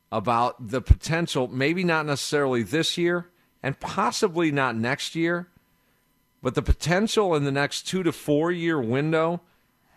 [0.09, 1.49] about the potential.
[1.49, 3.29] Maybe not necessarily this year,
[3.61, 5.49] and possibly not next year,
[6.45, 9.41] but the potential in the next two to four year window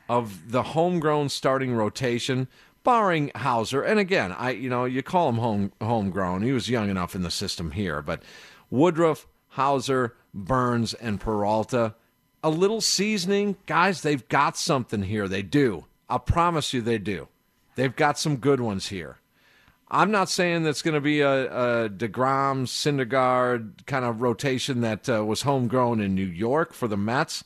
[0.09, 2.49] of the homegrown starting rotation,
[2.83, 3.83] barring Houser.
[3.83, 6.41] And again, I you know you call him home homegrown.
[6.41, 8.23] He was young enough in the system here, but
[8.71, 11.95] Woodruff, Houser, Burnes, and Peralta.
[12.43, 14.01] A little seasoning, guys.
[14.01, 15.29] They've got something here.
[15.29, 15.85] They do.
[16.09, 17.29] I'll promise you, they do.
[17.75, 19.18] They've got some good ones here.
[19.91, 25.09] I'm not saying that's going to be a, a Degrom, Syndergaard kind of rotation that
[25.09, 27.43] uh, was homegrown in New York for the Mets,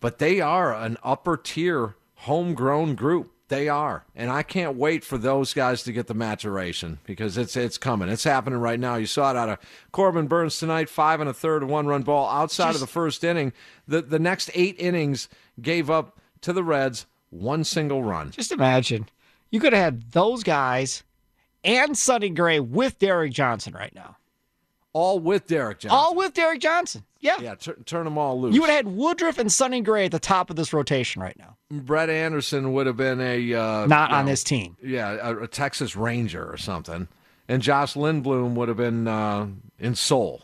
[0.00, 3.30] but they are an upper tier homegrown group.
[3.48, 7.56] They are, and I can't wait for those guys to get the maturation because it's
[7.56, 8.08] it's coming.
[8.08, 8.94] It's happening right now.
[8.96, 9.58] You saw it out of
[9.92, 13.52] Corbin Burnes tonight, five and a third, one run ball outside of the first inning.
[13.86, 15.28] The the next eight innings
[15.60, 18.30] gave up to the Reds one single run.
[18.30, 19.10] Just imagine
[19.50, 21.02] you could have had those guys
[21.64, 24.16] and Sonny Gray with Derek Johnson right now.
[24.92, 25.98] All with Derek Johnson.
[25.98, 27.04] All with Derek Johnson.
[27.18, 27.36] Yeah.
[27.40, 28.54] Yeah, tur- turn them all loose.
[28.54, 31.36] You would have had Woodruff and Sonny Gray at the top of this rotation right
[31.36, 31.56] now.
[31.70, 34.76] Brett Anderson would have been a uh, Not on know, this team.
[34.82, 37.08] Yeah, a, a Texas Ranger or something,
[37.48, 39.48] and Josh Lindblom would have been uh,
[39.80, 40.42] in Seoul.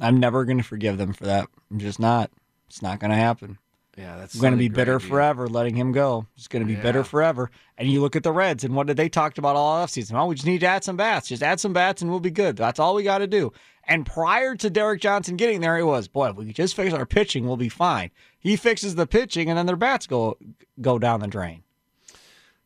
[0.00, 1.48] I'm never going to forgive them for that.
[1.70, 2.30] I'm just not.
[2.68, 3.58] It's not going to happen.
[3.98, 6.26] Yeah, that's going to be bitter Gray, forever letting him go.
[6.36, 7.50] It's going to be bitter forever.
[7.76, 10.14] And you look at the Reds and what did they talked about all offseason?
[10.14, 11.28] Oh, we just need to add some bats.
[11.28, 12.56] Just add some bats and we'll be good.
[12.56, 13.52] That's all we got to do.
[13.88, 17.06] And prior to Derek Johnson getting there, it was, boy, if we just fix our
[17.06, 18.12] pitching, we'll be fine.
[18.38, 20.38] He fixes the pitching and then their bats go
[20.80, 21.64] go down the drain.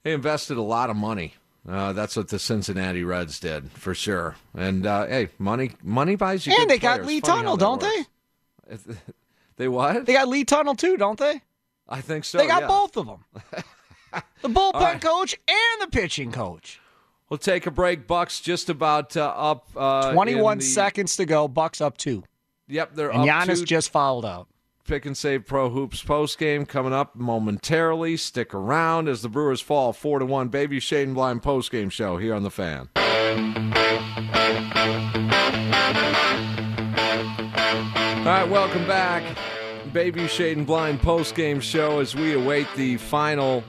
[0.02, 1.34] They invested a lot of money.
[1.66, 4.36] Uh, that's what the Cincinnati Reds did for sure.
[4.52, 6.54] And uh, hey, money money buys you.
[6.58, 7.06] and they got.
[7.06, 8.04] Lee Tunnell, don't works.
[8.68, 9.04] they?
[9.62, 10.06] They what?
[10.06, 11.40] They got Lee Tunnell too, don't they?
[11.88, 12.38] I think so.
[12.38, 12.66] they got yeah.
[12.66, 13.24] both of them.
[14.42, 15.00] the bullpen right.
[15.00, 16.80] coach and the pitching coach.
[17.28, 18.08] We'll take a break.
[18.08, 19.68] Bucks just about uh, up.
[19.76, 21.46] Uh, 21 the- seconds to go.
[21.46, 22.24] Bucks up two.
[22.66, 23.66] Yep, they're And up Giannis two.
[23.66, 24.48] just fouled out.
[24.84, 28.16] Pick and Save Pro Hoops post game coming up momentarily.
[28.16, 30.50] Stick around as the Brewers fall four to one.
[30.50, 32.88] Bayview Shade and Blind post game show here on the Fan.
[38.22, 39.22] All right, welcome back.
[39.92, 43.62] Bayview Shade and Blind post game show as we await the final.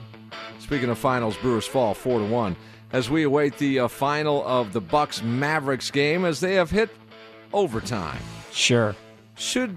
[0.58, 2.56] Speaking of finals, Brewers fall four to one
[2.92, 6.88] as we await the uh, final of the Bucks Mavericks game as they have hit
[7.52, 8.22] overtime.
[8.52, 8.96] Sure.
[9.36, 9.76] Should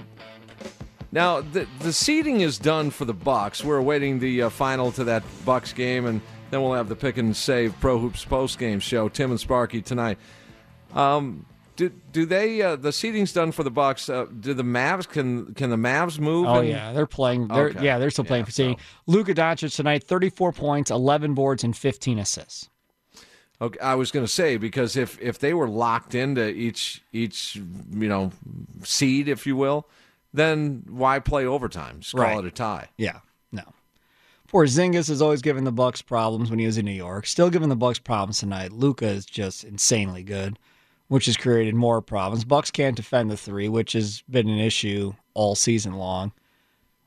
[1.11, 3.61] now the the seeding is done for the Bucks.
[3.61, 7.18] We're awaiting the uh, final to that Bucks game, and then we'll have the pick
[7.18, 9.10] and save Pro Hoops post game show.
[9.10, 10.18] Tim and Sparky tonight.
[10.94, 11.45] Um,
[11.77, 14.09] do do they uh, the seating's done for the Bucks?
[14.09, 16.45] Uh, do the Mavs can can the Mavs move?
[16.47, 17.47] Oh and- yeah, they're playing.
[17.47, 17.85] They're, Okay.
[17.85, 18.77] Yeah, they're still playing for seeding.
[19.05, 22.69] Luka Doncic tonight, 34 points, 11 boards, and 15 assists.
[23.61, 27.55] Okay, I was going to say because if if they were locked into each each
[27.55, 28.31] you know
[28.83, 29.87] seed, if you will,
[30.33, 32.01] then why play overtime?
[32.01, 32.37] Just call Right.
[32.39, 32.89] it a tie.
[32.97, 33.19] Yeah,
[33.51, 33.63] no.
[34.51, 37.25] Porzingis has always given the Bucks problems when he was in New York.
[37.27, 38.71] Still giving the Bucks problems tonight.
[38.71, 40.57] Luka is just insanely good,
[41.07, 42.45] which has created more problems.
[42.45, 46.31] Bucks can't defend the three, which has been an issue all season long.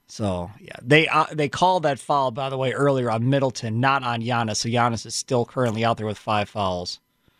[0.08, 4.02] So yeah, they uh, they called that foul by the way earlier on Middleton, not
[4.02, 4.56] on Giannis.
[4.56, 6.98] So Giannis is still currently out there with five fouls.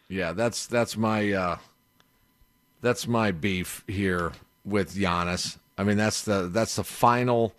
[0.09, 1.59] Yeah, that's that's my uh,
[2.81, 4.33] that's my beef here
[4.65, 5.59] with Giannis.
[5.77, 7.55] I mean, that's the that's the final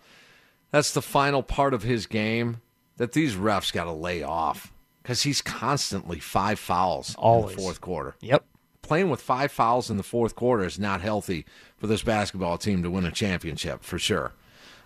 [0.70, 2.62] that's the final part of his game
[2.96, 4.72] that these refs got to lay off
[5.02, 7.50] because he's constantly five fouls Always.
[7.52, 8.14] in the fourth quarter.
[8.20, 8.44] Yep.
[8.82, 11.46] Playing with five fouls in the fourth quarter is not healthy
[11.76, 14.32] for this basketball team to win a championship for sure.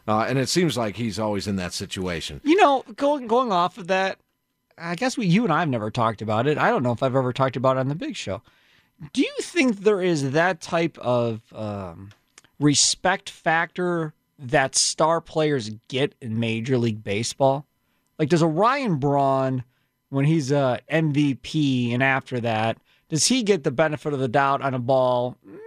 [0.07, 2.41] Uh, and it seems like he's always in that situation.
[2.45, 4.19] You know, going going off of that,
[4.79, 6.59] I guess we you and I have never talked about it.
[6.59, 8.43] I don't know if I've ever talked about it on the Big Show.
[9.13, 12.11] Do you think there is that type of um,
[12.61, 17.67] respect factor that star players get in Major League Baseball?
[18.19, 19.65] Like, does a Ryan Braun,
[20.09, 22.79] when he's a MVP, and after that,
[23.09, 25.37] Does he get the benefit of the doubt on a ball?
[25.49, 25.59] Mm,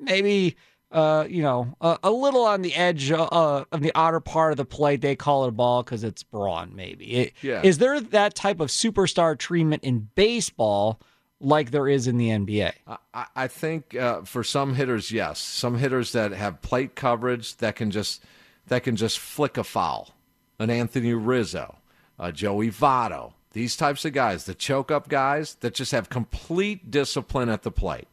[0.00, 0.56] Maybe,
[0.92, 4.56] uh, you know, a, a little on the edge uh, of the outer part of
[4.56, 5.00] the plate.
[5.00, 7.04] They call it a ball because it's Braun, Maybe.
[7.14, 7.60] It- Yeah.
[7.62, 11.00] Is there that type of superstar treatment in baseball
[11.40, 12.72] like there is in the NBA?
[13.14, 15.38] I, I think uh, for some hitters, yes.
[15.40, 18.22] Some hitters that have plate coverage that can just
[18.68, 20.14] that can just flick a foul.
[20.58, 21.76] An Anthony Rizzo,
[22.18, 26.92] a Joey Votto, these types of guys, the choke up guys that just have complete
[26.92, 28.06] discipline at the plate.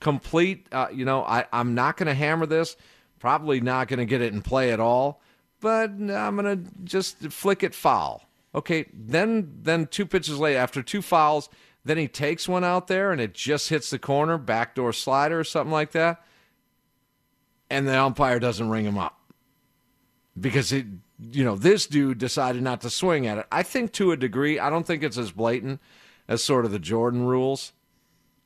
[0.00, 2.76] Complete, uh, you know, I, I'm not going to hammer this.
[3.20, 5.20] Probably not going to get it in play at all.
[5.60, 8.24] But I'm going to just flick it foul.
[8.56, 11.48] Okay, then then two pitches later, after two fouls,
[11.84, 15.44] then he takes one out there and it just hits the corner, backdoor slider or
[15.44, 16.24] something like that,
[17.70, 19.17] and the umpire doesn't ring him up
[20.40, 20.86] because it,
[21.18, 23.46] you know, this dude decided not to swing at it.
[23.50, 25.80] I think to a degree, I don't think it's as blatant
[26.26, 27.72] as sort of the Jordan rules.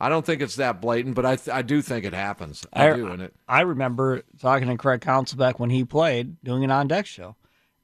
[0.00, 2.66] I don't think it's that blatant, but I th- I do think it happens.
[2.72, 6.64] I, do, and it I remember talking to Craig Counsell back when he played, doing
[6.64, 7.36] an on deck show.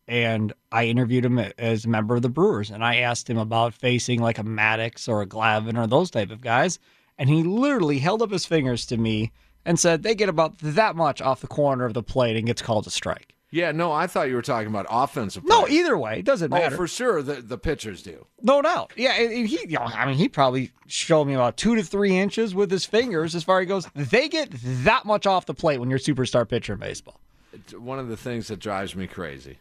[0.09, 2.71] And I interviewed him as a member of the Brewers.
[2.71, 6.31] And I asked him about facing like a Maddux or a Glavine or those type
[6.31, 6.79] of guys.
[7.19, 9.33] And he literally held up his fingers to me
[9.67, 12.63] and said they get about that much off the corner of the plate and gets
[12.63, 13.35] called a strike.
[13.51, 15.43] Yeah, no, I thought you were talking about offensive.
[15.45, 15.75] No, players.
[15.75, 16.75] either way, it doesn't matter.
[16.75, 18.27] Oh, for sure, the the pitchers do.
[18.43, 18.93] No doubt.
[18.95, 22.16] Yeah, and he, you know, I mean, he probably showed me about two to three
[22.16, 23.89] inches with his fingers as far as he goes.
[23.95, 24.51] They get
[24.85, 27.20] that much off the plate when you're a superstar pitcher in baseball.
[27.55, 29.59] It's one of the things that drives me crazy.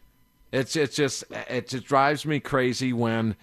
[0.52, 3.38] It's it's just it just drives me crazy when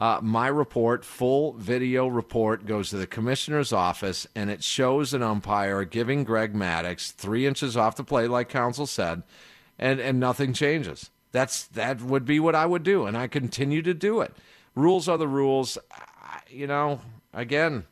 [0.00, 5.22] uh, my report, full video report, goes to the commissioner's office and it shows an
[5.24, 9.24] umpire giving Greg Maddux three inches off the plate, like Counsell said,
[9.78, 11.10] and and nothing changes.
[11.32, 14.34] That's that would be what I would do, and I continue to do it.
[14.74, 15.78] Rules are the rules.
[16.48, 17.00] You know,
[17.32, 17.84] again,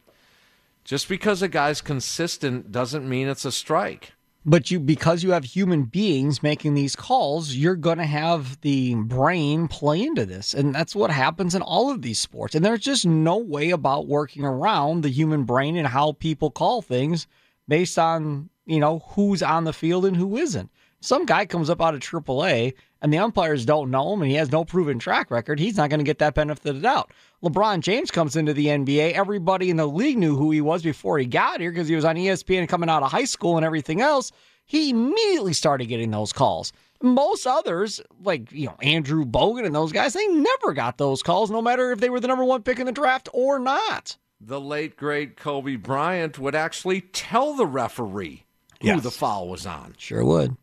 [0.85, 4.13] just because a guy's consistent doesn't mean it's a strike.
[4.49, 8.95] But you, because you have human beings making these calls, you're going to have the
[8.95, 12.55] brain play into this, and that's what happens in all of these sports.
[12.55, 16.81] And there's just no way about working around the human brain and how people call
[16.81, 17.27] things
[17.67, 20.71] based on you know who's on the field and who isn't.
[21.01, 24.37] Some guy comes up out of AAA and the umpires don't know him and he
[24.37, 25.61] has no proven track record.
[25.61, 27.13] He's not going to get that benefit of the doubt.
[27.45, 29.13] LeBron James comes into the NBA.
[29.13, 32.05] Everybody in the league knew who he was before he got here because he was
[32.05, 34.33] on ESPN coming out of high school and everything else.
[34.65, 36.73] He immediately started getting those calls.
[37.03, 41.51] Most others, like you know Andrew Bogut and those guys, they never got those calls,
[41.51, 44.17] no matter if they were the number one pick in the draft or not.
[44.41, 48.45] the late great Kobe Bryant would actually tell the referee
[48.81, 49.03] who Yes.
[49.03, 49.95] the foul was on.
[49.99, 50.57] Sure would.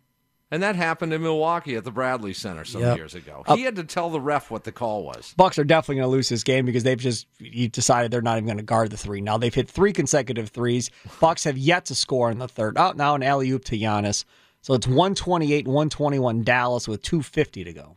[0.53, 2.97] And that happened in Milwaukee at the Bradley Center some Yep.
[2.97, 3.43] years ago.
[3.55, 5.33] He had to tell the ref what the call was.
[5.35, 7.25] Bucks are definitely going to lose this game because they've just
[7.71, 9.19] decided they're not even going to guard the three.
[9.19, 10.91] Now they've hit three consecutive threes.
[11.19, 12.77] Bucks have yet to score in the third.
[12.77, 14.25] Oh, now an alley oop to Giannis.
[14.61, 17.95] So it's 128, 121 Dallas with 250 to go.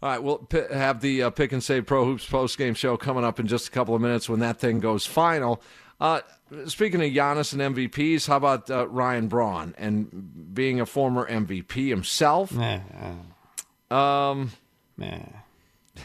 [0.00, 2.96] All right, we'll p- have the uh, Pick and Save Pro Hoops post game show
[2.96, 5.60] coming up in just a couple of minutes when that thing goes final.
[6.00, 6.20] Uh,
[6.66, 11.88] speaking of Giannis and MVPs, how about uh, Ryan Braun and being a former MVP
[11.88, 12.52] himself?
[12.54, 12.80] Nah,
[13.90, 14.52] Um,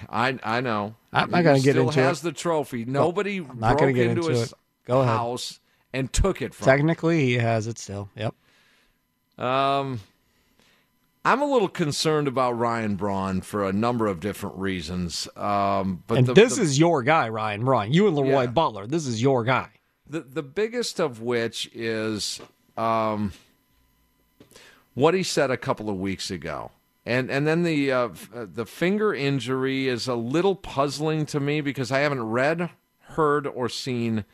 [0.09, 0.95] I I know.
[1.13, 1.91] I'm not gonna get into.
[1.91, 2.85] still has the trophy.
[2.85, 4.53] Nobody I'm not broke get into into his.
[4.85, 5.15] Go ahead.
[5.15, 5.59] house
[5.93, 6.77] and took it from him.
[6.77, 8.09] Technically, he has it still.
[8.15, 8.35] Yep.
[9.37, 9.99] Um,
[11.23, 15.27] I'm a little concerned about Ryan Braun for a number of different reasons.
[15.35, 17.91] Um, but and the, this the- is your guy, Ryan Braun.
[17.93, 18.47] You and Leroy Yeah.
[18.47, 18.87] Butler.
[18.87, 19.69] This is your guy.
[20.07, 22.41] The the biggest of which is
[22.77, 23.33] um,
[24.93, 26.71] what he said a couple of weeks ago.
[27.05, 31.61] And and then the uh, uh, the finger injury is a little puzzling to me
[31.61, 32.71] because I haven't read,
[33.09, 34.25] heard, or seen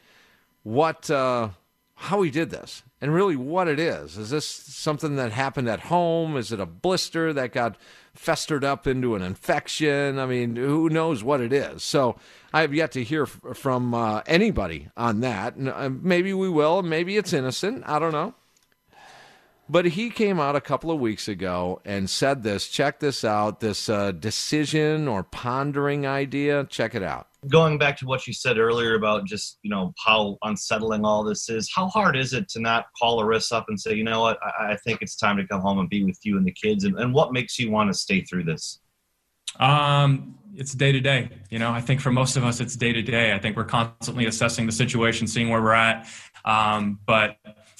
[0.63, 1.49] what uh,
[1.95, 4.17] how he did this and really what it is.
[4.17, 6.37] Is this something that happened at home?
[6.37, 7.75] Is it a blister that got
[8.13, 10.17] festered up into an infection?
[10.17, 11.83] I mean, who knows what it is?
[11.83, 12.15] So
[12.53, 15.55] I have yet to hear f- from uh, anybody on that.
[15.55, 16.83] And, uh, maybe we will.
[16.83, 17.83] Maybe it's innocent.
[17.85, 18.33] I don't know.
[19.69, 22.67] But he came out a couple of weeks ago and said this.
[22.67, 23.61] Check this out.
[23.61, 26.65] This uh, decision or pondering idea.
[26.69, 27.27] Check it out.
[27.47, 31.47] going back to what you said earlier about just you know how unsettling all this
[31.49, 34.37] is how hard is it to not call Larissa up and say you know what
[34.43, 36.83] i, I think it's time to come home and be with you and the kids
[36.83, 38.80] and, and what makes you want to stay through this
[39.59, 41.29] Um, it's day to day.
[41.49, 43.33] You know, I think for most of us, it's day to day.
[43.33, 46.07] I think we're constantly assessing the situation, seeing where we're at.
[46.43, 47.37] Um, but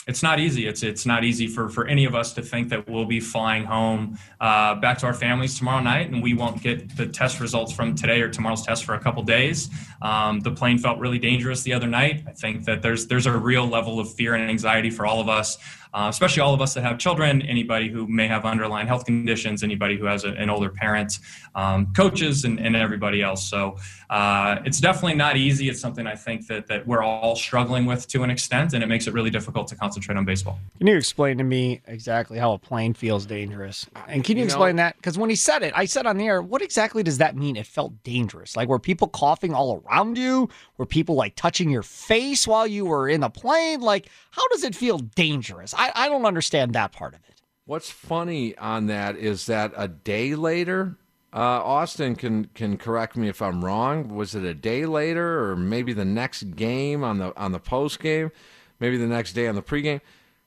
[0.08, 0.68] it's not easy.
[0.68, 3.66] It's it's not easy for for any of us to think that we'll be flying
[3.66, 7.72] home uh, back to our families tomorrow night, and we won't get the test results
[7.72, 9.70] from today or tomorrow's test for a couple days.
[10.02, 12.24] Um, the plane felt really dangerous the other night.
[12.28, 15.30] I think that there's there's a real level of fear and anxiety for all of
[15.30, 15.58] us
[15.94, 19.64] uh, especially all of us that have children, anybody who may have underlying health conditions,
[19.64, 21.20] anybody who has a, an older parent,
[21.56, 23.48] um, coaches, and, and, everybody else.
[23.48, 23.78] So
[24.10, 25.70] uh, it's definitely not easy.
[25.70, 28.88] It's something I think that, that we're all struggling with to an extent, and it
[28.88, 30.58] makes it really difficult to concentrate on baseball.
[30.78, 33.86] Can you explain to me exactly how a plane feels dangerous?
[34.08, 34.96] And can you, you explain know, that?
[34.96, 37.56] Because when he said it, I said on the air, what exactly does that mean?
[37.58, 38.56] It felt dangerous.
[38.56, 40.50] Like, were people coughing all around you?
[40.82, 43.82] Were people like touching your face while you were in the plane?
[43.82, 45.76] Like, how does it feel dangerous?
[45.78, 47.40] I, I don't understand that part of it.
[47.66, 50.98] What's funny on that is that a day later,
[51.34, 54.16] uh, Austin can can correct me if I'm wrong.
[54.16, 58.00] Was it a day later, or maybe the next game on the on the post
[58.00, 58.32] game,
[58.80, 60.02] maybe the next day on the pregame?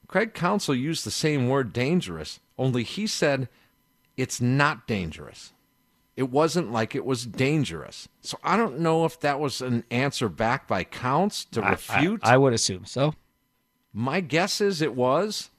[0.09, 3.49] Craig Counsell used the same word dangerous, only he said
[4.17, 5.53] it's not dangerous.
[6.17, 8.09] It wasn't like it was dangerous.
[8.21, 12.21] So I don't know if that was an answer back by Counts to refute.
[12.23, 13.15] I, I, I would assume so.
[13.93, 15.51] My guess is it was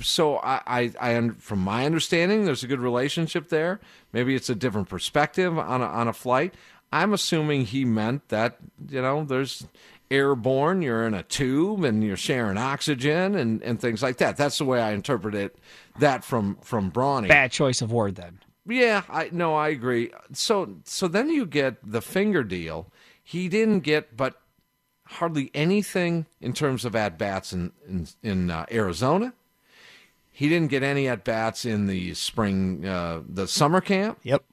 [0.00, 3.80] so I, I, I, from my understanding, there's a good relationship there.
[4.12, 6.54] Maybe it's a different perspective on a, on a flight.
[6.92, 9.66] I'm assuming he meant that you know there's
[10.10, 10.82] airborne.
[10.82, 14.36] You're in a tube and you're sharing oxygen and, and things like that.
[14.36, 15.56] That's the way I interpret it.
[15.98, 17.28] That from from Brawny.
[17.28, 18.40] Bad choice of word then.
[18.68, 20.10] Yeah, I no, I agree.
[20.32, 22.90] So so then you get the finger deal.
[23.22, 24.40] He didn't get but
[25.04, 29.32] hardly anything in terms of at bats in in, in uh, Arizona.
[30.36, 34.18] He didn't get any at bats in the spring, uh, the summer camp.
[34.22, 34.44] Yep.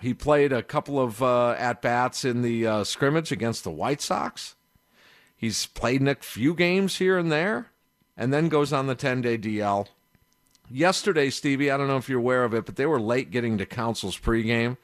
[0.00, 4.00] He played a couple of uh, at bats in the uh, scrimmage against the White
[4.00, 4.54] Sox.
[5.36, 7.70] He's played in a few games here and there,
[8.16, 9.88] and then goes on the 10 day DL.
[10.70, 13.58] Yesterday, Stevie, I don't know if you're aware of it, but they were late getting
[13.58, 14.78] to Counsell's pregame,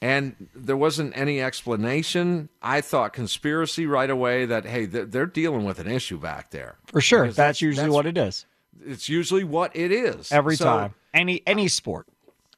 [0.00, 2.48] and there wasn't any explanation.
[2.62, 6.76] I thought conspiracy right away that, hey, they're dealing with an issue back there.
[6.86, 7.24] For sure.
[7.26, 8.46] That's, that's, usually that's, what it is.
[8.86, 10.94] It's usually what it is every so, time.
[11.12, 12.08] Any any sport.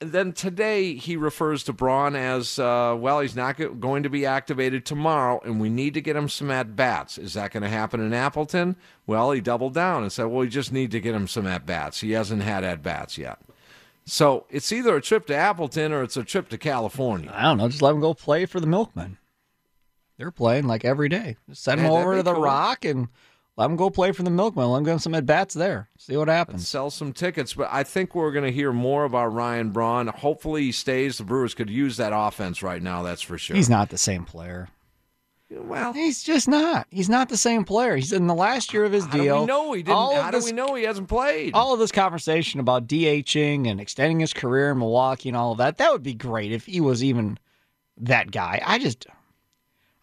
[0.00, 3.20] Then today he refers to Braun as uh, well.
[3.20, 6.76] He's not going to be activated tomorrow, and we need to get him some at
[6.76, 7.16] bats.
[7.16, 8.76] Is that going to happen in Appleton?
[9.06, 11.64] Well, he doubled down and said, "Well, we just need to get him some at
[11.64, 12.00] bats.
[12.00, 13.38] He hasn't had at bats yet."
[14.04, 17.32] So it's either a trip to Appleton or it's a trip to California.
[17.34, 17.68] I don't know.
[17.68, 19.18] Just let him go play for the Milkmen.
[20.16, 21.36] They're playing like every day.
[21.48, 22.42] Just send him over to the cool.
[22.42, 23.08] Rock and
[23.56, 24.68] let him go play for the Milkmen.
[24.68, 25.88] Let him get some at bats there.
[25.98, 26.60] See what happens.
[26.60, 30.08] Let's sell some tickets, but I think we're going to hear more about Ryan Braun.
[30.08, 31.16] Hopefully, he stays.
[31.16, 33.02] The Brewers could use that offense right now.
[33.02, 33.56] That's for sure.
[33.56, 34.68] He's not the same player.
[35.48, 36.86] Well, he's just not.
[36.90, 37.96] He's not the same player.
[37.96, 39.36] He's in the last year of his how deal.
[39.36, 39.96] Do we know he didn't.
[39.96, 41.54] How this, do we know he hasn't played?
[41.54, 45.58] All of this conversation about DHing and extending his career in Milwaukee and all of
[45.58, 45.78] that.
[45.78, 47.38] That would be great if he was even
[47.98, 48.60] that guy.
[48.66, 49.06] I just,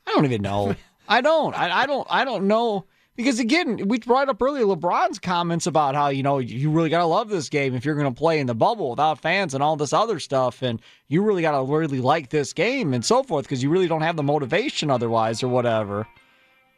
[0.08, 0.76] I don't even know.
[1.10, 1.54] I don't.
[1.54, 2.08] I, I don't.
[2.10, 6.40] I don't know because again, we brought up earlier LeBron's comments about how, you know,
[6.40, 8.90] you really got to love this game if you're going to play in the bubble
[8.90, 10.62] without fans and all this other stuff.
[10.62, 13.88] And you really got to really like this game and so forth because you really
[13.88, 16.08] don't have the motivation otherwise or whatever.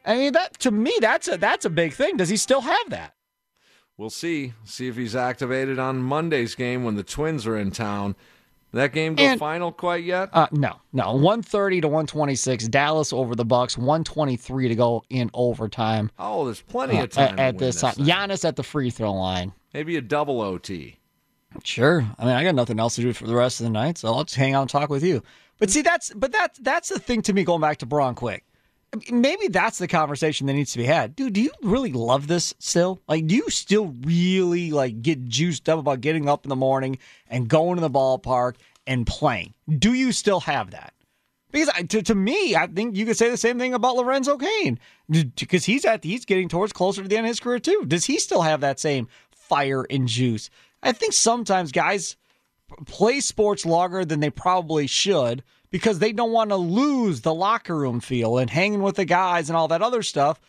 [0.05, 2.17] I mean, that to me, that's a, that's a big thing.
[2.17, 3.15] Does he still have that?
[3.97, 4.53] We'll see.
[4.65, 8.15] See if he's activated on Monday's game when the Twins are in town.
[8.75, 10.29] That game go and, final quite yet?
[10.33, 11.15] Uh, no, no.
[11.15, 12.67] One thirty to one twenty six.
[12.67, 13.77] Dallas over the Bucks.
[13.77, 16.11] One twenty three to go in overtime.
[16.19, 17.93] Oh, there's plenty uh, of time at, at this time.
[17.93, 18.05] Thing.
[18.05, 19.53] Giannis at the free throw line.
[19.73, 20.99] Maybe a double OT.
[21.63, 22.05] Sure.
[22.19, 24.13] I mean, I got nothing else to do for the rest of the night, so
[24.13, 25.23] I'll just hang out and talk with you.
[25.57, 27.45] But see, that's but that's that's the thing to me.
[27.45, 28.43] Going back to Braun quick,
[29.11, 31.15] maybe that's the conversation that needs to be had.
[31.15, 32.99] Dude, do you really love this still?
[33.07, 36.97] Like, do you still really like get juiced up about getting up in the morning
[37.29, 38.55] and going to the ballpark
[38.87, 39.53] and playing?
[39.69, 40.93] Do you still have that?
[41.51, 44.77] Because to, to me, I think you could say the same thing about Lorenzo Cain
[45.09, 47.85] because he's at he's getting towards closer to the end of his career too.
[47.87, 50.49] Does he still have that same fire and juice?
[50.83, 52.17] I think sometimes guys
[52.85, 55.43] play sports longer than they probably should
[55.75, 59.49] because they don't want to lose the locker room feel and hanging with the guys
[59.49, 60.39] and all that other stuff.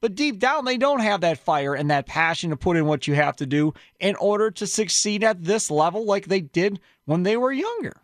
[0.00, 3.08] But deep down, they don't have that fire and that passion to put in what
[3.08, 7.24] you have to do in order to succeed at this level like they did when
[7.24, 7.94] they were younger.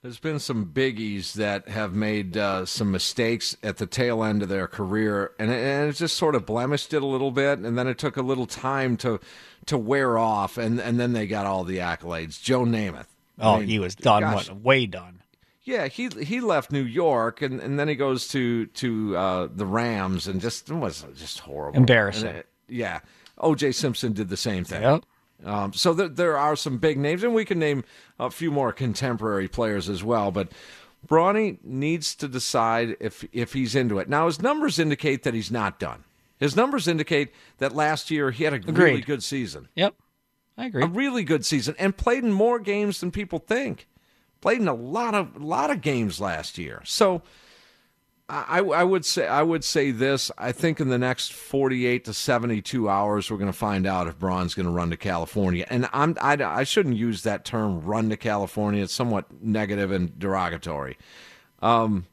[0.00, 4.48] There's been some biggies that have made uh, some mistakes at the tail end of
[4.48, 7.76] their career, and it, and it just sort of blemished it a little bit, and
[7.76, 9.20] then it took a little time to
[9.66, 12.40] to wear off, and, and then they got all the accolades.
[12.40, 13.08] Joe Namath.
[13.38, 15.20] Oh, I mean, he was done, gosh, what, way done.
[15.64, 19.66] Yeah, he he left New York and, and then he goes to to uh, the
[19.66, 22.28] Rams and just was just horrible, embarrassing.
[22.28, 23.00] It, Yeah,
[23.38, 23.72] O.J.
[23.72, 24.82] Simpson did the same thing.
[24.82, 25.04] Yep.
[25.44, 27.84] Um, so there, there are some big names, and we can name
[28.18, 30.30] a few more contemporary players as well.
[30.30, 30.52] But
[31.06, 34.08] Brawny needs to decide if if he's into it.
[34.08, 36.04] Now his numbers indicate that he's not done.
[36.38, 39.68] His numbers indicate that last year he had a really good season.
[39.74, 39.94] Yep,
[40.58, 40.82] I agree.
[40.82, 43.86] A really good season, and played in more games than people think.
[44.44, 46.82] Played in a lot of lot of games last year.
[46.84, 47.22] So
[48.28, 50.30] I, I would say I would say this.
[50.36, 54.18] I think in the next forty-eight to seventy-two hours, we're going to find out if
[54.18, 55.66] Braun's going to run to California.
[55.70, 60.18] And I'm I, I shouldn't use that term "run to California." It's somewhat negative and
[60.18, 60.98] derogatory.
[61.62, 62.04] Um,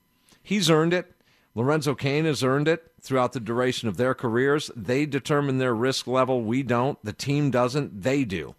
[0.41, 1.13] he's earned it.
[1.53, 4.71] Lorenzo Cain has earned it throughout the duration of their careers.
[4.73, 6.43] They determine their risk level.
[6.43, 6.97] We don't.
[7.03, 8.03] The team doesn't.
[8.03, 8.55] They do.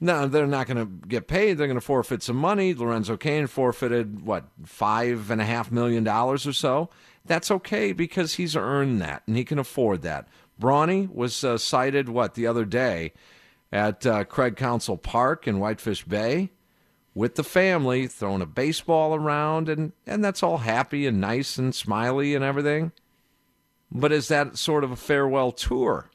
[0.00, 1.58] No, they're not going to get paid.
[1.58, 2.72] They're going to forfeit some money.
[2.72, 6.88] Lorenzo Cain forfeited what five and a half million dollars or so.
[7.26, 10.26] That's okay because he's earned that and he can afford that.
[10.58, 13.12] Brawny was uh, cited what the other day
[13.70, 16.50] at uh, Craig Counsell Park in Whitefish Bay
[17.14, 21.74] with the family, throwing a baseball around, and and that's all happy and nice and
[21.74, 22.92] smiley and everything.
[23.92, 26.10] But is that sort of a farewell tour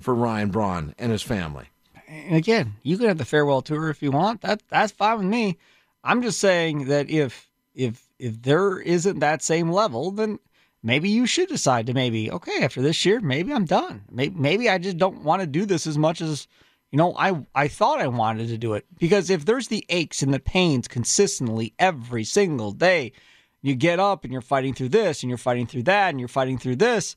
[0.00, 1.70] for Ryan Braun and his family?
[2.08, 4.40] And again, you can have the farewell tour if you want.
[4.40, 5.58] That that's fine with me.
[6.02, 10.38] I'm just saying that if if if there isn't that same level, then
[10.82, 14.04] maybe you should decide to maybe okay after this year, maybe I'm done.
[14.10, 16.48] Maybe maybe I just don't want to do this as much as
[16.90, 20.22] you know I I thought I wanted to do it because if there's the aches
[20.22, 23.12] and the pains consistently every single day,
[23.60, 26.28] you get up and you're fighting through this and you're fighting through that and you're
[26.28, 27.16] fighting through this,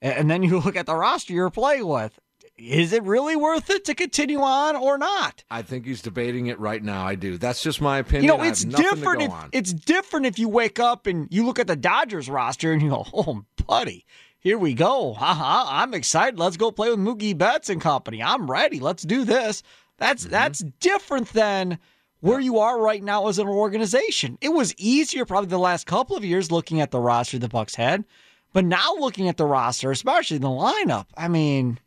[0.00, 2.20] and then you look at the roster you're playing with
[2.58, 5.44] is it really worth it to continue on or not?
[5.50, 7.06] I think he's debating it right now.
[7.06, 7.38] I do.
[7.38, 8.24] That's just my opinion.
[8.24, 9.22] You know, it's different.
[9.22, 12.82] If, it's different if you wake up and you look at the Dodgers roster and
[12.82, 14.04] you go, "Oh, buddy,
[14.40, 15.14] here we go.
[15.14, 16.38] Haha, I'm excited.
[16.38, 18.22] Let's go play with Mookie Betts and company.
[18.22, 18.80] I'm ready.
[18.80, 19.62] Let's do this."
[19.98, 20.32] That's Mm-hmm.
[20.32, 21.78] that's different than
[22.20, 24.38] where you are right now as an organization.
[24.40, 27.76] It was easier probably the last couple of years looking at the roster the Bucks
[27.76, 28.04] had,
[28.52, 31.06] but now looking at the roster, especially the lineup.
[31.16, 31.78] I mean.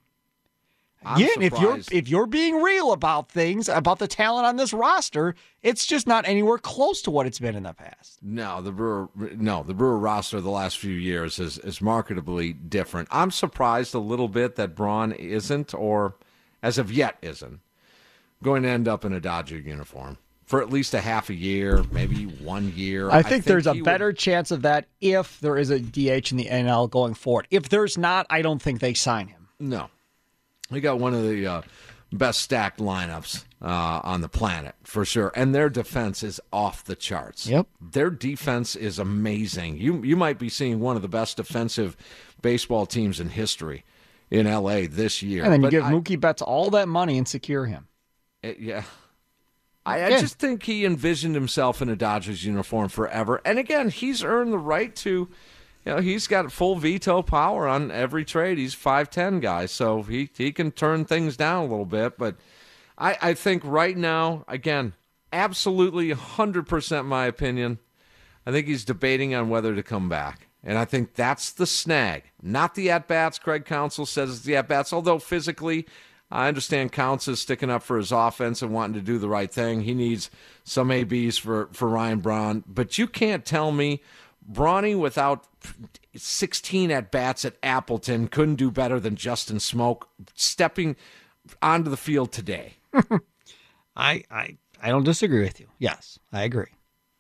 [1.04, 4.72] I'm Again, if you're if you're being real about things about the talent on this
[4.72, 8.20] roster, it's just not anywhere close to what it's been in the past.
[8.22, 13.08] No, the Brewer no, the Brewer roster the last few years is is marketably different.
[13.12, 16.16] I'm surprised a little bit that Braun isn't, or
[16.62, 17.62] as of yet isn't,
[18.44, 21.84] going to end up in a Dodger uniform for at least a half a year,
[21.92, 23.10] maybe one year.
[23.10, 26.30] I think, there's a he would- better chance of that if there is a DH
[26.32, 27.48] in the NL going forward.
[27.50, 29.48] If there's not, I don't think they sign him.
[29.62, 29.90] No,
[30.72, 31.62] we got one of the uh,
[32.12, 36.96] best stacked lineups uh, on the planet for sure, and their defense is off the
[36.96, 37.48] charts.
[37.48, 39.78] Yep, their defense is amazing.
[39.78, 41.96] You you might be seeing one of the best defensive
[42.42, 43.84] baseball teams in history
[44.32, 45.44] in LA this year.
[45.44, 47.88] And then you But give I- Mookie Betts all that money and secure him.
[48.42, 48.84] it- yeah.
[49.86, 50.20] I, I Yeah.
[50.22, 53.42] just think he envisioned himself in a Dodgers uniform forever.
[53.44, 55.28] And again, he's earned the right to,
[55.86, 58.58] you know, he's got full veto power on every trade.
[58.58, 62.18] He's 5'10 guy, so he, he can turn things down a little bit.
[62.18, 62.36] But
[62.98, 64.94] I, I think right now, again,
[65.34, 67.80] absolutely 100% my opinion.
[68.46, 70.48] I think he's debating on whether to come back.
[70.64, 73.40] And I think that's the snag, not the at bats.
[73.40, 75.88] Craig Counsell says it's the at bats, although physically,
[76.30, 79.52] I understand Counts is sticking up for his offense and wanting to do the right
[79.52, 79.82] thing.
[79.82, 80.30] He needs
[80.64, 82.64] some ABs for, for Ryan Braun.
[82.68, 84.02] But you can't tell me
[84.50, 85.46] Brawny without
[86.16, 90.96] 16 at bats at Appleton couldn't do better than Justin Smoak stepping
[91.62, 92.76] onto the field today.
[93.96, 95.68] I, I I don't disagree with you.
[95.78, 96.68] Yes, I agree.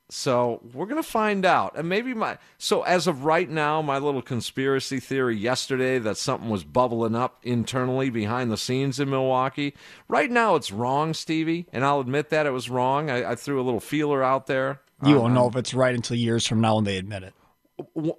[0.09, 4.21] So we're gonna find out, and maybe my so as of right now, my little
[4.21, 9.73] conspiracy theory yesterday that something was bubbling up internally behind the scenes in Milwaukee.
[10.09, 13.09] Right now, it's wrong, Stevie, and I'll admit that it was wrong.
[13.09, 14.81] I, I threw a little feeler out there.
[15.05, 17.33] You won't know if it's right until years from now when they admit it.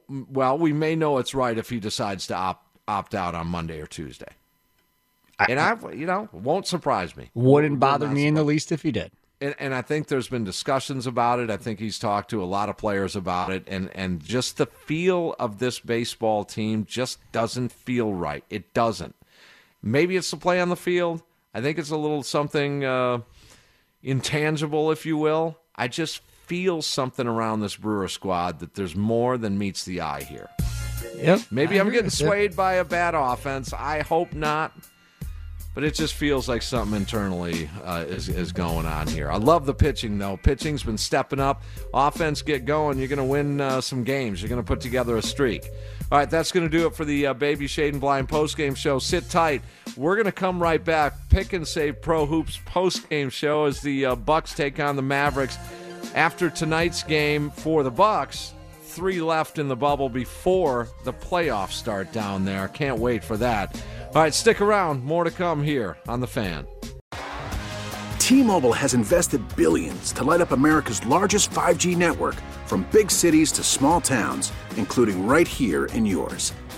[0.08, 3.80] Well, we may know it's right if he decides to opt opt out on Monday
[3.80, 4.32] or Tuesday.
[5.48, 7.30] and I, you know, won't surprise me.
[7.34, 9.12] Wouldn't bother me in the least if he did.
[9.40, 11.50] and, and I think there's been discussions about it.
[11.50, 14.66] I think he's talked to a lot of players about it, and and just the
[14.66, 18.44] feel of this baseball team just doesn't feel right.
[18.50, 19.14] It doesn't.
[19.82, 21.22] Maybe it's the play on the field.
[21.54, 23.18] I think it's a little something uh,
[24.02, 25.58] intangible, if you will.
[25.74, 30.22] I just feel something around this Brewer squad that there's more than meets the eye
[30.22, 30.48] here.
[31.16, 31.40] Yep.
[31.50, 33.72] Maybe I I'm getting swayed by a bad offense.
[33.72, 34.72] I hope not.
[35.74, 39.30] but it just feels like something internally uh, is, is going on here.
[39.30, 40.36] I love the pitching, though.
[40.36, 41.62] Pitching's been stepping up.
[41.94, 42.98] Offense get going.
[42.98, 44.42] You're going to win uh, some games.
[44.42, 45.64] You're going to put together a streak.
[46.10, 48.76] All right, that's going to do it for the uh, Bayview Shade and Blind postgame
[48.76, 48.98] show.
[48.98, 49.62] Sit tight.
[49.96, 51.14] We're going to come right back.
[51.30, 55.56] Pick and Save Pro Hoops postgame show as the uh, Bucks take on the Mavericks.
[56.14, 58.52] After tonight's game for the Bucks,
[58.82, 62.68] three left in the bubble before the playoffs start down there.
[62.68, 63.82] Can't wait for that.
[64.14, 65.02] All right, stick around.
[65.02, 66.66] More to come here on The Fan.
[68.18, 72.34] T-Mobile has invested billions to light up America's largest 5G network
[72.66, 76.52] from big cities to small towns, including right here in yours.